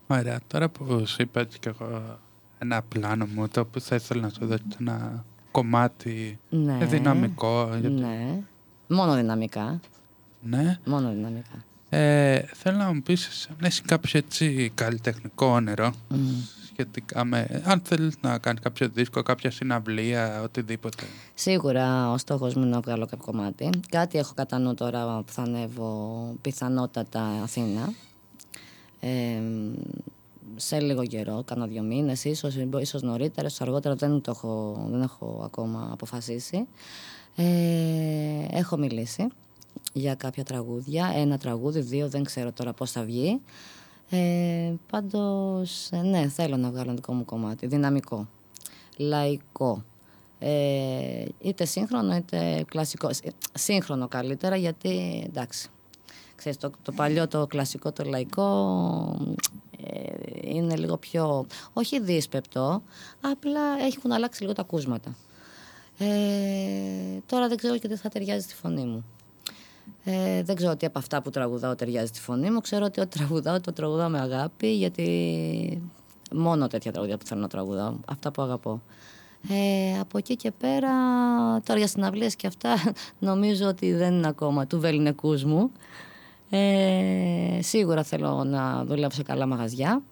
Ωραία, 0.07 0.41
τώρα 0.47 0.69
που 0.69 1.07
σου 1.07 1.23
είπα 1.23 1.41
έτσι 1.41 1.59
και 1.59 1.69
εγώ 1.69 2.19
ένα 2.59 2.83
πλάνο 2.83 3.27
μου, 3.27 3.49
το 3.49 3.65
που 3.65 3.81
θα 3.81 3.95
ήθελα 3.95 4.21
να 4.21 4.29
σου 4.29 4.47
δώσω 4.47 4.63
ένα 4.81 5.25
κομμάτι 5.63 6.39
Ναι. 6.49 6.79
δυναμικό. 6.87 7.69
Γιατί, 7.81 7.89
Ναι. 8.01 8.41
Μόνο 8.89 9.15
δυναμικά. 9.15 9.81
ναι. 10.43 10.79
Μόνο 10.85 11.11
δυναμικά. 11.11 11.65
Ε, 11.91 12.41
θέλω 12.55 12.77
να 12.77 12.93
μου 12.93 13.03
πεις 13.03 13.47
αν 13.51 13.57
έχεις 13.63 13.81
κάποιο 13.81 14.19
έτσι 14.19 14.73
καλλιτεχνικό 14.75 15.47
όνειρο 15.47 15.93
Μμ. 16.09 16.17
σχετικά 16.73 17.25
με, 17.25 17.63
αν 17.65 17.81
θέλεις 17.85 18.15
να 18.21 18.39
κάνεις 18.39 18.61
κάποιο 18.63 18.89
δίσκο, 18.89 19.23
κάποια 19.23 19.51
συναυλία, 19.51 20.43
οτιδήποτε. 20.43 21.05
Σίγουρα 21.35 22.11
ο 22.13 22.19
στόχος 22.19 22.55
μου 22.55 22.63
είναι 22.63 22.71
να 22.75 22.81
βγάλω 22.81 23.07
κάποιο 23.07 23.25
κομμάτι. 23.33 23.71
Κάτι 23.89 24.19
έχω 24.19 24.33
κατά 24.35 24.59
νου 24.59 24.75
τώρα 24.75 25.23
που 25.27 25.33
θα 25.33 25.43
ανέβω 25.43 26.35
πιθανότατα 26.41 27.23
Αθήνα. 27.43 27.93
Ε, 29.01 29.41
σε 30.57 30.81
λίγο 30.81 31.07
καιρό, 31.07 31.43
κάνα 31.47 31.67
δύο 31.67 31.83
μήνες, 31.83 32.25
ίσως, 32.25 32.55
ίσως 32.81 33.03
νωρίτερα, 33.03 33.47
ίσως 33.47 33.61
αργότερα, 33.61 33.95
δεν, 33.95 34.21
το 34.21 34.31
έχω, 34.31 34.87
δεν 34.91 35.03
έχω 35.03 35.41
ακόμα 35.45 35.89
αποφασίσει. 35.93 36.67
Ε, 37.37 37.45
έχω 38.51 38.77
μιλήσει 38.77 39.27
για 39.93 40.15
κάποια 40.15 40.45
τραγούδια, 40.45 41.13
ένα 41.15 41.39
τραγούδι, 41.39 41.81
δύο, 41.81 42.09
δεν 42.09 42.25
ξέρω 42.25 42.53
τώρα 42.53 42.73
πώς 42.73 42.91
θα 42.91 43.03
βγει. 43.03 43.41
Ε, 44.11 44.73
πάντως, 44.91 45.89
ε, 45.91 45.97
ναι, 46.03 46.29
θέλω 46.29 46.57
να 46.57 46.71
βγάλω 46.71 46.85
ένα 46.85 46.95
δικό 46.95 47.13
μου 47.13 47.25
κομμάτι, 47.25 47.67
δυναμικό, 47.67 48.29
λαϊκό, 48.97 49.85
ε, 50.39 51.25
είτε 51.39 51.65
σύγχρονο 51.65 52.17
είτε 52.17 52.65
κλασικό. 52.69 53.13
Σ- 53.13 53.29
Σύγχρονο 53.55 54.09
καλύτερα 54.09 54.57
γιατί 54.57 55.23
εντάξει. 55.27 55.69
Ξέρεις, 56.37 56.59
το, 56.59 56.71
το 56.83 56.93
παλιό, 56.93 57.29
το 57.29 57.47
κλασικό, 57.47 57.93
το 57.93 58.05
λαϊκό 58.05 58.47
ε, 59.27 59.68
είναι 60.41 60.77
λίγο 60.77 60.97
πιο, 60.97 61.47
όχι 61.73 62.01
δύσπεπτο, 62.01 62.83
απλά 63.21 63.61
έχουν 63.87 64.13
αλλάξει 64.13 64.41
λίγο 64.43 64.53
τα 64.53 64.63
ακούσματα. 64.63 65.17
Ε, 65.99 66.07
τώρα 67.27 67.49
δεν 67.49 67.57
ξέρω 67.57 67.79
και 67.79 67.89
τι 67.89 67.97
θα 67.97 68.09
ταιριάζει 68.09 68.43
στη 68.43 68.55
φωνή 68.55 68.85
μου. 68.85 69.05
Ε, 70.05 70.43
δεν 70.43 70.57
ξέρω 70.57 70.77
τι 70.77 70.87
από 70.87 70.99
αυτά 70.99 71.23
που 71.23 71.31
τραγουδάω 71.31 71.75
ταιριάζει 71.75 72.07
στη 72.07 72.21
φωνή 72.21 72.51
μου. 72.51 72.61
Ξέρω 72.61 72.85
ότι 72.85 73.01
ό,τι 73.01 73.19
τραγουδάω 73.19 73.61
το 73.61 73.73
τραγουδάω 73.73 74.09
με 74.09 74.21
αγάπη, 74.21 74.75
γιατί 74.75 75.83
μόνο 76.33 76.67
τέτοια 76.67 76.93
τραγουδία 76.93 77.19
που 77.19 77.27
θέλω 77.27 77.41
να 77.41 77.49
τραγουδάω, 77.49 77.95
αυτά 78.07 78.31
που 78.31 78.43
αγαπώ. 78.43 78.81
Ε, 79.49 79.99
από 80.01 80.19
εκεί 80.19 80.37
και 80.37 80.51
πέρα, 80.51 80.91
τώρα 81.65 81.79
για 81.79 81.89
συναυλίες 81.89 82.37
και 82.37 82.47
αυτά, 82.47 82.75
νομίζω 83.19 83.69
ότι 83.69 83.93
δεν 83.93 84.13
είναι 84.15 84.29
ακόμα 84.29 84.67
του 84.67 84.81
βεληνικούς 84.81 85.45
μου. 85.45 85.71
Ε, 86.51 87.59
σίγουρα 87.63 88.03
θέλω 88.03 88.45
να 88.45 88.85
δουλεύω 88.85 89.15
σε 89.15 89.23
καλά 89.23 89.47
μαγαζιά 89.47 90.03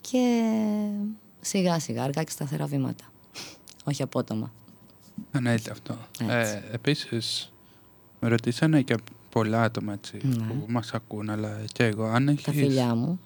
και 0.00 0.50
σιγά 1.40 1.78
σιγά, 1.78 2.02
αργά 2.02 2.22
και 2.22 2.30
σταθερά 2.30 2.66
βήματα. 2.66 3.04
Όχι 3.84 4.02
απότομα. 4.02 4.52
Εννοείται 5.32 5.70
αυτό. 5.70 5.98
Έτσι. 6.20 6.52
Ε, 6.52 6.62
επίσης, 6.72 7.52
με 8.20 8.28
ρωτήσανε 8.28 8.82
και 8.82 8.94
πολλά 9.30 9.62
άτομα 9.62 9.92
έτσι, 9.92 10.18
Ναι. 10.22 10.36
που 10.46 10.64
μας 10.68 10.92
ακούν, 10.94 11.30
αλλά 11.30 11.60
και 11.72 11.84
εγώ. 11.84 12.04
Αν 12.04 12.28
έχεις... 12.28 12.44
Τα 12.44 12.52
φιλιά 12.52 12.94
μου. 12.94 13.20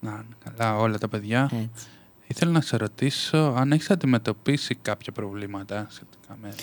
Να 0.00 0.10
είναι 0.10 0.36
καλά 0.44 0.76
όλα 0.76 0.98
τα 0.98 1.08
παιδιά. 1.08 1.42
Έτσι. 1.52 1.86
Ήθελα 2.26 2.50
να 2.50 2.60
σε 2.60 2.76
ρωτήσω 2.76 3.38
αν 3.38 3.72
έχεις 3.72 3.90
αντιμετωπίσει 3.90 4.74
κάποια 4.74 5.12
προβλήματα 5.12 5.86
σχετικά 5.90 6.36
με... 6.42 6.54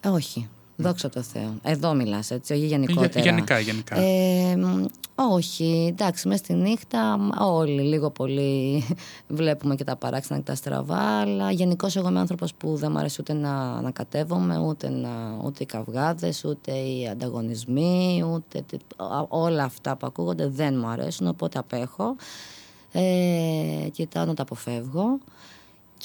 Ε, 0.00 0.08
Όχι. 0.08 0.48
Δόξα 0.82 1.08
τω 1.08 1.22
Θεώ. 1.22 1.54
Εδώ 1.62 1.94
μιλάς 1.94 2.30
έτσι, 2.30 2.52
όχι 2.52 2.66
γενικότερα. 2.66 3.08
Γε- 3.14 3.24
γενικά, 3.24 3.58
γενικά. 3.58 3.96
Ε, 4.00 4.56
μ, 4.56 4.84
όχι, 5.14 5.86
εντάξει, 5.90 6.28
μέσα 6.28 6.44
στη 6.44 6.52
νύχτα 6.54 7.16
μ, 7.18 7.28
όλοι 7.38 7.80
λίγο 7.82 8.10
πολύ 8.10 8.84
βλέπουμε 9.28 9.74
και 9.74 9.84
τα 9.84 9.96
παράξενα 9.96 10.38
και 10.38 10.44
τα 10.44 10.54
στραβά, 10.54 11.20
αλλά 11.20 11.50
γενικώς 11.50 11.96
εγώ 11.96 12.08
είμαι 12.08 12.18
άνθρωπος 12.20 12.54
που 12.54 12.76
δεν 12.76 12.92
μου 12.92 12.98
αρέσει 12.98 13.16
ούτε 13.20 13.32
να 13.32 13.72
ανακατεύομαι, 13.72 14.58
ούτε, 14.58 14.88
να, 14.88 15.10
ούτε 15.44 15.62
οι 15.62 15.66
καυγάδες, 15.66 16.44
ούτε 16.44 16.72
οι 16.72 17.08
ανταγωνισμοί, 17.08 18.24
ούτε 18.34 18.64
τι- 18.68 18.76
α- 18.96 19.26
όλα 19.28 19.64
αυτά 19.64 19.96
που 19.96 20.06
ακούγονται 20.06 20.48
δεν 20.48 20.78
μου 20.78 20.86
αρέσουν, 20.86 21.26
οπότε 21.26 21.58
απέχω. 21.58 22.16
Ε, 22.92 23.88
κοιτάω 23.92 24.24
να 24.24 24.34
τα 24.34 24.42
αποφεύγω. 24.42 25.18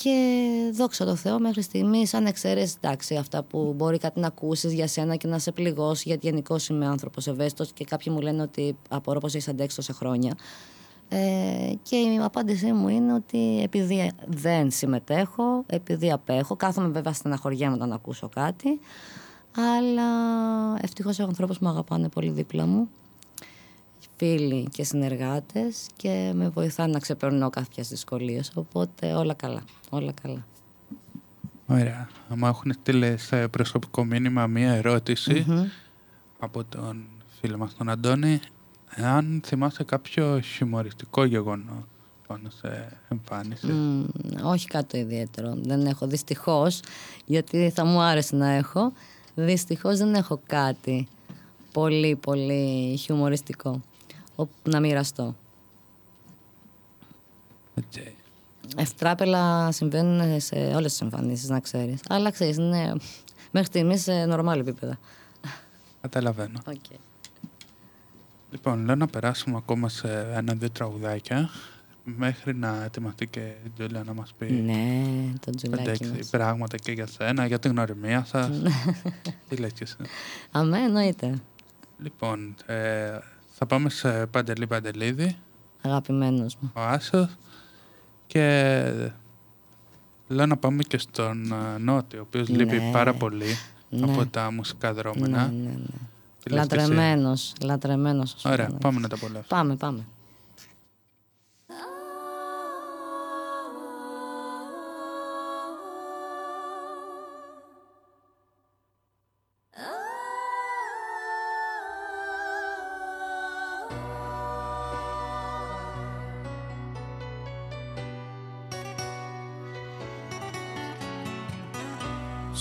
Και 0.04 0.72
δόξα 0.74 1.06
τω 1.06 1.16
Θεώ, 1.16 1.40
μέχρι 1.40 1.62
στιγμής, 1.62 2.14
αν 2.14 2.26
εξαιρέσεις 2.26 2.76
εντάξει, 2.76 3.16
αυτά 3.16 3.44
που 3.44 3.74
μπορεί 3.78 3.98
κάτι 3.98 4.20
να 4.20 4.28
ακούσεις 4.28 4.74
για 4.74 4.88
σένα 4.88 5.16
και 5.16 5.28
να 5.28 5.40
σε 5.40 5.52
πληγώσει, 5.52 6.04
γιατί 6.06 6.28
γενικώς 6.28 6.68
είμαι 6.68 6.88
άνθρωπος 6.88 7.28
ευαίσθητος 7.28 7.72
και 7.72 7.86
κάποιοι 7.86 8.14
μου 8.16 8.22
λένε 8.22 8.42
ότι 8.42 8.78
απορώ 8.90 9.20
πως 9.20 9.34
έχεις 9.34 9.48
αντέξει 9.48 9.76
τόσα 9.76 9.94
χρόνια. 9.94 10.38
Ε, 11.10 11.72
και 11.84 11.96
η 11.96 12.20
απάντησή 12.22 12.72
μου 12.72 12.88
είναι 12.88 13.14
ότι 13.14 13.62
επειδή 13.64 14.12
δεν 14.28 14.72
συμμετέχω, 14.72 15.64
επειδή 15.68 16.12
απέχω, 16.12 16.56
κάθομαι 16.56 16.88
βέβαια 16.88 17.14
στεναχωριέμαι 17.14 17.74
όταν 17.74 17.92
ακούσω 17.92 18.30
κάτι, 18.30 18.80
αλλά 19.56 20.10
ευτυχώς 20.82 21.20
έχω 21.20 21.28
ανθρώπου 21.28 21.54
που 21.54 21.64
με 21.64 21.70
αγαπάνε 21.70 22.10
πολύ 22.10 22.30
δίπλα 22.30 22.66
μου 22.66 22.90
φίλοι 24.18 24.68
και 24.72 24.84
συνεργάτες 24.84 25.88
και 25.96 26.32
με 26.36 26.50
βοηθάνε 26.50 26.94
να 26.94 27.00
ξεπερνώ 27.00 27.50
κάποιες 27.50 27.88
δυσκολίες. 27.88 28.52
Οπότε 28.56 29.14
όλα 29.14 29.34
καλά, 29.34 29.64
όλα 29.90 30.12
καλά. 30.22 30.46
Ωραία. 31.68 32.10
Μου 32.36 32.48
έχουν 32.48 32.74
στείλει 32.74 33.18
σε 33.18 33.48
προσωπικό 33.48 34.04
μήνυμα 34.04 34.48
μία 34.48 34.72
ερώτηση 34.72 35.46
από 36.40 36.64
τον 36.64 37.04
φίλο 37.40 37.58
μας 37.58 37.76
τον 37.76 37.90
Αντώνη 37.90 38.40
αν 38.96 39.42
θυμάσαι 39.46 39.84
κάποιο 39.84 40.40
χιουμοριστικό 40.40 41.24
γεγονό 41.24 41.88
πάνω 42.28 42.50
σε 42.50 42.98
εμφάνιση. 43.10 43.68
Μμ, 43.68 44.04
όχι 44.44 44.68
κάτι 44.68 44.88
το 44.88 44.98
ιδιαίτερο. 44.98 45.58
Δεν 45.62 45.86
έχω 45.86 46.08
δυστυχώς, 46.08 46.80
γιατί 47.26 47.72
θα 47.76 47.86
μου 47.86 48.00
άρεσε 48.02 48.36
να 48.36 48.50
έχω. 48.50 48.92
Δυστυχώς 49.36 49.98
δεν 49.98 50.14
έχω 50.14 50.42
κάτι 50.46 51.08
πολύ 51.72 52.16
πολύ 52.16 52.96
χιουμοριστικό 52.98 53.82
όπου 54.40 54.70
να 54.70 54.80
μοιραστώ. 54.80 55.36
Έτσι. 57.76 58.16
Ευτράπελα 58.76 59.72
συμβαίνουν 59.72 60.40
σε 60.42 60.56
όλες 60.56 60.92
τις 60.92 61.02
εμφανίσεις, 61.02 61.50
να 61.50 61.60
ξέρεις. 61.60 62.00
Αλλά 62.10 62.32
ξέρεις, 62.32 62.58
είναι 62.58 62.96
μέχρι 63.52 63.68
στιγμής 63.68 64.02
σε 64.02 64.26
νορμάλ 64.26 64.60
επίπεδα. 64.60 64.98
Καταλαβαίνω. 66.02 66.60
Okay. 66.66 66.96
Λοιπόν, 68.52 68.86
λέω 68.86 68.96
να 68.96 69.08
περάσουμε 69.08 69.58
ακόμα 69.58 69.90
σε 69.90 70.32
ένα-δύο 70.34 70.70
τραγουδάκια 70.70 71.50
μέχρι 72.04 72.56
να 72.56 72.84
ετοιμαστεί 72.84 73.28
και 73.28 73.40
η 73.66 73.70
Τζούλια 73.76 74.04
να 74.04 74.14
μας 74.14 74.34
πει 74.38 74.52
Ναι, 74.52 75.04
το 75.40 75.52
πέντε 75.52 75.58
τζουλάκι 75.58 75.90
έξι 75.90 76.12
μας. 76.18 76.30
πράγματα 76.30 76.78
και 76.78 76.92
για 76.92 77.08
σένα, 77.08 77.46
για 77.46 77.60
την 77.60 77.72
γνωριμία 77.72 78.26
σας. 78.26 78.50
Τι 79.50 79.56
λες 79.56 79.72
και 79.74 79.84
εσύ. 79.84 79.96
Αμέ, 80.52 80.78
εννοείται. 80.78 81.40
Λοιπόν, 82.00 82.56
ε, 82.66 83.18
θα 83.58 83.66
πάμε 83.66 83.90
σε 83.90 84.26
Παντελή 84.26 84.68
Παντελίδη. 84.68 85.36
Αγαπημένος 85.82 86.56
μου. 86.60 86.72
Ο 86.76 86.82
Άσος. 86.82 87.28
Και 88.28 89.10
λέω 90.28 90.46
να 90.46 90.58
πάμε 90.58 90.84
και 90.84 90.98
στον 90.98 91.52
ε, 91.52 91.78
Νότι, 91.78 92.18
ο 92.18 92.22
οποίος 92.22 92.48
λείπει 92.50 92.78
Ναι. 92.80 92.92
πάρα 92.92 93.14
πολύ 93.14 93.46
Ναι. 93.90 94.12
από 94.12 94.26
τα 94.26 94.52
μουσικά 94.52 94.94
δρόμενα. 94.94 95.48
Ναι, 95.48 95.58
ναι, 95.64 95.70
ναι. 95.70 95.86
Τι 96.44 96.50
λες 96.50 96.68
και 96.68 96.76
εσύ; 96.76 96.86
Λατρεμένος, 96.88 97.54
λατρεμένος. 97.62 98.32
ο 98.34 98.36
Ωραία, 98.50 98.54
Σφυρονάκης. 98.66 98.78
πάμε 98.82 99.00
να 99.00 99.08
τα 99.08 99.16
απολαύσουμε. 99.16 99.46
Πάμε, 99.48 99.76
πάμε. 99.76 100.06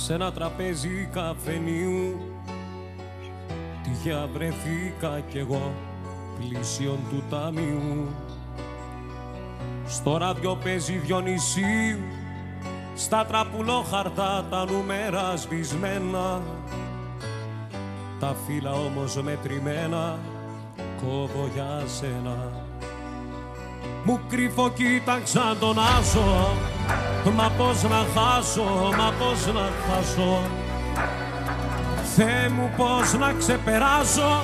Σ' 0.06 0.10
ένα 0.10 0.32
τραπέζι 0.32 1.08
καφενείου. 1.12 2.20
Τυχαία 3.82 4.26
βρεθήκα 4.32 5.20
κι 5.30 5.38
εγώ 5.38 5.72
πλησίον 6.38 6.98
του 7.10 7.22
ταμείου. 7.30 8.08
Στο 9.86 10.16
ράδιο 10.16 10.58
παίζει 10.64 10.92
Διονυσίου 10.98 11.98
Στα 12.94 13.24
τραπουλόχαρτα 13.24 14.46
τα 14.50 14.64
νούμερα 14.64 15.36
σβησμένα. 15.36 16.42
Τα 18.20 18.34
φύλλα 18.46 18.72
όμως 18.72 19.22
μετρημένα 19.22 20.18
κόβω 21.02 21.50
για 21.54 21.82
σένα. 21.86 22.52
Μου 24.04 24.20
κρύφω 24.28 24.70
κοίταξα 24.70 25.56
τον 25.60 25.78
άσο 25.78 26.48
Μα 27.34 27.50
πώς 27.56 27.82
να 27.82 28.06
χάσω, 28.14 28.62
μα 28.98 29.12
πώς 29.18 29.46
να 29.54 29.68
χάσω. 29.86 30.40
Θεέ 32.16 32.48
μου 32.48 32.70
πώς 32.76 33.12
να 33.18 33.32
ξεπεράσω 33.38 34.42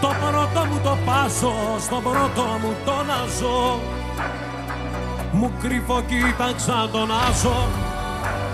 Το 0.00 0.08
πρώτο 0.20 0.66
μου 0.66 0.80
το 0.82 0.96
πάσο, 1.06 1.52
στον 1.80 2.02
πρώτο 2.02 2.42
μου 2.62 2.74
τον 2.84 3.10
άζω 3.22 3.78
Μου 5.32 5.52
κρύφω 5.60 6.02
κοίταξα 6.08 6.88
τον 6.92 7.10
άσο 7.28 7.68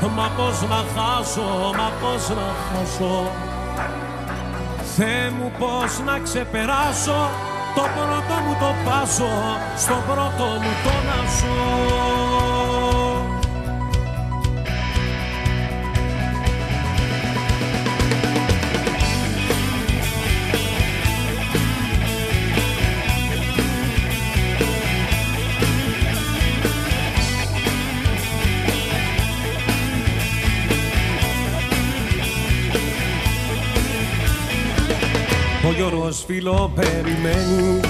Μα 0.08 0.30
πώς 0.36 0.68
να 0.68 0.84
χάσω, 0.94 1.72
μα 1.76 1.90
πώς 2.00 2.28
να 2.28 2.54
χάσω. 2.66 3.30
Θεέ 4.96 5.30
μου 5.30 5.52
πώς 5.58 6.00
να 6.06 6.18
ξεπεράσω 6.18 7.30
το 7.74 7.82
πρώτο 7.94 8.40
μου 8.46 8.56
το 8.60 8.74
πάσο, 8.84 9.28
στο 9.76 9.94
πρώτο 10.06 10.44
μου 10.44 10.72
το 10.84 10.90
να 11.08 11.18
ζω. 11.36 12.29
Ο 35.90 35.92
Γιώργος 35.92 36.24
φίλο 36.26 36.72
περιμένει. 36.74 37.80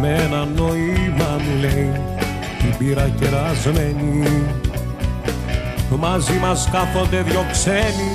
Με 0.00 0.08
ένα 0.08 0.44
νόημα 0.44 1.36
μου 1.38 1.60
λέει 1.60 2.00
την 2.58 2.76
πήρα 2.78 3.08
κερασμένη. 3.08 4.46
Μαζί 5.98 6.32
μας 6.32 6.68
κάθονται 6.72 7.22
δυο 7.22 7.46
ξένοι 7.50 8.12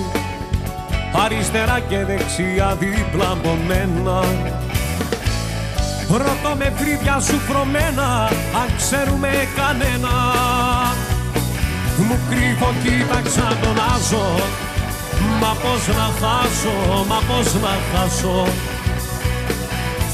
αριστερά 1.25 1.79
και 1.79 1.97
δεξιά 2.05 2.77
δίπλα 2.79 3.31
από 3.31 3.57
μένα. 3.67 4.23
Ρωτώ 6.11 6.55
με 6.57 6.73
φρύδια 6.75 7.19
σου 7.19 7.39
φρωμένα 7.39 8.29
αν 8.61 8.75
ξέρουμε 8.77 9.29
κανένα. 9.55 10.13
Μου 11.97 12.19
κρύβω 12.29 12.73
κοίταξα 12.83 13.57
τον 13.61 13.77
άζω 13.95 14.66
Μα 15.47 15.53
πώς 15.53 15.87
να 15.99 16.09
χάσω, 16.19 17.05
μα 17.09 17.19
πώς 17.27 17.53
να 17.63 17.73
χάσω. 17.89 18.47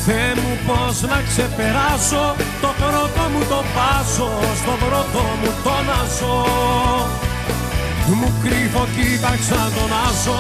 Θεέ 0.06 0.34
μου 0.42 0.54
πώς 0.68 1.02
να 1.02 1.22
ξεπεράσω 1.30 2.36
Το 2.62 2.70
πρώτο 2.80 3.24
μου 3.32 3.42
το 3.50 3.60
πάσο 3.76 4.30
Στο 4.62 4.74
πρώτο 4.84 5.22
μου 5.40 5.52
το 5.64 5.76
να 5.90 6.00
ζω 6.18 6.38
Μου 8.20 8.30
κρύβω 8.44 8.84
κοίταξα 8.96 9.60
τον 9.76 9.92
άσο 10.08 10.40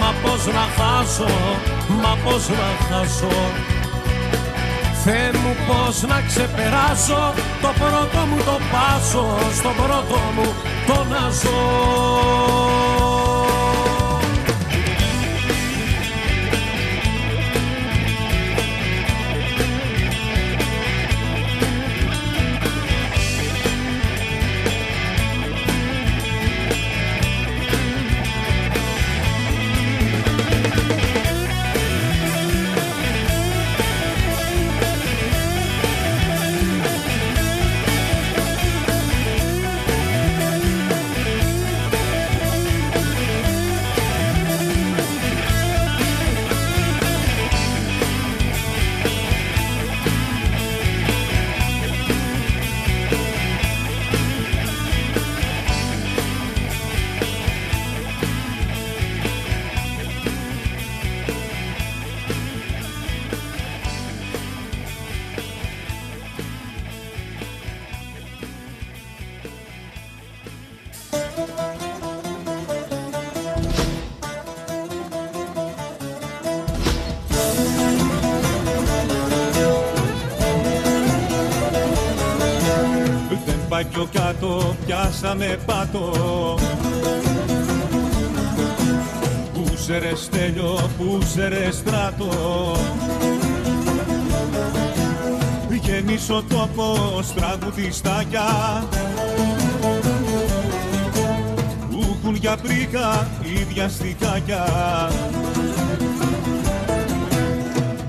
Μα 0.00 0.10
πώς 0.22 0.42
να 0.56 0.66
χάσω, 0.76 1.30
μα 2.02 2.16
πώς 2.24 2.48
να 2.48 2.68
χάσω. 2.88 3.36
Θεέ 5.04 5.30
μου 5.42 5.54
πώς 5.66 6.02
να 6.10 6.22
ξεπεράσω 6.28 7.34
Το 7.62 7.70
πρώτο 7.80 8.20
μου 8.28 8.36
το 8.36 8.56
πάσο 8.72 9.24
Στο 9.58 9.70
πρώτο 9.80 10.18
μου 10.36 10.54
το 10.86 11.04
να 11.12 11.30
πιάσαμε 85.14 85.58
πάτο. 85.66 86.58
Πούσερε 89.52 90.14
στέλιο, 90.14 90.90
πούσερε 90.98 91.70
στράτο. 91.70 92.76
Γεμίσει 95.82 96.32
ο 96.32 96.42
τόπος 96.42 97.32
τραγουδιστάκια 97.34 98.42
Που 101.90 102.16
έχουν 102.18 102.34
για 102.34 102.56
πρίκα 102.56 103.28
ίδια 103.60 103.88
στικάκια. 103.88 104.64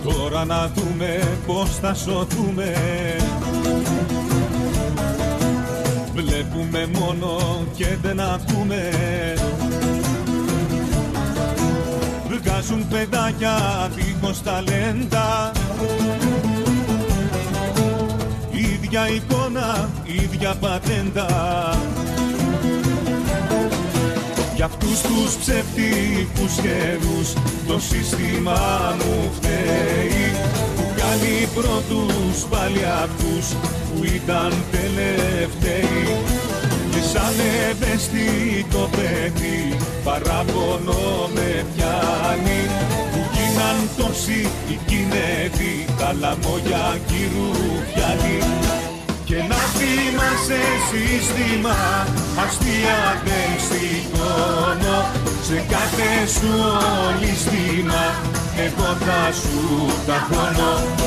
Τώρα 0.03 0.45
να 0.45 0.71
δούμε 0.75 1.37
πώς 1.45 1.69
θα 1.81 1.93
σωθούμε 1.93 2.73
Βλέπουμε 6.15 6.87
μόνο 6.99 7.37
και 7.75 7.87
δεν 8.01 8.19
ακούμε. 8.19 8.91
Βγάζουν 12.29 12.87
παιδάκια 12.87 13.57
δίχως 13.95 14.41
ταλέντα. 14.43 15.51
Ίδια 18.51 19.09
εικόνα, 19.09 19.89
ίδια 20.05 20.55
πατέντα. 20.59 21.27
Για 24.55 24.65
αυτούς 24.65 25.01
τους 25.01 25.35
ψεύτικους 25.35 26.53
γέρους 26.61 27.33
το 27.67 27.79
σύστημα 27.79 28.95
μου 28.97 29.31
φταίει. 29.35 30.31
Που 30.75 30.83
κάνει 30.95 31.47
πρώτους 31.55 32.43
πάλι 32.49 32.85
αυτούς 33.03 33.74
που 33.95 34.03
ήταν 34.03 34.53
τελευταίοι. 34.71 36.07
Και 36.91 37.01
σαν 37.11 37.35
ευαίσθητο 37.69 38.89
παιδί 38.95 39.77
παραπονό 40.03 41.29
με 41.33 41.65
πιάνει. 41.75 42.61
Που 43.11 43.21
γίναν 43.33 43.77
τόσοι 43.97 44.49
οι 44.69 44.79
κινέδοι 44.85 45.85
τα 45.99 46.13
λαμόγια 46.19 46.97
κυρουφιάνοι 47.07 48.39
και 49.25 49.35
να 49.35 49.55
θυμάσαι 49.75 50.61
σύστημα 50.89 51.77
αστεία 52.45 53.01
δεν 53.25 53.51
σηκώνω. 53.67 54.99
Σε 55.47 55.63
κάθε 55.69 56.11
σου 56.35 56.53
ολιστήμα 57.07 58.03
εγώ 58.65 58.89
θα 59.05 59.31
σου 59.39 59.85
τα 60.07 60.27
χώνω 60.27 61.04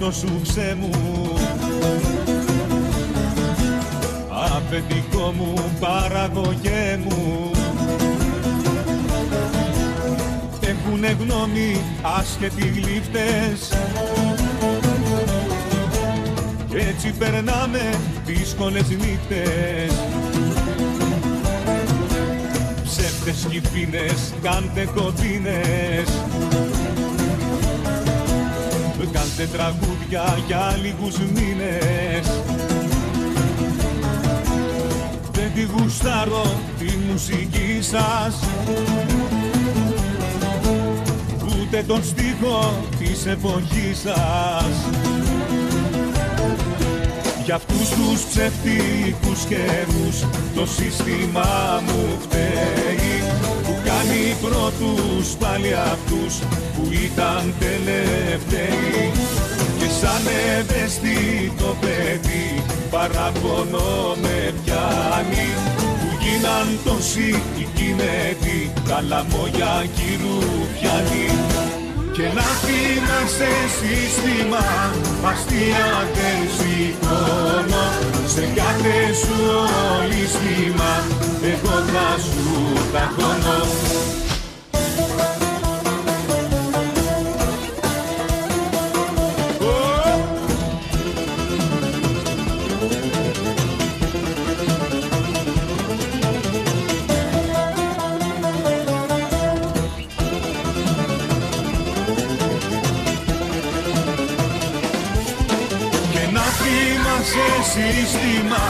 βρες 0.00 0.20
το 0.20 0.26
σουξέ 0.26 0.76
μου. 0.80 0.90
Αφεντικό 4.44 5.32
μου 5.36 5.54
παραγωγέ 5.80 7.00
μου. 7.04 7.50
Έχουνε 10.60 11.16
γνώμη 11.20 11.80
άσχετοι 12.18 12.66
γλύφτες. 12.68 13.68
Κι 16.68 16.76
έτσι 16.76 17.12
περνάμε 17.18 17.98
δύσκολες 18.26 18.88
νύχτες. 18.88 19.92
Ψεύτες 22.84 23.46
κυφίνες 23.50 24.32
κάντε 24.42 24.88
κοντίνες 24.94 26.08
κάντε 29.04 29.48
τραγούδια 29.52 30.38
για 30.46 30.78
λίγους 30.82 31.18
μήνες. 31.18 32.42
Δεν 35.32 35.52
τη 35.54 35.62
γουστάρω 35.62 36.60
τη 36.78 36.96
μουσική 37.10 37.78
σας. 37.80 38.38
Ούτε 41.44 41.82
τον 41.86 42.04
στίχο 42.04 42.74
της 42.98 43.26
εποχής 43.26 43.98
σας. 43.98 44.74
Για 47.44 47.54
αυτούς 47.54 47.88
τους 47.88 48.24
ψευτικούς 48.30 49.44
καιρούς 49.48 50.20
το 50.54 50.66
σύστημα 50.66 51.82
μου 51.86 52.18
φταίει. 52.20 53.09
που 53.09 53.09
κάνει 53.90 54.36
πρώτους 54.44 55.26
πάλι 55.42 55.72
αυτούς 55.92 56.34
που 56.74 56.82
ήταν 57.06 57.54
τελευταίοι. 57.64 59.12
Και 59.78 59.88
σαν 60.00 60.24
ευαίσθητο 60.58 61.76
παιδί 61.80 62.48
παραπονό 62.90 64.16
με 64.22 64.54
πιάνει. 64.64 65.48
Που 66.00 66.10
γίναν 66.22 66.66
τόσοι 66.84 67.28
οι 67.58 67.66
κινέτη 67.74 68.72
τα 68.88 68.98
λαμόγια 69.08 69.74
κυρουφιάνοι 69.96 71.26
και 72.12 72.26
να 72.34 72.48
θυμάσαι 72.62 73.52
σύστημα 73.78 74.66
αστεία 75.30 75.88
δεν 76.14 76.40
σηκώνω 76.56 78.19
σε 78.40 78.46
κάθε 78.54 79.14
σου 79.14 79.38
ολίσθημα 80.00 80.92
εγώ 81.42 81.76
θα 81.92 82.18
σου 82.18 82.72
τα 82.92 83.10
σύστημα 108.10 108.64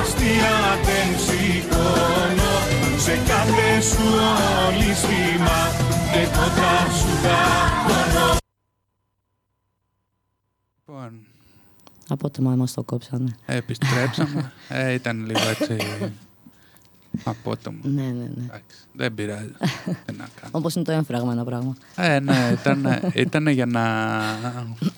αστεία 0.00 0.56
δεν 0.86 1.08
σηκώνω 1.24 2.52
σε 2.98 3.14
κάθε 3.28 3.80
σου 3.80 4.06
ολίσθημα 4.66 5.58
εγώ 6.14 6.44
θα 6.58 6.90
σου 6.98 7.22
τα 7.22 7.38
χώνω 7.86 8.36
Λοιπόν, 10.86 11.12
Απότομα 12.08 12.54
μας 12.56 12.72
το 12.72 12.82
κόψανε. 12.82 13.36
επιστρέψαμε. 13.46 14.52
ε, 14.68 14.92
ήταν 14.92 15.24
λίγο 15.26 15.40
έτσι 15.48 15.76
απότομο. 17.24 17.78
Ναι, 17.82 18.02
ναι, 18.02 18.10
ναι. 18.12 18.44
Εντάξει, 18.44 18.76
δεν 18.92 19.14
πειράζει. 19.14 19.52
Τι 20.04 20.12
να 20.16 20.28
κάνω. 20.40 20.50
Όπως 20.50 20.74
είναι 20.74 20.84
το 20.84 20.92
έμφραγμα 20.92 21.32
ένα 21.32 21.44
πράγμα. 21.44 21.76
Ε, 21.96 22.20
ναι, 22.20 22.56
ήταν, 22.60 23.00
ήταν 23.14 23.46
για 23.46 23.66
να 23.66 23.82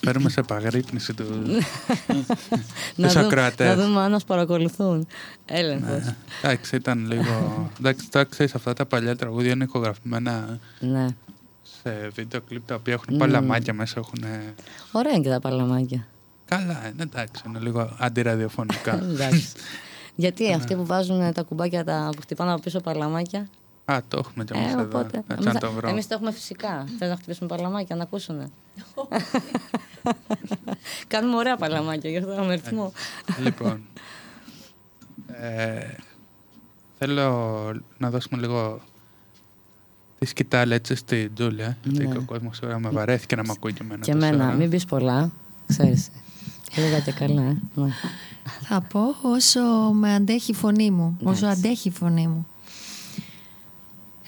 φέρουμε 0.04 0.28
σε 0.28 0.40
επαγρύπνηση 0.40 1.14
του, 1.14 1.24
να, 2.96 3.06
τους 3.06 3.12
δούμε, 3.12 3.26
ακροατές. 3.26 3.76
να 3.76 3.84
δούμε 3.84 4.00
αν 4.00 4.10
μας 4.10 4.24
παρακολουθούν. 4.24 5.06
Έλεγχος. 5.46 6.04
Ναι, 6.04 6.16
εντάξει, 6.42 6.76
ήταν 6.76 7.06
λίγο... 7.06 7.70
Εντάξει, 7.78 8.10
τώρα 8.10 8.24
ξέρεις, 8.24 8.54
αυτά 8.54 8.72
τα 8.72 8.86
παλιά 8.86 9.16
τραγούδια 9.16 9.52
είναι 9.52 9.64
ηχογραφημένα 9.64 10.58
ναι. 10.80 11.06
σε 11.82 12.08
βίντεο 12.14 12.40
κλιπ 12.40 12.66
τα 12.66 12.74
οποία 12.74 12.92
έχουν 12.92 13.16
παλαμάκια 13.16 13.74
μέσα, 13.74 13.94
έχουν... 13.98 14.24
Ωραία 14.92 15.12
είναι 15.12 15.22
και 15.22 15.30
τα 15.30 15.40
παλαμάκια. 15.40 16.06
Καλά, 16.44 16.90
είναι 16.92 17.02
εντάξει, 17.02 17.42
είναι 17.46 17.58
λίγο 17.58 17.96
αντιραδιοφωνικά. 17.98 18.94
Εντάξει. 18.94 19.48
Γιατί 20.16 20.52
αυτοί 20.52 20.74
που 20.74 20.86
βάζουν 20.86 21.32
τα 21.32 21.42
κουμπάκια 21.42 21.84
τα, 21.84 22.08
που 22.16 22.20
χτυπάνε 22.20 22.52
από 22.52 22.60
πίσω 22.60 22.80
παλαμάκια. 22.80 23.48
Α, 23.84 23.98
το 24.08 24.18
έχουμε 24.18 24.44
κι 24.44 24.52
εμείς 24.56 24.68
Ε, 24.68 24.72
εδώ. 24.72 24.82
οπότε. 24.82 25.22
Έτσι 25.28 25.46
να 25.48 25.54
το 25.54 25.72
βρω. 25.72 25.88
Εμείς 25.88 26.06
το 26.06 26.14
έχουμε 26.14 26.32
φυσικά. 26.32 26.84
Θες 26.98 27.08
να 27.08 27.16
χτυπήσουμε 27.16 27.48
παλαμάκια, 27.48 27.96
να 27.96 28.02
ακούσουν. 28.02 28.40
Κάνουμε 31.06 31.36
ωραία 31.36 31.56
παλαμάκια, 31.56 32.10
γι' 32.10 32.16
αυτό 32.16 32.42
με 32.44 32.54
ρυθμό. 32.54 32.92
λοιπόν, 33.42 33.82
ε, 35.26 35.78
θέλω 36.98 37.32
να 37.98 38.10
δώσουμε 38.10 38.40
λίγο 38.40 38.80
τη 40.18 40.26
σκητάλη 40.26 40.74
έτσι 40.74 40.94
στη 40.94 41.28
Τζούλια. 41.34 41.76
Γιατί 41.82 42.06
Ναι. 42.06 42.12
και 42.12 42.18
ο 42.18 42.22
κόσμος 42.26 42.56
σίγουρα 42.56 42.78
με 42.78 42.88
βαρέθηκε 42.88 43.36
να 43.36 43.42
με 43.42 43.52
ακούει 43.56 43.72
και 43.72 43.82
εμένα. 43.82 44.00
Και 44.04 44.12
τόση 44.12 44.26
εμένα, 44.26 44.46
ώρα. 44.46 44.54
μην 44.54 44.70
πεις 44.70 44.84
πολλά. 44.84 45.32
Ξέρεις. 45.66 46.08
Λίγα 46.76 47.00
και 47.00 47.12
καλά, 47.12 47.42
ε. 47.42 47.56
Ναι. 47.74 47.88
Θα 48.60 48.80
πω 48.80 49.00
όσο 49.22 49.60
με 49.92 50.14
αντέχει 50.14 50.50
η 50.50 50.54
φωνή 50.54 50.90
μου. 50.90 51.16
Όσο 51.22 51.44
Εντάξει. 51.46 51.66
αντέχει 51.66 51.88
η 51.88 51.90
φωνή 51.90 52.26
μου. 52.26 52.46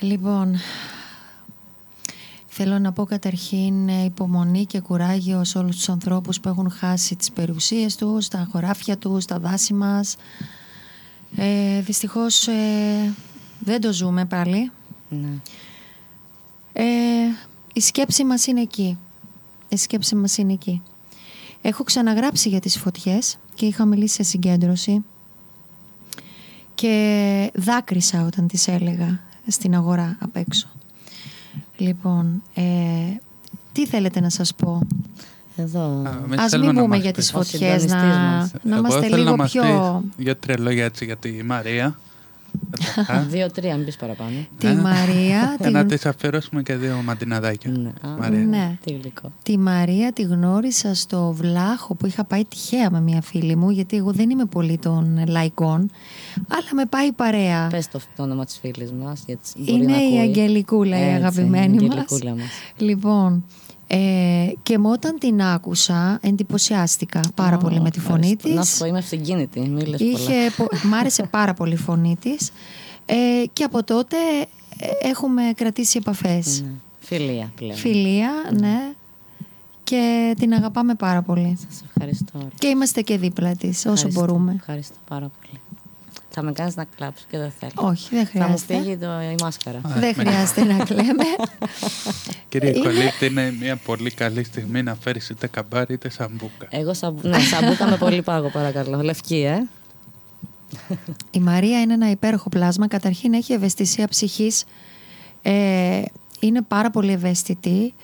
Λοιπόν, 0.00 0.56
θέλω 2.46 2.78
να 2.78 2.92
πω 2.92 3.04
καταρχήν 3.04 3.88
ε, 3.88 4.04
υπομονή 4.04 4.64
και 4.66 4.80
κουράγιο 4.80 5.44
σε 5.44 5.58
όλους 5.58 5.76
τους 5.76 5.88
ανθρώπους 5.88 6.40
που 6.40 6.48
έχουν 6.48 6.70
χάσει 6.70 7.16
τις 7.16 7.32
περιουσίες 7.32 7.96
τους, 7.96 8.28
τα 8.28 8.48
χωράφια 8.50 8.96
τους, 8.96 9.24
τα 9.24 9.38
δάση 9.38 9.74
μας. 9.74 10.16
Ε, 11.36 11.80
δυστυχώς 11.80 12.46
ε, 12.48 13.14
δεν 13.58 13.80
το 13.80 13.92
ζούμε 13.92 14.24
πάλι. 14.24 14.70
ναι. 15.08 15.28
Ε, 16.72 16.84
η 17.72 17.80
σκέψη 17.80 18.24
μας 18.24 18.46
είναι 18.46 18.60
εκεί. 18.60 18.98
Η 19.68 19.76
σκέψη 19.76 20.14
μας 20.14 20.36
είναι 20.36 20.52
εκεί. 20.52 20.82
Έχω 21.68 21.84
ξαναγράψει 21.84 22.48
για 22.48 22.60
τις 22.60 22.78
φωτιές 22.78 23.36
και 23.54 23.66
είχα 23.66 23.84
μιλήσει 23.84 24.14
σε 24.14 24.22
συγκέντρωση 24.22 25.04
και 26.74 27.50
δάκρυσα 27.54 28.24
όταν 28.26 28.46
τις 28.46 28.68
έλεγα 28.68 29.20
στην 29.46 29.74
αγορά 29.74 30.16
απ' 30.20 30.36
έξω. 30.36 30.68
Λοιπόν, 31.76 32.42
ε, 32.54 32.62
τι 33.72 33.86
θέλετε 33.86 34.20
να 34.20 34.30
σας 34.30 34.54
πω; 34.54 34.80
Εδώ. 35.56 35.80
Α, 35.80 36.20
εμείς 36.24 36.38
Ας 36.38 36.50
θέλουμε 36.50 36.66
μην 36.72 36.76
να 36.76 36.82
πούμε 36.82 36.94
μας 36.96 37.04
για 37.04 37.12
πεις. 37.12 37.24
τις 37.24 37.34
Ο 37.34 37.42
φωτιές 37.42 37.84
να, 37.84 37.98
συντονιστής 37.98 38.18
μας. 38.18 38.52
να 38.62 38.76
Εγώ 38.76 38.78
είμαστε 38.86 39.00
θέλω 39.00 39.16
λίγο 39.16 39.30
να 39.30 39.36
μας 39.36 39.50
πιο... 39.50 39.62
πεις 39.62 40.24
Δύο-τρία 40.24 40.58
λόγια 40.58 40.84
έτσι 40.84 41.04
για 41.04 41.16
τη 41.16 41.42
Μαρία. 41.42 41.98
Καταρχάς. 42.86 43.26
Δύο-τρία, 43.26 43.76
μην 43.76 43.84
πεις 43.84 43.96
παραπάνω. 43.96 44.46
Τη 44.58 44.66
Μαρία, 44.66 45.56
Ε, 45.60 45.70
να 45.70 45.86
τη, 45.86 45.98
τη 45.98 46.08
αφιερώσουμε 46.08 46.62
και 46.62 46.74
δύο 46.74 47.02
μαντιναδάκια. 47.04 47.70
Ναι. 47.70 47.88
Α, 47.88 48.16
Μαρία. 48.18 48.38
Ναι. 48.38 48.78
Τι 48.84 48.92
γλυκό. 48.92 49.32
τη 49.42 49.58
Μαρία 49.58 50.12
τη 50.12 50.22
γνώρισα 50.22 50.94
στο 50.94 51.32
Βλάχο 51.32 51.94
που 51.94 52.06
είχα 52.06 52.24
πάει 52.24 52.44
τυχαία 52.44 52.90
με 52.90 53.00
μια 53.00 53.22
φίλη 53.22 53.56
μου 53.56 53.70
γιατί 53.70 53.96
εγώ 53.96 54.12
δεν 54.12 54.30
είμαι 54.30 54.44
πολύ 54.44 54.78
των 54.78 55.24
λαϊκών 55.28 55.90
αλλά 56.48 56.68
με 56.74 56.84
πάει 56.86 57.12
παρέα. 57.12 57.66
Πες 57.66 57.88
το, 57.88 58.00
το 58.16 58.22
όνομα 58.22 58.44
της 58.44 58.58
φίλης 58.58 58.92
μας. 58.92 59.22
Γιατί 59.26 59.42
μπορεί 59.56 59.72
Είναι 59.72 59.92
να 59.92 60.02
η 60.02 60.06
ακούει. 60.06 60.18
Αγγελικούλα, 60.18 60.98
η 60.98 61.02
Έτσι, 61.02 61.14
αγαπημένη 61.14 61.76
η 61.76 61.86
μας. 61.86 61.96
Αγγελικούλα 61.96 62.30
μας. 62.30 62.48
Λοιπόν, 62.76 63.44
Ε, 63.88 64.46
και 64.62 64.78
μου 64.78 64.90
όταν 64.90 65.18
την 65.18 65.42
άκουσα 65.42 66.18
εντυπωσιάστηκα 66.22 67.20
πάρα 67.34 67.56
Ω, 67.56 67.58
πολύ 67.58 67.80
με 67.80 67.90
τη 67.90 68.00
φωνή 68.00 68.18
ευχαριστώ. 68.20 68.48
της. 68.48 68.54
Να 68.56 68.64
σου 68.64 68.78
πω, 68.78 68.84
είμαι 68.86 68.98
αυτοκίνητη. 68.98 69.60
Μη 69.60 69.84
λες 69.84 70.00
Είχε, 70.00 70.32
πολλά. 70.56 70.68
πο- 70.82 70.88
μ' 70.88 70.94
άρεσε 70.94 71.22
πάρα 71.36 71.54
πολύ 71.54 71.72
η 71.72 71.76
φωνή 71.76 72.16
της 72.20 72.50
ε, 73.06 73.14
και 73.52 73.64
από 73.64 73.84
τότε 73.84 74.16
ε, 74.78 75.08
έχουμε 75.08 75.42
κρατήσει 75.56 75.98
επαφές. 76.00 76.60
Ναι. 76.60 76.70
Φιλία 77.00 77.52
πλέον. 77.56 77.74
Φιλία, 77.76 78.30
ναι. 78.58 78.92
Και 79.84 80.34
την 80.38 80.52
αγαπάμε 80.54 80.94
πάρα 80.94 81.22
πολύ. 81.22 81.58
Σας 81.68 81.82
ευχαριστώ. 81.88 82.48
Και 82.58 82.66
είμαστε 82.66 83.00
και 83.02 83.18
δίπλα 83.18 83.56
της 83.56 83.78
όσο 83.78 83.90
Ευχαριστώ. 83.92 84.20
μπορούμε. 84.20 84.52
Ευχαριστώ 84.58 84.94
πάρα 85.08 85.30
πολύ. 85.40 85.60
Θα 86.30 86.42
με 86.42 86.52
κάνεις 86.52 86.76
να 86.76 86.84
κλάψω 86.96 87.24
και 87.30 87.38
δεν 87.38 87.52
θέλω. 87.58 87.72
Όχι, 87.88 88.08
δεν 88.14 88.26
Θα 88.26 88.38
μου 88.38 88.44
χρειάζεται. 88.44 88.76
φύγει 88.78 88.96
το, 88.96 89.06
η 89.20 89.34
μάσκαρα. 89.42 89.80
Δεν 89.84 90.14
χρειάζεται 90.14 90.64
να 90.64 90.84
κλαίμε. 90.84 91.24
Κύριε 92.48 92.70
Είναι- 92.70 92.78
Κολύπτη, 92.78 93.26
είναι 93.26 93.54
μια 93.60 93.76
πολύ 93.76 94.10
καλή 94.10 94.44
στιγμή 94.44 94.82
να 94.82 94.94
φέρεις 94.94 95.28
είτε 95.28 95.46
καμπάρι 95.46 95.92
είτε 95.94 96.10
σαμπούκα. 96.10 96.66
Εγώ 96.70 96.94
σαμπ... 96.94 97.18
ναι, 97.24 97.38
σαμπούκα 97.38 97.88
με 97.90 97.96
πολύ 97.96 98.22
πάγο 98.22 98.48
παρακαλώ. 98.50 99.02
Λευκή, 99.02 99.36
ε. 99.36 99.68
Η 101.30 101.40
Μαρία 101.40 101.80
είναι 101.80 101.92
ένα 101.92 102.10
υπέροχο 102.10 102.48
πλάσμα. 102.48 102.88
Καταρχήν 102.88 103.32
έχει 103.34 103.52
ευαισθησία 103.52 104.08
ψυχής. 104.08 104.64
Ε, 105.42 106.02
είναι 106.40 106.62
πάρα 106.62 106.90
πολύ 106.90 107.12
ευαίσθητη. 107.12 107.94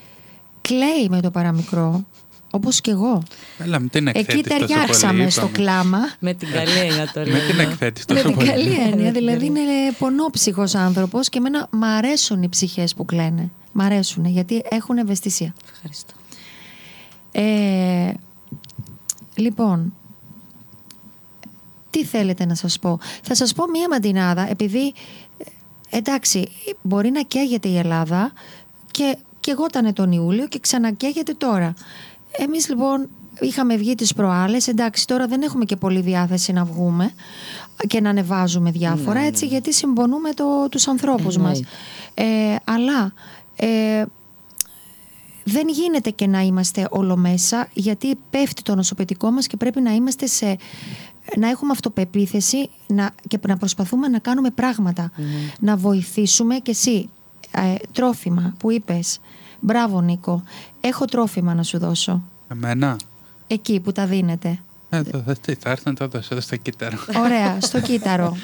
Κλαίει 0.61 1.07
με 1.09 1.21
το 1.21 1.31
παραμικρό, 1.31 2.05
όπως 2.51 2.81
και 2.81 2.91
εγώ. 2.91 3.23
Έλα, 3.59 3.79
μην 3.79 3.89
την 3.89 4.07
εκθέτεις 4.07 4.33
Εκεί 4.33 4.43
τόσο 4.49 4.57
ταιριάξαμε 4.65 5.17
πολύ, 5.19 5.29
στο 5.29 5.41
είπαμε. 5.41 5.57
κλάμα. 5.57 5.99
Με 6.19 6.33
την 6.33 6.51
καλή 6.51 6.77
έννοια 6.79 7.11
το 7.13 7.19
Μην 7.19 7.29
λέω. 7.31 7.47
την 7.47 7.59
εκθέτεις 7.59 8.05
Με 8.07 8.13
τόσο 8.15 8.27
την 8.27 8.35
πολύ. 8.35 8.47
καλή 8.49 8.73
έννοια. 8.91 9.11
Δηλαδή 9.11 9.45
είναι 9.45 9.59
πονόψυχος 9.99 10.75
άνθρωπος 10.75 11.29
και 11.29 11.37
εμένα 11.37 11.67
μ' 11.71 11.83
αρέσουν 11.83 12.43
οι 12.43 12.49
ψυχές 12.49 12.93
που 12.93 13.05
κλαίνε. 13.05 13.51
Μ' 13.73 13.81
αρέσουν 13.81 14.25
γιατί 14.25 14.61
έχουν 14.69 14.97
ευαισθησία. 14.97 15.53
Ευχαριστώ. 15.71 16.13
Ε, 17.31 18.13
λοιπόν, 19.35 19.93
τι 21.89 22.03
θέλετε 22.03 22.45
να 22.45 22.55
σας 22.55 22.79
πω; 22.79 22.99
Θα 23.23 23.35
σας 23.35 23.53
πω 23.53 23.69
μία 23.69 23.87
μαντινάδα, 23.89 24.49
επειδή, 24.49 24.93
ε, 25.89 25.97
εντάξει, 25.97 26.47
μπορεί 26.81 27.09
να 27.09 27.21
καίγεται 27.21 27.67
η 27.67 27.77
Ελλάδα 27.77 28.31
και 28.91 29.17
καιγότανε 29.39 29.93
τον 29.93 30.11
Ιούλιο 30.11 30.47
και 30.47 30.59
ξανακαίγεται 30.59 31.33
τώρα. 31.33 31.73
Εμείς 32.31 32.69
λοιπόν 32.69 33.09
είχαμε 33.39 33.75
βγει 33.75 33.95
τις 33.95 34.13
προάλλες, 34.13 34.67
εντάξει 34.67 35.07
τώρα 35.07 35.27
δεν 35.27 35.41
έχουμε 35.41 35.65
και 35.65 35.75
πολύ 35.75 36.01
διάθεση 36.01 36.53
να 36.53 36.63
βγούμε 36.63 37.13
και 37.87 38.01
να 38.01 38.09
ανεβάζουμε 38.09 38.71
διάφορα, 38.71 39.19
έτσι 39.19 39.45
γιατί 39.45 39.73
συμπονούμε 39.73 40.33
το, 40.33 40.67
τους 40.69 40.87
ανθρώπους 40.87 41.37
μας. 41.37 41.61
Ε, 42.13 42.55
αλλά... 42.63 43.13
Ε, 43.55 44.05
δεν 45.43 45.67
γίνεται 45.67 46.09
και 46.09 46.27
να 46.27 46.41
είμαστε 46.41 46.87
όλο 46.89 47.15
μέσα 47.15 47.67
γιατί 47.73 48.17
πέφτει 48.29 48.61
το 48.61 48.75
νοσοποιητικό 48.75 49.31
μας 49.31 49.47
και 49.47 49.57
πρέπει 49.57 49.81
να 49.81 49.91
είμαστε 49.91 50.25
σε 50.25 50.57
να 51.37 51.49
έχουμε 51.49 51.71
αυτοπεποίθηση 51.71 52.69
να, 52.87 53.11
και 53.27 53.39
να 53.47 53.57
προσπαθούμε 53.57 54.07
να 54.07 54.19
κάνουμε 54.19 54.49
πράγματα. 54.49 55.11
Να 55.59 55.77
βοηθήσουμε 55.77 56.55
και 56.55 56.71
εσύ. 56.71 57.09
Ε, 57.51 57.75
τρόφιμα 57.91 58.53
που 58.57 58.71
είπες. 58.71 59.19
Μπράβο 59.59 60.01
Νίκο. 60.01 60.43
Έχω 60.81 61.05
τρόφιμα 61.05 61.53
να 61.53 61.63
σου 61.63 61.79
δώσω. 61.79 62.23
Εμένα; 62.47 62.97
Εκεί 63.47 63.79
που 63.79 63.91
τα 63.91 64.05
δίνετε. 64.05 64.59
Ε, 64.89 65.03
το, 65.03 65.21
θα, 65.25 65.35
τι, 65.35 65.53
θα 65.53 65.69
έρθει 65.69 65.83
να 65.85 65.93
το 65.93 66.07
δώσω 66.07 66.27
εδώ 66.31 66.41
στο 66.41 66.55
κύτταρο. 66.55 66.97
Ωραία, 67.17 67.61
στο 67.61 67.79
κύτταρο. 67.87 68.37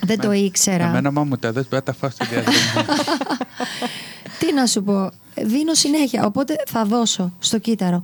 Δεν 0.00 0.20
το 0.20 0.32
ήξερα. 0.32 0.86
Εμένα 0.86 1.10
μα 1.10 1.24
μου 1.24 1.36
τα 1.36 1.52
δες, 1.52 1.66
πρέπει 1.66 1.84
να 1.86 1.92
τα 1.92 1.98
φάω 1.98 2.10
στη 2.10 2.26
διαδρομή. 2.26 2.56
Τι 4.38 4.52
να 4.54 4.66
σου 4.66 4.82
πω, 4.82 5.10
δίνω 5.34 5.74
συνέχεια, 5.74 6.26
οπότε 6.26 6.54
θα 6.66 6.84
δώσω 6.84 7.32
στο 7.38 7.58
κύτταρο. 7.58 8.00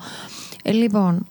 Ε, 0.63 0.73
λοιπόν, 0.73 1.27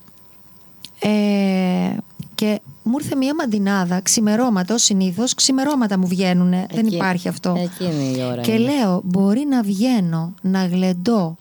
ε, 0.99 1.97
και 2.35 2.59
μου 2.83 2.93
ήρθε 3.01 3.15
μία 3.15 3.35
μαντινάδα, 3.35 3.99
ξημερώματα, 4.01 4.73
ως 4.73 4.83
συνήθως, 4.83 5.33
ξημερώματα 5.33 5.97
μου 5.97 6.07
βγαίνουν, 6.07 6.49
δεν 6.49 6.67
Εκεί- 6.85 6.93
υπάρχει 6.93 7.27
αυτό. 7.27 7.55
Εκείνη 7.57 8.15
η 8.17 8.23
ώρα. 8.23 8.41
Και 8.41 8.51
είναι. 8.51 8.71
λέω, 8.71 9.01
μπορεί 9.03 9.45
να 9.49 9.61
βγαίνω, 9.61 10.33
να 10.41 10.65
γλεντώ, 10.65 11.37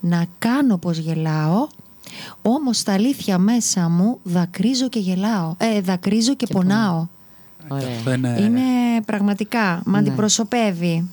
να 0.00 0.24
κάνω 0.38 0.76
πως 0.76 0.98
γελάω, 0.98 1.66
όμως 2.42 2.82
τα 2.82 2.92
αλήθεια 2.92 3.38
μέσα 3.38 3.88
μου 3.88 4.18
δακρύζω 4.22 4.88
και 4.88 4.98
γελάω. 4.98 5.54
Ε, 5.58 5.80
δακρύζω 5.80 6.34
και, 6.34 6.46
πονάω. 6.46 7.06
Ωραία. 7.68 7.88
αυτό 7.96 8.12
είναι, 8.12 8.36
Είναι 8.40 9.00
πραγματικά, 9.04 9.80
με 9.84 9.98
αντιπροσωπεύει. 9.98 11.08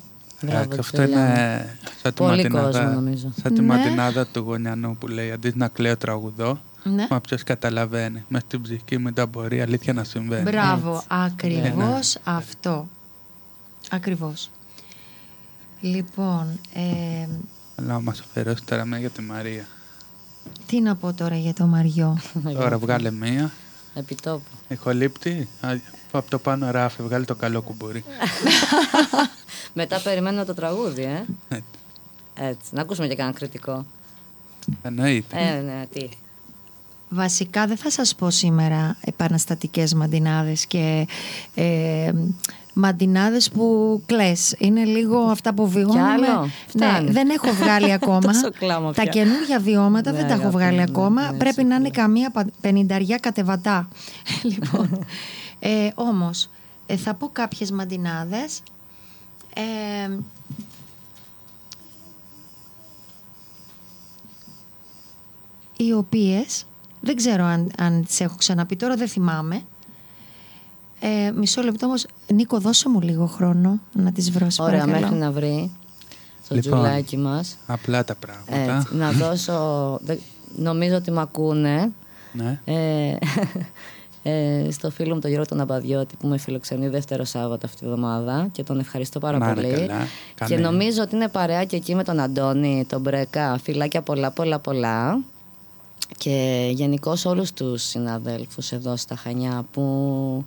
Μπράβο, 0.46 0.76
ε, 0.76 0.80
αυτό 0.80 0.98
Τζουλιάνα. 0.98 1.26
είναι 1.28 1.78
σαν 2.02 2.14
τη, 2.14 2.18
Πολύ 2.24 2.42
ματινάδα, 2.44 2.80
κόσμο, 2.80 2.94
νομίζω. 2.94 3.34
σαν 3.42 3.54
τη 3.54 3.62
Ναι. 3.62 3.68
ματινάδα 3.68 4.26
του 4.28 4.40
Γωνιανού 4.40 4.98
που 4.98 5.08
λέει 5.08 5.32
αντί 5.32 5.52
να 5.56 5.68
κλαίω 5.68 5.98
τραγουδό, 5.98 6.60
Ναι. 6.84 7.08
μα 7.10 7.20
ποιος 7.22 7.44
καταλαβαίνει. 7.44 8.24
Μέσα 8.28 8.46
στην 8.48 8.62
ψυχή 8.62 8.98
μου 8.98 9.14
δεν 9.14 9.28
μπορεί 9.28 9.62
αλήθεια 9.62 9.94
να 9.94 10.04
συμβαίνει. 10.04 10.50
Μπράβο, 10.50 10.94
Έτσι. 10.94 11.08
ακριβώς 11.10 12.18
αυτό. 12.24 12.88
Ακριβώς. 13.90 14.50
Λοιπόν, 15.82 16.60
ε, 16.74 17.28
Αλλά 17.76 18.02
μας 18.02 18.20
αφαιρώσει 18.20 18.64
τώρα 18.66 18.86
μία 18.86 19.00
για 19.00 19.10
τη 19.10 19.22
Μαρία. 19.22 19.66
τι 20.66 20.82
να 20.82 20.96
πω 20.96 21.14
τώρα 21.14 21.36
για 21.36 21.54
το 21.54 21.66
Μαριό; 21.66 22.18
Τώρα 22.60 22.78
βγάλε 22.78 23.12
μία. 23.12 23.52
Επιτόπου. 23.94 24.44
Ηχολήπτη. 24.68 25.48
Α, 25.62 25.70
Από 26.12 26.30
το 26.30 26.38
πάνω 26.40 26.72
ράφι, 26.72 27.02
βγάλει 27.04 27.26
το 27.26 27.36
καλό 27.36 27.62
κουμπούρι. 27.62 28.04
Μετά 29.74 30.00
περιμένω 30.04 30.46
το 30.46 30.54
τραγούδι, 30.54 31.02
ε. 31.04 31.26
Ε, 31.56 31.60
Έτσι. 32.48 32.68
Να 32.72 32.82
ακούσουμε 32.82 33.08
και 33.08 33.16
κανένα 33.16 33.36
κριτικό. 33.38 33.86
Εννοείται. 34.82 35.38
Ε, 35.40 35.60
ναι, 35.62 35.86
τι. 35.94 36.10
Βασικά 37.10 37.68
δεν 37.68 37.78
θα 37.78 37.92
σας 37.92 38.16
πω 38.16 38.30
σήμερα 38.30 38.98
επαναστατικές 39.06 39.94
μαντινάδες 39.94 40.66
και 40.66 41.08
ε, 41.56 42.12
μαντινάδες 42.74 43.50
που 43.52 44.02
κλαις. 44.06 44.56
Είναι 44.58 44.84
λίγο 44.84 45.18
αυτά 45.20 45.54
που 45.54 45.68
βιώνουμε. 45.70 46.02
άλλο; 46.02 46.42
Ναι, 46.42 46.52
Φτάνει. 46.68 47.12
δεν 47.12 47.30
έχω 47.30 47.52
βγάλει 47.52 47.92
ακόμα. 48.00 48.20
Τόσο 48.20 48.52
κλάμα 48.52 48.94
τα 48.94 49.02
πια. 49.02 49.12
καινούργια 49.12 49.60
βιώματα 49.60 50.12
Ναι, 50.12 50.18
δεν 50.18 50.28
τα 50.28 50.34
έχω 50.34 50.42
αγάπη 50.42 50.56
βγάλει 50.58 50.72
μου, 50.72 50.78
ναι, 50.78 50.92
ακόμα. 50.92 51.32
ναι, 51.32 51.38
Πρέπει 51.38 51.56
σε 51.56 51.62
να 51.64 51.76
είναι 51.76 51.90
φίλο. 51.90 52.04
καμία 52.04 52.30
πα- 52.30 52.48
πενηνταριά 52.62 53.18
κατεβατά. 53.18 53.88
λοιπόν, 54.52 55.06
ε, 55.60 55.90
όμως, 55.96 56.50
ε, 56.86 56.96
θα 56.98 57.14
πω 57.14 57.30
κάποιες 57.34 57.72
μαντινάδες. 57.72 58.62
Ε, 59.56 60.18
οι 65.78 65.94
οποίες 65.94 66.66
δεν 67.02 67.16
ξέρω 67.16 67.44
αν, 67.44 67.72
αν 67.78 68.06
τις 68.06 68.20
έχω 68.20 68.36
ξαναπεί 68.38 68.76
τώρα 68.76 68.96
δεν 68.96 69.08
θυμάμαι 69.08 69.62
ε, 71.00 71.32
μισό 71.36 71.62
λεπτό 71.62 71.86
όμως 71.86 72.06
Νίκο 72.34 72.60
δώσε 72.60 72.90
μου 72.90 73.02
λίγο 73.02 73.26
χρόνο 73.26 73.80
να 73.94 74.12
τις 74.12 74.32
βρω 74.32 74.50
σε 74.50 74.62
Ωραία, 74.62 74.80
παρακαλώ. 74.80 75.02
μέχρι 75.02 75.18
να 75.18 75.32
βρει 75.32 75.72
το 76.48 76.56
Λοιπόν. 76.56 76.72
τζουλάκι 76.72 77.18
μας. 77.18 77.58
Απλά 77.68 78.04
τα 78.04 78.16
πράγματα. 78.16 78.78
Έτσι, 78.78 78.96
να 78.96 79.12
δώσω... 79.12 79.98
δε- 80.04 80.18
Νομίζω 80.56 80.96
ότι 80.96 81.12
με 81.12 81.22
ακούνε. 81.22 81.92
Ναι. 82.34 82.60
Ε, 82.66 83.16
ε, 84.24 84.68
στο 84.72 84.92
φίλο 84.92 85.14
μου 85.14 85.20
τον 85.20 85.30
Γιώργο 85.30 85.48
τον 85.50 85.60
Αμπαδιώτη 85.60 86.16
που 86.20 86.28
με 86.28 86.38
φιλοξενεί 86.38 86.88
δεύτερο 86.88 87.24
Σάββατο 87.24 87.66
αυτή 87.66 87.80
τη 87.80 87.86
βδομάδα 87.86 88.48
και 88.52 88.64
τον 88.64 88.80
ευχαριστώ 88.80 89.20
πάρα 89.20 89.38
Να 89.38 89.46
είναι 89.46 89.56
πολύ. 89.62 89.74
καλά. 89.74 89.88
Και 90.36 90.56
Κάνε. 90.56 90.56
νομίζω 90.56 91.02
ότι 91.02 91.16
είναι 91.16 91.28
παρέα 91.28 91.66
και 91.66 91.76
εκεί 91.76 91.96
με 91.96 92.04
τον 92.04 92.20
Αντώνη, 92.20 92.86
τον 92.90 93.02
Μπρέκα. 93.02 93.60
Φιλάκια 93.64 94.02
πολλά, 94.02 94.32
πολλά, 94.32 94.60
πολλά. 94.60 95.20
Και 96.18 96.70
γενικώς 96.74 97.26
όλους 97.26 97.52
τους 97.54 97.84
συναδέλφους 97.84 98.72
εδώ 98.72 98.96
στα 98.96 99.16
Χανιά 99.16 99.66
που 99.72 100.46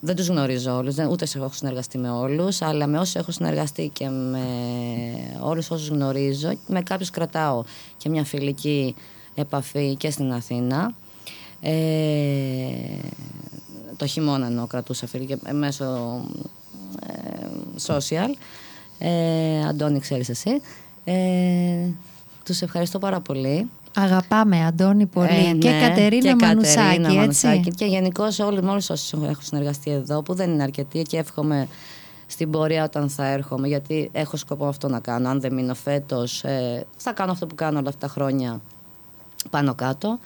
δεν 0.00 0.16
τους 0.16 0.26
γνωρίζω 0.28 0.76
όλους, 0.76 0.94
δεν, 0.94 1.08
ούτε 1.08 1.26
σε 1.26 1.38
έχω 1.38 1.50
συνεργαστεί 1.52 1.98
με 1.98 2.10
όλους, 2.10 2.62
αλλά 2.62 2.86
με 2.86 2.98
όσους 2.98 3.14
έχω 3.14 3.32
συνεργαστεί 3.32 3.90
και 3.92 4.08
με 4.08 4.40
όλους 5.40 5.70
όσους 5.70 5.88
γνωρίζω, 5.88 6.52
με 6.66 6.82
κάποιους 6.82 7.10
κρατάω 7.10 7.62
και 7.96 8.08
μια 8.08 8.24
φιλική 8.24 8.94
επαφή 9.34 9.96
και 9.96 10.10
στην 10.10 10.32
Αθήνα. 10.32 10.94
Ε, 11.60 11.72
το 13.96 14.06
χειμώνα 14.06 14.46
εννοώ 14.46 14.66
κρατούσα 14.66 15.06
φίλη 15.06 15.26
και 15.26 15.38
μέσω 15.52 15.84
ε, 17.06 17.46
social. 17.86 18.34
Ε, 18.98 19.66
Αντώνη, 19.68 20.00
ξέρεις 20.00 20.28
εσύ. 20.28 20.60
Ε, 21.04 21.14
τους 22.44 22.62
ευχαριστώ 22.62 22.98
πάρα 22.98 23.20
πολύ. 23.20 23.68
Αγαπάμε 23.96 24.66
Αντώνη 24.66 25.06
πολύ 25.06 25.28
Ε, 25.28 25.52
και 25.52 25.70
ναι, 25.70 25.88
Κατερίνα 25.88 26.28
και 26.28 26.44
Μανουσάκη 26.44 26.80
Κατερίνα 26.80 27.08
έτσι 27.08 27.46
Μανουσάκη. 27.46 27.70
Και 27.70 27.84
γενικώ 27.84 28.24
όλους, 28.40 28.60
με 28.60 28.70
όλους 28.70 28.90
όσους 28.90 29.12
έχω 29.12 29.40
συνεργαστεί 29.40 29.90
εδώ, 29.90 30.22
που 30.22 30.34
δεν 30.34 30.50
είναι 30.50 30.62
αρκετοί 30.62 31.02
και 31.02 31.18
εύχομαι 31.18 31.68
στην 32.26 32.50
πορεία 32.50 32.84
όταν 32.84 33.08
θα 33.08 33.26
έρχομαι, 33.26 33.68
γιατί 33.68 34.08
έχω 34.12 34.36
σκοπό 34.36 34.66
αυτό 34.66 34.88
να 34.88 35.00
κάνω. 35.00 35.28
Αν 35.28 35.40
δεν 35.40 35.52
μείνω 35.52 35.74
φέτος, 35.74 36.44
ε, 36.44 36.86
θα 36.96 37.12
κάνω 37.12 37.32
αυτό 37.32 37.46
που 37.46 37.54
κάνω 37.54 37.78
όλα 37.78 37.88
αυτά 37.88 38.06
τα 38.06 38.12
χρόνια 38.12 38.60
πάνω 39.50 39.74
κάτω. 39.74 40.18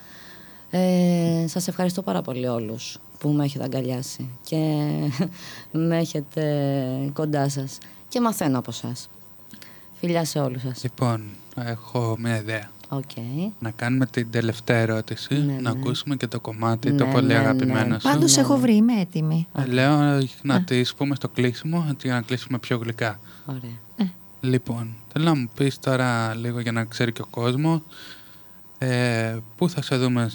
Ε, 0.75 1.45
σας 1.49 1.69
ευχαριστώ 1.69 2.03
πάρα 2.03 2.23
πολύ 2.23 2.47
όλους 2.47 2.99
που 3.19 3.29
με 3.29 3.45
έχετε 3.45 3.65
αγκαλιάσει 3.65 4.29
και 4.45 4.57
με 5.89 5.99
έχετε 5.99 7.11
κοντά 7.13 7.49
σας 7.49 7.79
και 8.09 8.21
μαθαίνω 8.21 8.59
από 8.59 8.71
σας. 8.71 9.09
Φιλιά 9.93 10.25
σε 10.25 10.39
όλους 10.39 10.63
σας. 10.63 10.83
Λοιπόν, 10.83 11.23
έχω 11.57 12.17
μια 12.19 12.37
ιδέα. 12.37 12.71
Οκ. 12.89 13.11
Να 13.59 13.71
κάνουμε 13.71 14.07
την 14.07 14.31
τελευταία 14.31 14.79
ερώτηση, 14.79 15.35
Ναι, 15.35 15.53
να 15.53 15.61
ναι. 15.61 15.69
ακούσουμε 15.69 16.17
και 16.17 16.27
το 16.27 16.41
κομμάτι 16.41 16.93
το 16.93 17.07
Ναι, 17.07 17.13
πολύ 17.13 17.27
ναι, 17.27 17.35
αγαπημένο 17.35 17.87
ναι. 17.87 18.01
σου. 18.01 18.09
Πάντως 18.09 18.37
έχω 18.37 18.57
βρει, 18.57 18.75
είμαι 18.75 19.01
έτοιμη. 19.01 19.47
Ε, 19.59 19.65
Λέω 19.65 20.23
να 20.43 20.65
τη 20.65 20.83
πούμε 20.97 21.15
στο 21.15 21.29
κλείσιμο 21.29 21.87
έτσι, 21.91 22.07
για 22.07 22.17
να 22.17 22.23
κλείσουμε 22.23 22.59
πιο 22.59 22.77
γλυκά. 22.77 23.21
Ωραία. 23.47 24.11
Λοιπόν, 24.41 24.95
θέλω 25.13 25.25
να 25.25 25.35
μου 25.35 25.51
πεις 25.55 25.79
τώρα 25.79 26.35
λίγο 26.35 26.61
για 26.61 26.73
να 26.73 26.85
ξέρει 26.85 27.13
και 27.13 27.23
ο 27.23 27.27
κόσμος 27.31 27.81
ε, 28.79 29.39
πού 29.57 29.69
θα 29.69 29.83
σε 29.83 29.97
δούμε 29.97 30.31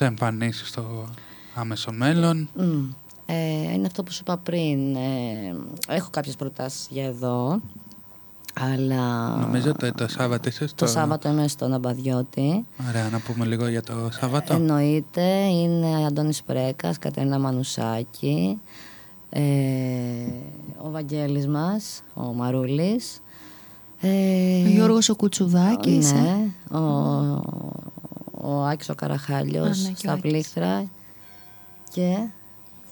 σε 0.00 0.06
εμφανίσεις 0.06 0.68
στο 0.68 1.08
άμεσο 1.54 1.92
μέλλον. 1.92 2.48
Μμ. 2.54 2.88
Ε, 3.26 3.72
είναι 3.72 3.86
αυτό 3.86 4.02
που 4.02 4.12
σου 4.12 4.18
είπα 4.22 4.36
πριν. 4.36 4.94
Ε, 4.96 5.56
έχω 5.88 6.08
κάποιες 6.10 6.36
προτάσεις 6.36 6.86
για 6.90 7.04
εδώ. 7.04 7.60
Αλλά 8.60 9.36
Νομίζω 9.36 9.72
το, 9.74 9.92
το 9.92 10.08
Σάββατο 10.08 10.48
είσαι 10.48 10.66
στο... 10.66 10.84
το 10.84 10.90
Σάββατο 10.90 11.28
είμαι 11.28 11.48
στον 11.48 11.72
Αμπαδιώτη. 11.74 12.66
Ωραία, 12.88 13.08
να 13.08 13.18
πούμε 13.18 13.44
λίγο 13.46 13.66
για 13.68 13.82
το 13.82 14.08
Σάββατο. 14.10 14.54
Εννοείται. 14.54 15.26
Είναι 15.46 16.06
Αντώνης 16.06 16.42
Πρέκας, 16.42 16.98
Κατερίνα 16.98 17.38
Μανουσάκη, 17.38 18.60
ε, 19.30 19.40
ο 20.82 20.90
Βαγγέλης 20.90 21.46
μας, 21.46 22.02
ο 22.14 22.22
Μαρούλης. 22.22 23.20
Ε, 24.00 24.08
Ο 24.64 24.68
Γιώργος 24.68 25.08
ο 25.08 25.14
Κουτσουδάκης. 25.16 26.12
ε. 26.12 26.14
Ναι, 26.14 26.78
ο, 26.78 26.82
ο 28.42 28.64
Άκης 28.64 28.88
ο 28.88 28.94
Καραχάλιος 28.94 29.78
Α, 29.78 29.82
ναι, 29.82 29.88
και 29.88 29.92
ο 29.92 29.96
στα 29.96 30.12
Άκης. 30.12 30.22
πλήκτρα 30.30 30.84
και 31.92 32.16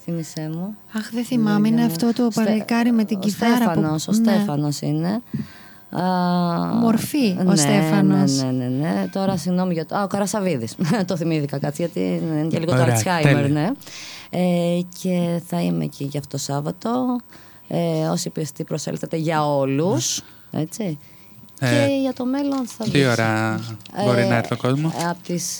θύμισέ 0.03 0.49
μου. 0.53 0.75
Αχ, 0.97 1.09
δεν 1.13 1.23
θυμάμαι, 1.25 1.67
είναι 1.67 1.79
Ναι, 1.79 1.85
αυτό 1.85 2.13
το 2.13 2.27
Στε- 2.31 2.45
παλικάρι 2.45 2.91
με 2.91 3.03
την 3.03 3.17
ο 3.17 3.19
κιθάρα. 3.19 3.55
Στέφανος, 3.55 4.05
που... 4.05 4.11
ο 4.15 4.19
Ναι. 4.19 4.31
Στέφανος 4.31 4.81
είναι. 4.81 5.21
Α, 5.89 6.01
Μορφή, 6.73 7.35
ο 7.39 7.43
ναι, 7.43 7.55
Στέφανος. 7.55 8.41
Ναι, 8.43 8.51
ναι, 8.51 8.67
ναι, 8.67 8.89
ναι. 8.89 9.07
Τώρα 9.11 9.37
συγγνώμη 9.37 9.73
για 9.73 9.85
το... 9.85 9.95
Α, 9.95 10.03
ο 10.03 10.07
Καρασαβίδης. 10.07 10.75
το 11.07 11.15
θυμήθηκα 11.17 11.59
κάτι 11.59 11.75
γιατί 11.81 11.99
είναι 11.99 12.47
και 12.47 12.59
λίγο 12.59 12.71
το 12.75 12.81
Ωραία, 12.81 12.93
Αλτσχάιμερ, 12.93 13.33
τέλεια. 13.41 13.47
ναι. 13.61 13.69
Ε, 14.29 14.79
και 15.01 15.41
θα 15.45 15.61
είμαι 15.61 15.83
εκεί 15.83 16.03
για 16.03 16.19
αυτό 16.19 16.37
το 16.37 16.43
Σάββατο. 16.43 17.19
Ε, 17.67 18.07
όσοι 18.07 18.29
πιστοί 18.29 18.63
προσέλθετε 18.63 19.17
για 19.17 19.45
όλους. 19.55 20.21
Έτσι. 20.51 20.97
Ε, 21.59 21.69
και 21.87 21.93
για 22.01 22.13
το 22.13 22.25
μέλλον 22.25 22.67
θα 22.67 22.83
Τι 22.83 22.89
δεις. 22.89 23.05
ώρα 23.07 23.59
μπορεί 24.05 24.25
να 24.25 24.35
έρθει 24.35 24.53
ο 24.53 24.57
κόσμος; 24.57 24.93
Από 25.09 25.23
τις 25.23 25.59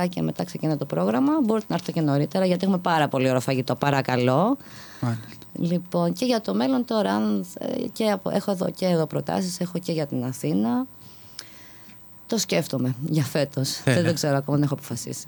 11 0.00 0.06
και 0.08 0.22
μετά 0.22 0.44
ξεκινά 0.44 0.76
το 0.76 0.84
πρόγραμμα. 0.84 1.32
Μπορείτε 1.44 1.66
να 1.68 1.74
έρθετε 1.74 1.92
και 1.92 2.00
νωρίτερα 2.00 2.46
γιατί 2.46 2.64
έχουμε 2.64 2.78
πάρα 2.78 3.08
πολύ 3.08 3.28
ωραίο 3.28 3.40
φαγητό. 3.40 3.74
Παρακαλώ. 3.74 4.56
Μάλιστα. 5.00 5.24
Λοιπόν, 5.58 6.12
και 6.12 6.24
για 6.24 6.40
το 6.40 6.54
μέλλον 6.54 6.84
τώρα, 6.84 7.12
αν, 7.12 7.44
ε, 7.58 7.66
και 7.92 8.04
από- 8.10 8.30
έχω 8.30 8.50
εδώ 8.50 8.70
και 8.70 8.86
εδώ 8.86 9.06
προτάσεις, 9.06 9.60
έχω 9.60 9.78
και 9.78 9.92
για 9.92 10.06
την 10.06 10.24
Αθήνα. 10.24 10.86
Το 12.26 12.38
σκέφτομαι 12.38 12.94
για 13.06 13.22
φέτος. 13.24 13.80
Τέλεια. 13.84 14.00
Δεν 14.00 14.08
το 14.10 14.14
ξέρω 14.16 14.36
ακόμα, 14.36 14.56
δεν 14.56 14.66
έχω 14.66 14.74
αποφασίσει. 14.74 15.26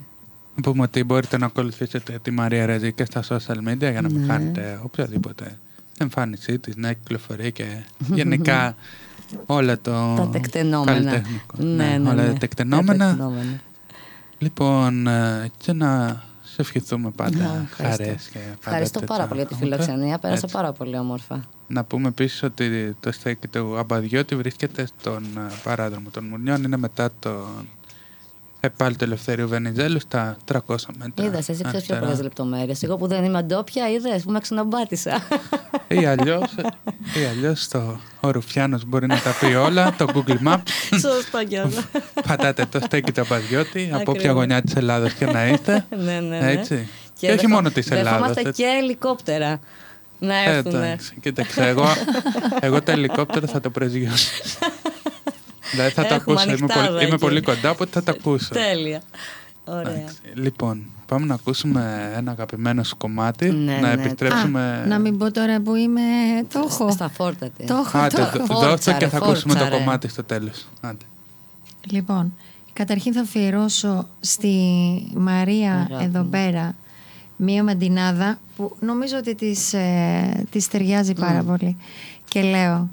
Να 0.55 0.61
πούμε 0.61 0.83
ότι 0.83 1.03
μπορείτε 1.03 1.37
να 1.37 1.45
ακολουθήσετε 1.45 2.19
τη 2.21 2.31
Μαρία 2.31 2.65
Ρεζή 2.65 2.93
και 2.93 3.05
στα 3.05 3.23
social 3.29 3.69
media 3.69 3.77
για 3.91 4.01
να 4.01 4.09
μην 4.09 4.19
Ναι. 4.19 4.25
χάνετε 4.33 4.79
οποιαδήποτε 4.83 5.59
εμφάνισή 5.99 6.59
της, 6.59 6.75
νέα 6.75 6.93
κυκλοφορία 6.93 7.49
και 7.49 7.65
γενικά 8.13 8.75
όλα 9.45 9.79
το 9.81 10.13
Τα 10.15 10.27
τεκτενόμενα. 10.31 10.93
καλλιτεχνικό. 11.11 11.55
Ναι, 11.57 11.97
ναι, 11.97 12.09
όλα 12.09 12.23
ναι. 12.23 12.27
τα 12.31 12.37
τεκτενόμενα. 12.37 12.97
Τα 12.97 13.05
τεκτενόμενα. 13.11 13.59
Λοιπόν, 14.37 15.07
ε, 15.07 15.51
και 15.57 15.73
να 15.73 16.21
σε 16.43 16.55
ευχηθούμε 16.61 17.09
πάντα 17.09 17.37
Ναι, 17.37 17.43
ευχαριστώ. 17.63 18.03
χαρές 18.03 18.27
και 18.27 18.39
πάντα 18.39 18.53
Ευχαριστώ 18.59 18.99
τέτοια 18.99 19.15
πάρα 19.15 19.27
πολύ 19.27 19.39
για 19.39 19.49
τη 19.49 19.55
πράγματα. 19.55 19.83
φιλοξενία. 19.83 20.17
Πέρασα 20.19 20.41
Έτσι. 20.43 20.55
πάρα 20.55 20.71
πολύ 20.71 20.97
όμορφα. 20.97 21.43
Να 21.67 21.83
πούμε 21.83 22.07
επίσης 22.07 22.43
ότι 22.43 22.95
το 22.99 23.11
στέκι 23.11 23.47
του 23.47 23.77
Αμπαδιώτη 23.77 24.35
βρίσκεται 24.35 24.85
στον 24.85 25.23
ε, 25.23 25.41
παράδρομο 25.63 26.09
των 26.09 26.25
Μουνιών. 26.25 26.63
Είναι 26.63 26.77
μετά 26.77 27.09
το 27.19 27.29
επάλι 28.59 28.95
του 28.95 29.03
Ελευθερίου 29.03 29.47
Βενιζέλου 29.47 29.99
στα 29.99 30.37
300 30.51 30.57
μέτρα. 30.97 31.25
Είδες, 31.25 31.49
εσύ 31.49 31.63
ξέρεις 31.63 31.63
πιο 31.63 31.69
αριστερά. 31.69 31.99
πολλέ 31.99 32.21
λεπτομέρειες. 32.21 32.83
Εγώ 32.83 32.97
που 32.97 33.07
δεν 33.07 33.23
είμαι 33.23 33.41
ντόπια, 33.43 33.89
είδες 33.89 34.23
που 34.23 34.31
με 34.31 34.39
ξαναμπάτησα. 34.39 35.21
Ή 35.87 36.05
αλλιώς 36.05 36.51
ή 37.21 37.25
αλλιώς 37.29 37.67
το 37.67 37.99
ο 38.19 38.31
Ρουφιάνος 38.31 38.85
μπορεί 38.85 39.07
να 39.07 39.19
τα 39.19 39.35
πει 39.39 39.53
όλα. 39.53 39.95
Το 39.97 40.05
Google 40.13 40.47
Maps. 40.47 40.59
Σωστό 40.99 41.43
κι 41.47 41.57
αυτό. 41.57 41.81
Πατάτε 42.27 42.65
το 42.65 42.79
στέκι 42.83 43.11
του 43.11 43.21
Αμπαδιώτη 43.21 43.83
από 43.93 43.99
όποια 44.01 44.11
Ακριβώς. 44.11 44.35
γωνιά 44.35 44.61
της 44.61 44.73
Ελλάδα 44.75 45.09
και 45.09 45.25
να 45.25 45.47
είστε. 45.47 45.85
ναι, 45.97 46.19
ναι, 46.19 46.39
ναι. 46.39 46.51
Έτσι. 46.51 46.87
Και, 47.19 47.27
όχι 47.27 47.35
δεχο- 47.35 47.47
μόνο 47.49 47.69
της 47.69 47.91
Ελλάδα. 47.91 48.09
Δεχόμαστε 48.17 48.51
και 48.51 48.65
ελικόπτερα 48.81 49.59
να 50.19 50.43
έρθουν. 50.43 50.75
Εντάξει, 50.75 51.13
κοίταξε, 51.21 51.67
εγώ, 51.67 51.85
εγώ 52.59 52.81
το 52.81 52.91
ελικόπτερο 52.91 53.47
θα 53.47 53.61
το 53.61 53.69
προσγειώσω. 53.69 54.29
Δηλαδή 55.71 55.89
θα 55.91 56.05
το 56.05 56.13
Έχουμε 56.13 56.41
ακούσω. 56.41 56.43
Είμαι 56.43 56.51
ανοιχτά 56.57 56.73
πολύ, 56.75 56.87
εδώ 56.87 56.99
είμαι 56.99 57.07
εκεί. 57.07 57.17
πολύ 57.17 57.41
κοντά, 57.41 57.69
οπότε 57.69 57.89
θα 57.91 58.03
το 58.03 58.13
ακούσω. 58.19 58.49
Τέλεια. 58.53 59.01
Ωραία. 59.65 59.81
Εντάξει. 59.93 60.15
Λοιπόν, 60.33 60.83
πάμε 61.05 61.25
να 61.25 61.33
ακούσουμε 61.33 62.11
ένα 62.15 62.31
αγαπημένο 62.31 62.83
σου 62.83 62.97
κομμάτι. 62.97 63.49
Ναι, 63.51 63.77
να 63.81 63.95
ναι. 63.95 64.01
επιστρέψουμε. 64.03 64.85
Να 64.87 64.99
μην 64.99 65.17
πω 65.17 65.31
τώρα 65.31 65.61
που 65.61 65.75
είμαι. 65.75 66.01
Το 66.53 66.63
έχω. 66.69 66.91
Στα 66.91 67.09
φόρτα 67.09 67.49
τη. 67.49 67.65
Το 67.65 67.75
έχω, 67.85 67.97
Άντε, 67.97 68.15
το 68.15 68.21
έχω. 68.21 68.37
δ- 68.37 68.45
Φόρτσα, 68.45 68.67
δώσ' 68.69 68.83
το 68.83 68.91
και 68.91 68.97
ρε, 68.99 69.07
θα 69.07 69.17
ακούσουμε 69.17 69.53
το 69.53 69.59
φόρτσα, 69.59 69.77
ρε. 69.77 69.83
κομμάτι 69.83 70.07
στο 70.07 70.23
τέλος. 70.23 70.67
Άντε. 70.81 71.05
Λοιπόν, 71.91 72.33
καταρχήν 72.73 73.13
θα 73.13 73.21
αφιερώσω 73.21 74.07
στη 74.19 74.53
Μαρία 75.15 75.73
Αγάπη 75.89 76.03
εδώ 76.03 76.23
μου. 76.23 76.29
πέρα 76.29 76.75
μία 77.35 77.63
μαντινάδα 77.63 78.39
που 78.55 78.75
νομίζω 78.79 79.17
ότι 79.17 79.35
της, 79.35 79.73
ε, 79.73 80.43
της 80.49 80.67
ταιριάζει 80.67 81.13
πάρα 81.13 81.43
πολύ. 81.43 81.77
Και 82.27 82.41
λέω, 82.41 82.89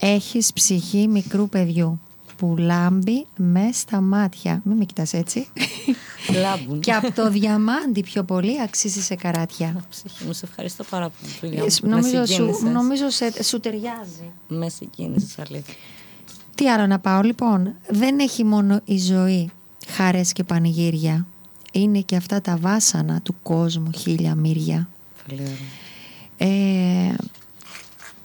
έχεις 0.00 0.52
ψυχή 0.52 1.08
μικρού 1.08 1.48
παιδιού 1.48 2.00
που 2.40 2.54
λάμπει 2.58 3.26
με 3.36 3.68
στα 3.72 4.00
μάτια. 4.00 4.60
Μην 4.64 4.76
με 4.76 4.84
κοιτάς 4.84 5.12
έτσι. 5.12 5.46
Λάμπουν. 6.40 6.80
και 6.80 6.92
από 6.92 7.12
το 7.12 7.30
διαμάντι 7.30 8.02
πιο 8.02 8.22
πολύ 8.24 8.60
αξίζει 8.60 9.00
σε 9.00 9.14
καράτια. 9.14 9.84
Ψυχή 9.90 10.24
μου, 10.24 10.32
σε 10.32 10.46
ευχαριστώ 10.46 10.84
πάρα 10.84 11.10
πολύ. 11.10 11.32
φίλια 11.32 11.58
Ε, 11.58 11.60
μου. 11.60 11.64
Μες 11.64 11.80
νομίζω 11.82 12.24
σου, 12.26 12.32
συγκίνησες. 12.32 12.62
νομίζω 12.62 13.10
σε, 13.10 13.42
σου 13.42 13.60
ταιριάζει. 13.60 14.32
Μες 14.48 14.72
συγκίνησες, 14.74 15.38
αλήθεια. 15.38 15.74
Τι 16.54 16.70
άλλο 16.70 16.86
να 16.86 16.98
πάω; 16.98 17.22
Λοιπόν. 17.22 17.74
Δεν 17.88 18.18
έχει 18.18 18.44
μόνο 18.44 18.80
η 18.84 18.98
ζωή 18.98 19.50
χαρές 19.88 20.32
και 20.32 20.44
πανηγύρια. 20.44 21.26
Είναι 21.72 22.00
και 22.00 22.16
αυτά 22.16 22.40
τα 22.40 22.56
βάσανα 22.56 23.20
του 23.20 23.34
κόσμου 23.42 23.90
χίλια 23.92 24.34
μύρια. 24.34 24.88
Πολύ 25.28 25.40
ωραία. 25.42 26.52
Ε, 26.52 27.14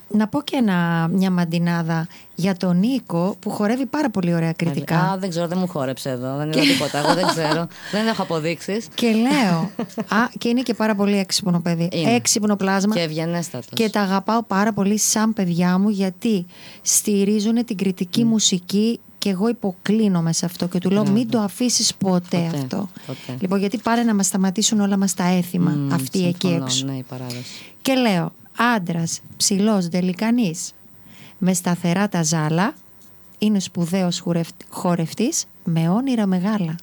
να 0.08 0.28
πω 0.28 0.42
και 0.42 0.56
ένα, 0.56 1.08
μια 1.12 1.32
μαντινάδα 1.32 2.08
για 2.36 2.56
τον 2.58 2.80
Νίκο 2.80 3.36
που 3.40 3.50
χορεύει 3.50 3.86
πάρα 3.86 4.10
πολύ 4.10 4.34
ωραία 4.34 4.52
κριτικά. 4.54 5.00
Α, 5.00 5.18
δεν 5.18 5.30
ξέρω, 5.30 5.48
δεν 5.48 5.58
μου 5.60 5.68
χόρεψε 5.68 6.10
εδώ. 6.10 6.36
Δεν 6.38 6.52
είδα 6.52 6.62
τίποτα. 6.62 6.98
Εγώ 6.98 7.14
δεν 7.14 7.28
ξέρω. 7.28 7.68
δεν 7.92 8.08
έχω 8.08 8.22
αποδείξεις. 8.22 8.88
Και 8.96 9.12
λέω, 9.12 9.72
α, 10.08 10.28
και 10.38 10.50
είναι 10.50 10.62
και 10.62 10.74
πάρα 10.74 10.96
πολύ 10.96 11.18
έξυπνο 11.18 11.60
παιδί. 11.60 11.90
Είναι. 11.92 12.14
Έξυπνο 12.14 12.56
πλάσμα. 12.56 12.96
Και 12.96 13.02
ευγενέστατος. 13.02 13.70
Και 13.74 13.90
τα 13.90 14.02
αγαπάω 14.02 14.44
πάρα 14.44 14.74
πολύ 14.74 14.98
σαν 15.00 15.34
παιδιά 15.34 15.78
μου 15.78 15.90
γιατί 15.90 16.46
στηρίζουν 16.82 17.66
την 17.66 17.78
κριτική 17.78 18.24
μουσική 18.24 19.00
και 19.18 19.30
εγώ 19.30 19.50
υποκλίνομαι 19.50 20.34
σε 20.34 20.46
αυτό 20.46 20.68
και 20.68 20.80
του 20.80 20.90
λέω 20.90 21.10
μην 21.10 21.30
το 21.30 21.40
αφήσεις 21.40 21.96
ποτέ, 21.96 22.38
Ποτέ, 22.38 22.58
αυτό. 22.58 22.90
ποτέ. 23.08 23.38
Λοιπόν 23.40 23.60
γιατί 23.60 23.78
πάρε 23.78 24.04
να 24.04 24.16
μας 24.16 24.26
σταματήσουν 24.26 24.80
όλα 24.80 24.98
μας 24.98 25.14
τα 25.14 25.24
έθιμα 25.24 25.72
Μμμ, 25.72 25.94
αυτοί 25.94 26.26
εκεί 26.28 26.38
συμφωνώ, 26.48 26.64
έξω. 26.66 26.86
Ναι, 26.86 26.94
η 26.98 27.06
παράδοση. 27.10 27.44
Και 27.82 27.94
λέω 27.94 28.32
άντρας, 28.58 29.22
ψηλός, 29.38 29.88
δελικανής 29.88 30.74
με 31.38 31.54
σταθερά 31.54 32.10
τα 32.10 32.24
ζάλα 32.24 32.74
είναι 33.38 33.60
σπουδαίος 33.60 34.20
χορευ- 34.20 34.64
χορευτής 34.70 35.46
με 35.64 35.90
όνειρα 35.90 36.26
μεγάλα. 36.26 36.76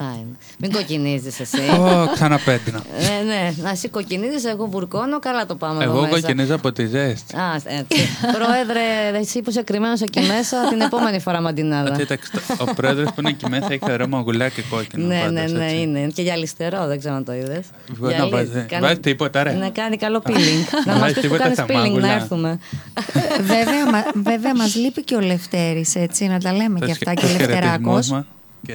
Αυτά 0.00 0.14
είναι. 0.18 0.36
Μην 0.58 0.72
κοκκινίζεις 0.72 1.40
εσύ. 1.40 1.60
Ω, 1.78 2.10
ξαναπέτεινα. 2.14 2.82
ναι, 3.00 3.32
ναι. 3.32 3.52
Να 3.62 3.70
εσύ 3.70 3.88
κοκκινίζεις, 3.88 4.44
εγώ 4.44 4.66
βουρκώνω. 4.66 5.18
Καλά 5.18 5.46
το 5.46 5.54
πάμε 5.54 5.84
εδώ 5.84 5.92
Εγώ 5.92 6.00
μέσα. 6.00 6.14
κοκκινίζω 6.20 6.54
από 6.54 6.72
τη 6.72 6.86
ζέστη. 6.86 7.36
Α, 7.36 7.54
έτσι. 7.64 8.08
Πρόεδρε, 8.32 9.18
εσύ 9.18 9.42
που 9.42 9.50
είσαι 9.50 9.62
κρυμμένος 9.62 10.00
εκεί 10.00 10.20
μέσα, 10.20 10.68
την 10.68 10.80
επόμενη 10.80 11.20
φορά 11.20 11.40
μαντινάδα. 11.40 11.96
Κοίταξε, 11.96 12.30
το- 12.32 12.64
ο 12.70 12.74
πρόεδρος 12.74 13.06
που 13.06 13.14
είναι 13.20 13.28
εκεί 13.28 13.48
μέσα 13.48 13.66
έχει 13.70 13.92
ωραίο 13.92 14.08
μαγουλάκι 14.08 14.62
κόκκινο. 14.62 15.06
Ναι, 15.06 15.20
πάντως, 15.20 15.32
ναι, 15.52 15.58
ναι, 15.58 15.64
έτσι. 15.64 15.80
είναι. 15.80 16.06
Και 16.14 16.22
γυαλιστερό, 16.22 16.86
δεν 16.86 16.98
ξέρω 16.98 17.14
αν 17.14 17.24
το 17.24 17.32
είδες. 17.32 17.66
Μπορεί 17.98 18.16
να 18.16 18.28
βάζει- 18.28 18.78
βάζει 18.80 18.98
τίποτα, 19.00 19.42
ρε. 19.42 19.52
Ναι, 19.52 19.70
κάνει 19.70 19.96
καλό 19.96 20.22
peeling. 20.26 20.64
να 20.86 20.92
μα 20.92 20.98
Βάζει 20.98 21.12
πει 21.14 21.20
που 21.20 21.26
τίποτα 21.26 21.42
κάνεις 21.42 21.56
στα 21.58 21.64
peeling, 21.66 21.72
να 21.72 21.78
μάγουλα. 21.80 22.12
έρθουμε. 22.12 22.58
βέβαια, 23.54 23.90
μα, 23.90 24.04
βέβαια 24.14 24.54
μας 24.54 24.74
λείπει 24.74 25.02
και 25.02 25.14
ο 25.14 25.20
Λευτέρης 25.20 25.94
έτσι 25.94 26.26
να 26.26 26.38
τα 26.40 26.52
λέμε 26.52 26.78
Το 26.80 26.86
και 26.86 26.92
σχε- 26.94 27.08
αυτά 27.08 27.20
και 27.20 27.26
ο 27.26 27.28
τους 27.28 27.36
χαιρετισμούς 27.36 27.64
Λευτεράκος. 27.70 28.08
μας 28.10 28.24
Και 28.66 28.74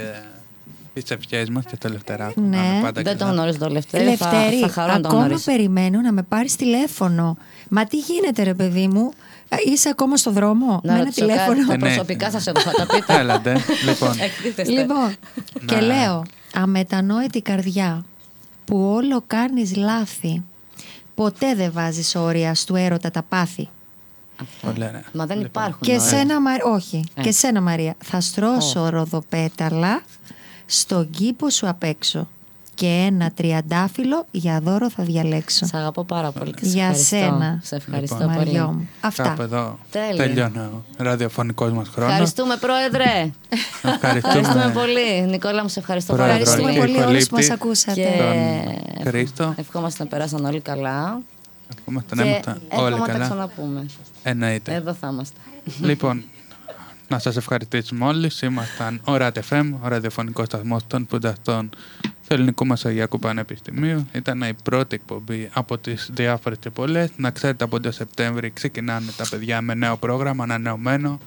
τις 0.94 1.12
ευχές 1.12 1.50
μας 1.50 1.66
και 1.66 1.78
το 1.78 1.90
Λευτεράκο. 1.90 2.42
Ναι. 2.42 2.58
να 2.58 2.64
είναι 2.66 2.82
πάντα 2.82 3.02
Δεν 3.02 3.18
τον 3.18 3.28
καλά. 3.28 3.32
γνωρίζω 3.32 3.58
το 3.58 3.68
Λευτέρη. 3.70 4.16
Θα, 4.16 4.32
Λευτέρη, 4.32 4.60
θα 4.62 4.68
χαρώ 4.70 4.88
να 4.94 5.00
τον 5.02 5.06
ακόμα 5.06 5.26
γνωρίσω. 5.26 5.52
περιμένω 5.52 6.02
να 6.02 6.12
με 6.12 6.22
πάρεις 6.24 6.56
τηλέφωνο. 6.56 7.38
Μα 7.70 7.86
τι 7.86 7.98
γίνεται 7.98 8.44
ρε 8.44 8.54
παιδί 8.54 8.88
μου, 8.88 9.12
Α, 9.50 9.56
είσαι 9.66 9.90
ακόμα 9.90 10.18
στο 10.18 10.32
δρόμο; 10.32 10.66
Να 10.84 10.92
με 10.92 10.98
ένα 10.98 11.04
ρωτήσω 11.04 11.28
κάτι. 11.28 11.40
τηλέφωνο. 11.40 11.68
Τα 11.68 11.78
Ναι. 11.78 11.84
προσωπικά 11.86 12.32
σας 12.32 12.48
έχω, 12.48 12.60
θα 12.60 12.72
τα 12.72 12.86
πείτε. 12.96 13.14
Έλατε. 13.20 13.58
Λοιπόν, 13.86 14.10
Εκτίθεστε. 14.20 14.72
Λοιπόν, 14.74 15.16
και 15.66 15.76
Να. 15.76 15.82
λέω, 15.82 16.24
αμετανόητη 16.54 17.42
καρδιά 17.42 18.06
που 18.66 18.92
όλο 18.94 19.24
κάνεις 19.28 19.76
λάθη, 19.76 20.44
ποτέ 21.16 21.56
δεν 21.56 21.72
βάζεις 21.72 22.16
όρια 22.16 22.54
στου 22.56 22.76
έρωτα 22.76 23.12
τα 23.12 23.24
πάθη. 23.30 23.70
Πολύ 24.62 24.84
ωραία. 24.84 25.04
Μα 25.14 25.26
δεν 25.26 25.38
Λοιπόν, 25.38 25.64
υπάρχουν. 25.64 25.80
Και 25.82 25.92
όλα. 25.92 26.02
σένα, 26.02 26.42
Μα- 26.42 26.52
όχι, 26.74 27.04
Ε. 27.14 27.22
και 27.22 27.32
σένα 27.32 27.62
Μαρία. 27.62 27.96
Θα 28.04 28.22
στρώσω 28.22 28.90
ροδοπέταλα 28.90 30.02
στον 30.66 31.10
κήπο 31.10 31.50
σου 31.50 31.68
απ' 31.70 31.84
έξω. 31.84 32.28
Και 32.76 32.88
ένα 32.88 33.32
τριαντάφυλλο 33.32 34.26
για 34.32 34.60
δώρο 34.64 34.90
θα 34.90 35.04
διαλέξω. 35.04 35.66
Σε 35.66 35.78
αγαπώ 35.78 36.04
πάρα 36.04 36.32
πολύ 36.32 36.52
και 36.52 36.66
σε 36.66 36.72
Για 36.72 36.82
ευχαριστώ. 36.84 37.16
σένα. 37.16 37.60
Σε 37.64 37.76
ευχαριστώ 37.76 38.18
Λοιπόν. 38.20 38.34
πολύ. 38.36 38.46
Μαριό 38.46 38.68
μου. 38.72 38.90
Αυτά. 39.02 39.24
Κάπου 39.24 39.42
εδώ 39.42 39.80
Τέλεια. 39.92 40.16
τελειώνει 40.26 40.58
ο 40.58 40.84
ραδιοφωνικός 40.98 41.72
μας 41.72 41.88
χρόνος. 41.88 42.12
Ευχαριστούμε, 42.12 42.58
Πρόεδρε. 42.58 43.32
Ευχαριστούμε 43.84 44.18
Ευχαριστούμε 44.18 44.72
πολύ. 44.74 45.22
Νικόλα, 45.30 45.62
μου 45.62 45.68
σε 45.70 45.80
ευχαριστώ 45.80 46.14
Πρόεδρο, 46.14 46.34
πάρα 46.34 46.44
Ευχαριστούμε 46.44 46.78
πολύ. 46.80 46.92
Νίκο 46.92 47.02
πολύ 47.04 47.14
όλους 47.16 47.28
που 47.28 47.36
μας 47.36 47.44
Λύπτη. 47.44 47.54
ακούσατε. 47.64 48.02
Και 48.02 48.18
τον 48.98 49.06
Χρήστο. 49.08 49.54
ευχόμαστε 49.58 50.04
να 50.04 50.10
περάσαν 50.10 50.46
όλοι 50.46 50.60
καλά. 50.60 51.22
Ευχόμαστε 51.78 52.16
Και 52.16 52.22
να 52.22 52.28
είμαστε 52.30 52.50
όλοι 52.50 52.94
εύχομαι 52.94 52.98
να 53.00 53.06
τα 53.06 53.12
καλά. 53.12 53.26
ξαναπούμε. 53.26 53.86
Εννοείται. 54.24 54.74
Εδώ 54.74 54.94
θα 54.94 55.10
είμαστε. 55.12 55.40
Λοιπόν, 55.82 56.24
να 57.14 57.20
σας 57.20 57.36
ευχαριστήσουμε 57.38 58.06
όλους. 58.06 58.42
Ήμασταν 58.42 59.02
ο 59.04 59.14
RATFM, 59.16 59.72
ο 59.82 59.88
ραδιοφωνικός 59.88 60.46
σταθμός 60.46 60.88
των 60.88 61.04
σπουδαστών 61.04 61.70
του 62.02 62.34
Ελληνικού 62.34 62.66
Μεσογειακού 62.66 63.20
Πανεπιστημίου. 63.20 64.08
Ήταν 64.14 64.42
η 64.42 64.54
πρώτη 64.64 64.96
εκπομπή 64.96 65.50
από 65.54 65.78
τις 65.78 66.10
διάφορες 66.14 66.58
και 66.58 66.70
πολλές. 66.70 67.10
Να 67.16 67.32
ξέρετε 67.32 67.64
από 67.64 67.80
τον 67.80 67.92
Σεπτέμβρη 67.92 68.50
ξεκινάνε 68.52 69.12
τα 69.18 69.26
παιδιά 69.30 69.62
με 69.62 69.74
νέο 69.74 69.98
πρόγραμμα, 69.98 70.44
ανανεωμένο. 70.44 71.20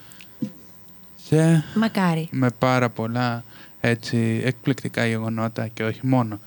Και 1.28 1.62
Μακάρι. 1.74 2.28
με 2.30 2.50
πάρα 2.58 2.88
πολλά 2.88 3.44
έτσι, 3.80 4.40
εκπληκτικά 4.44 5.06
γεγονότα 5.06 5.68
και 5.68 5.84
όχι 5.84 6.00
μόνο. 6.02 6.40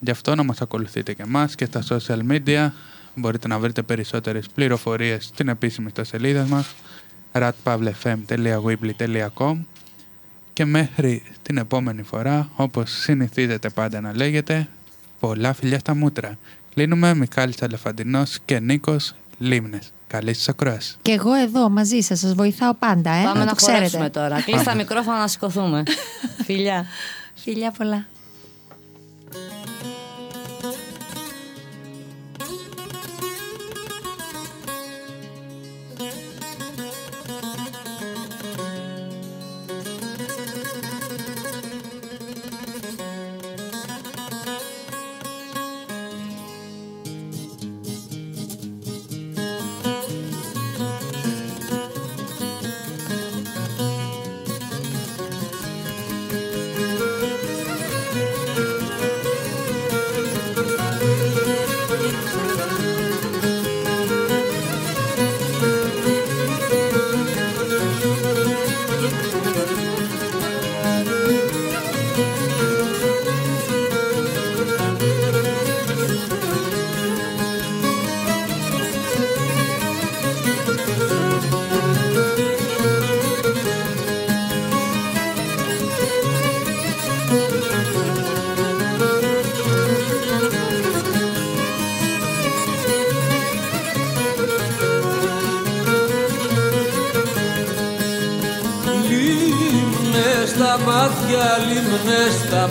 Γι' 0.00 0.10
αυτό 0.10 0.34
να 0.34 0.42
μας 0.42 0.60
ακολουθείτε 0.60 1.12
και 1.12 1.22
εμάς 1.22 1.54
και 1.54 1.64
στα 1.64 1.82
social 1.88 2.20
media. 2.30 2.70
Μπορείτε 3.14 3.48
να 3.48 3.58
βρείτε 3.58 3.82
περισσότερες 3.82 4.46
πληροφορίες 4.54 5.24
στην 5.24 5.48
επίσημη 5.48 5.90
στα 5.90 6.04
σελίδα 6.04 6.46
μας 6.46 6.74
ratpavlefm.weebly.com 7.34 9.56
και 10.52 10.64
μέχρι 10.64 11.22
την 11.42 11.56
επόμενη 11.56 12.02
φορά, 12.02 12.48
όπως 12.56 12.90
συνηθίζετε 12.90 13.68
πάντα 13.68 14.00
να 14.00 14.12
λέγεται, 14.16 14.68
πολλά 15.20 15.52
φιλιά 15.52 15.78
στα 15.78 15.94
μούτρα. 15.94 16.38
Κλείνουμε 16.74 17.14
Μιχάλης 17.14 17.62
Αλεφαντινός 17.62 18.38
και 18.44 18.58
Νίκος 18.58 19.14
Λίμνες. 19.38 19.92
Καλή 20.06 20.34
σας 20.34 20.48
ακρόαση. 20.48 20.96
Και 21.02 21.12
εγώ 21.12 21.32
εδώ 21.34 21.68
μαζί 21.68 22.00
σας, 22.00 22.18
σας 22.18 22.34
βοηθάω 22.34 22.74
πάντα, 22.74 23.10
ε, 23.10 23.24
Πάμε 23.24 23.38
να 23.38 23.44
να 23.44 23.50
το 23.50 23.54
ξέρετε. 23.54 23.76
χορέψουμε 23.76 24.10
τώρα. 24.10 24.40
Κλείσει 24.42 24.64
τα 24.64 24.74
μικρόφωνα 24.74 25.18
να 25.18 25.28
σηκωθούμε. 25.28 25.82
Φιλιά. 26.46 26.86
Φιλιά 27.34 27.70
πολλά. 27.70 28.06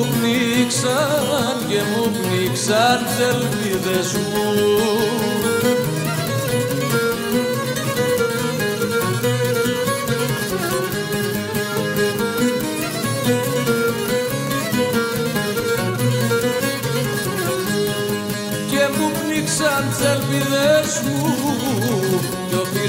πνίξαν 0.00 1.56
και 1.68 1.80
μου 1.96 2.10
πνίξαν 2.10 2.98
τις 3.04 3.18
ελπίδες 3.26 4.12
μου 4.12 4.93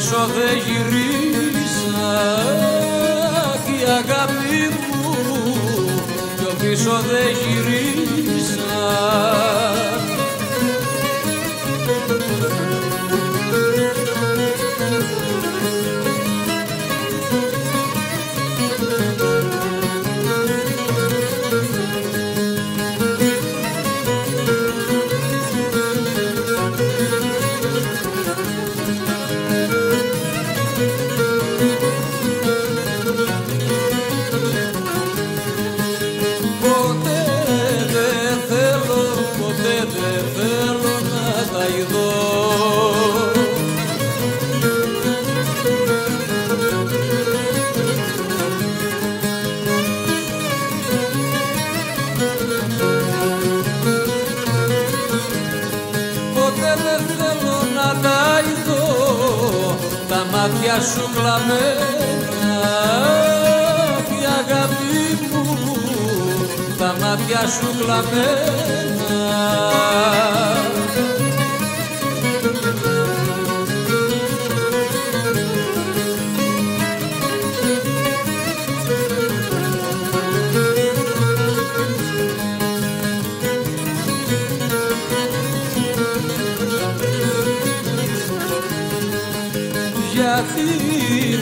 πίσω 0.05 0.25
δεν 0.35 0.57
γυρίσα 0.65 2.13
κι 3.65 3.71
η 3.71 3.83
αγάπη 3.83 4.59
μου 4.87 5.15
κι 6.37 6.43
ο 6.43 6.53
πίσω 6.59 7.01
δεν 7.09 7.29
γυρίσα 7.41 8.65
μάτια 60.75 60.87
σου 60.91 61.09
κλαμμένα 61.13 62.55
η 64.09 64.25
αγάπη 64.39 65.03
μου. 65.31 65.43
Τα 66.77 66.95
μάτια 66.99 67.47
σου 67.47 67.67
κλαμμένα 67.79 69.25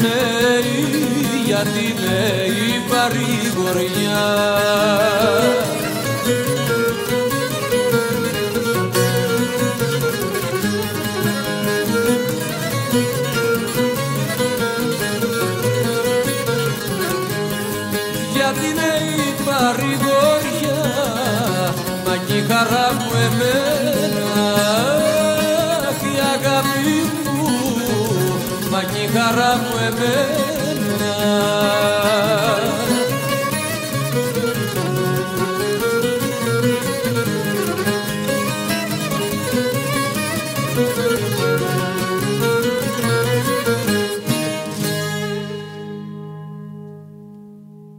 είναι, 0.03 0.67
γιατί 1.45 1.80
είναι 1.80 2.45
η 2.45 2.84
παρηγοριά 2.89 4.23
γιατί 18.34 18.65
είναι 18.65 18.91
η 19.15 19.43
παρηγοριά 19.45 20.81
μα 22.05 22.15
και 22.27 22.34
η 22.34 22.45
χαρά 22.47 22.93
μου 22.93 23.11
εμένα 23.25 24.92
αγάπη 29.19 29.60
μου 29.60 30.52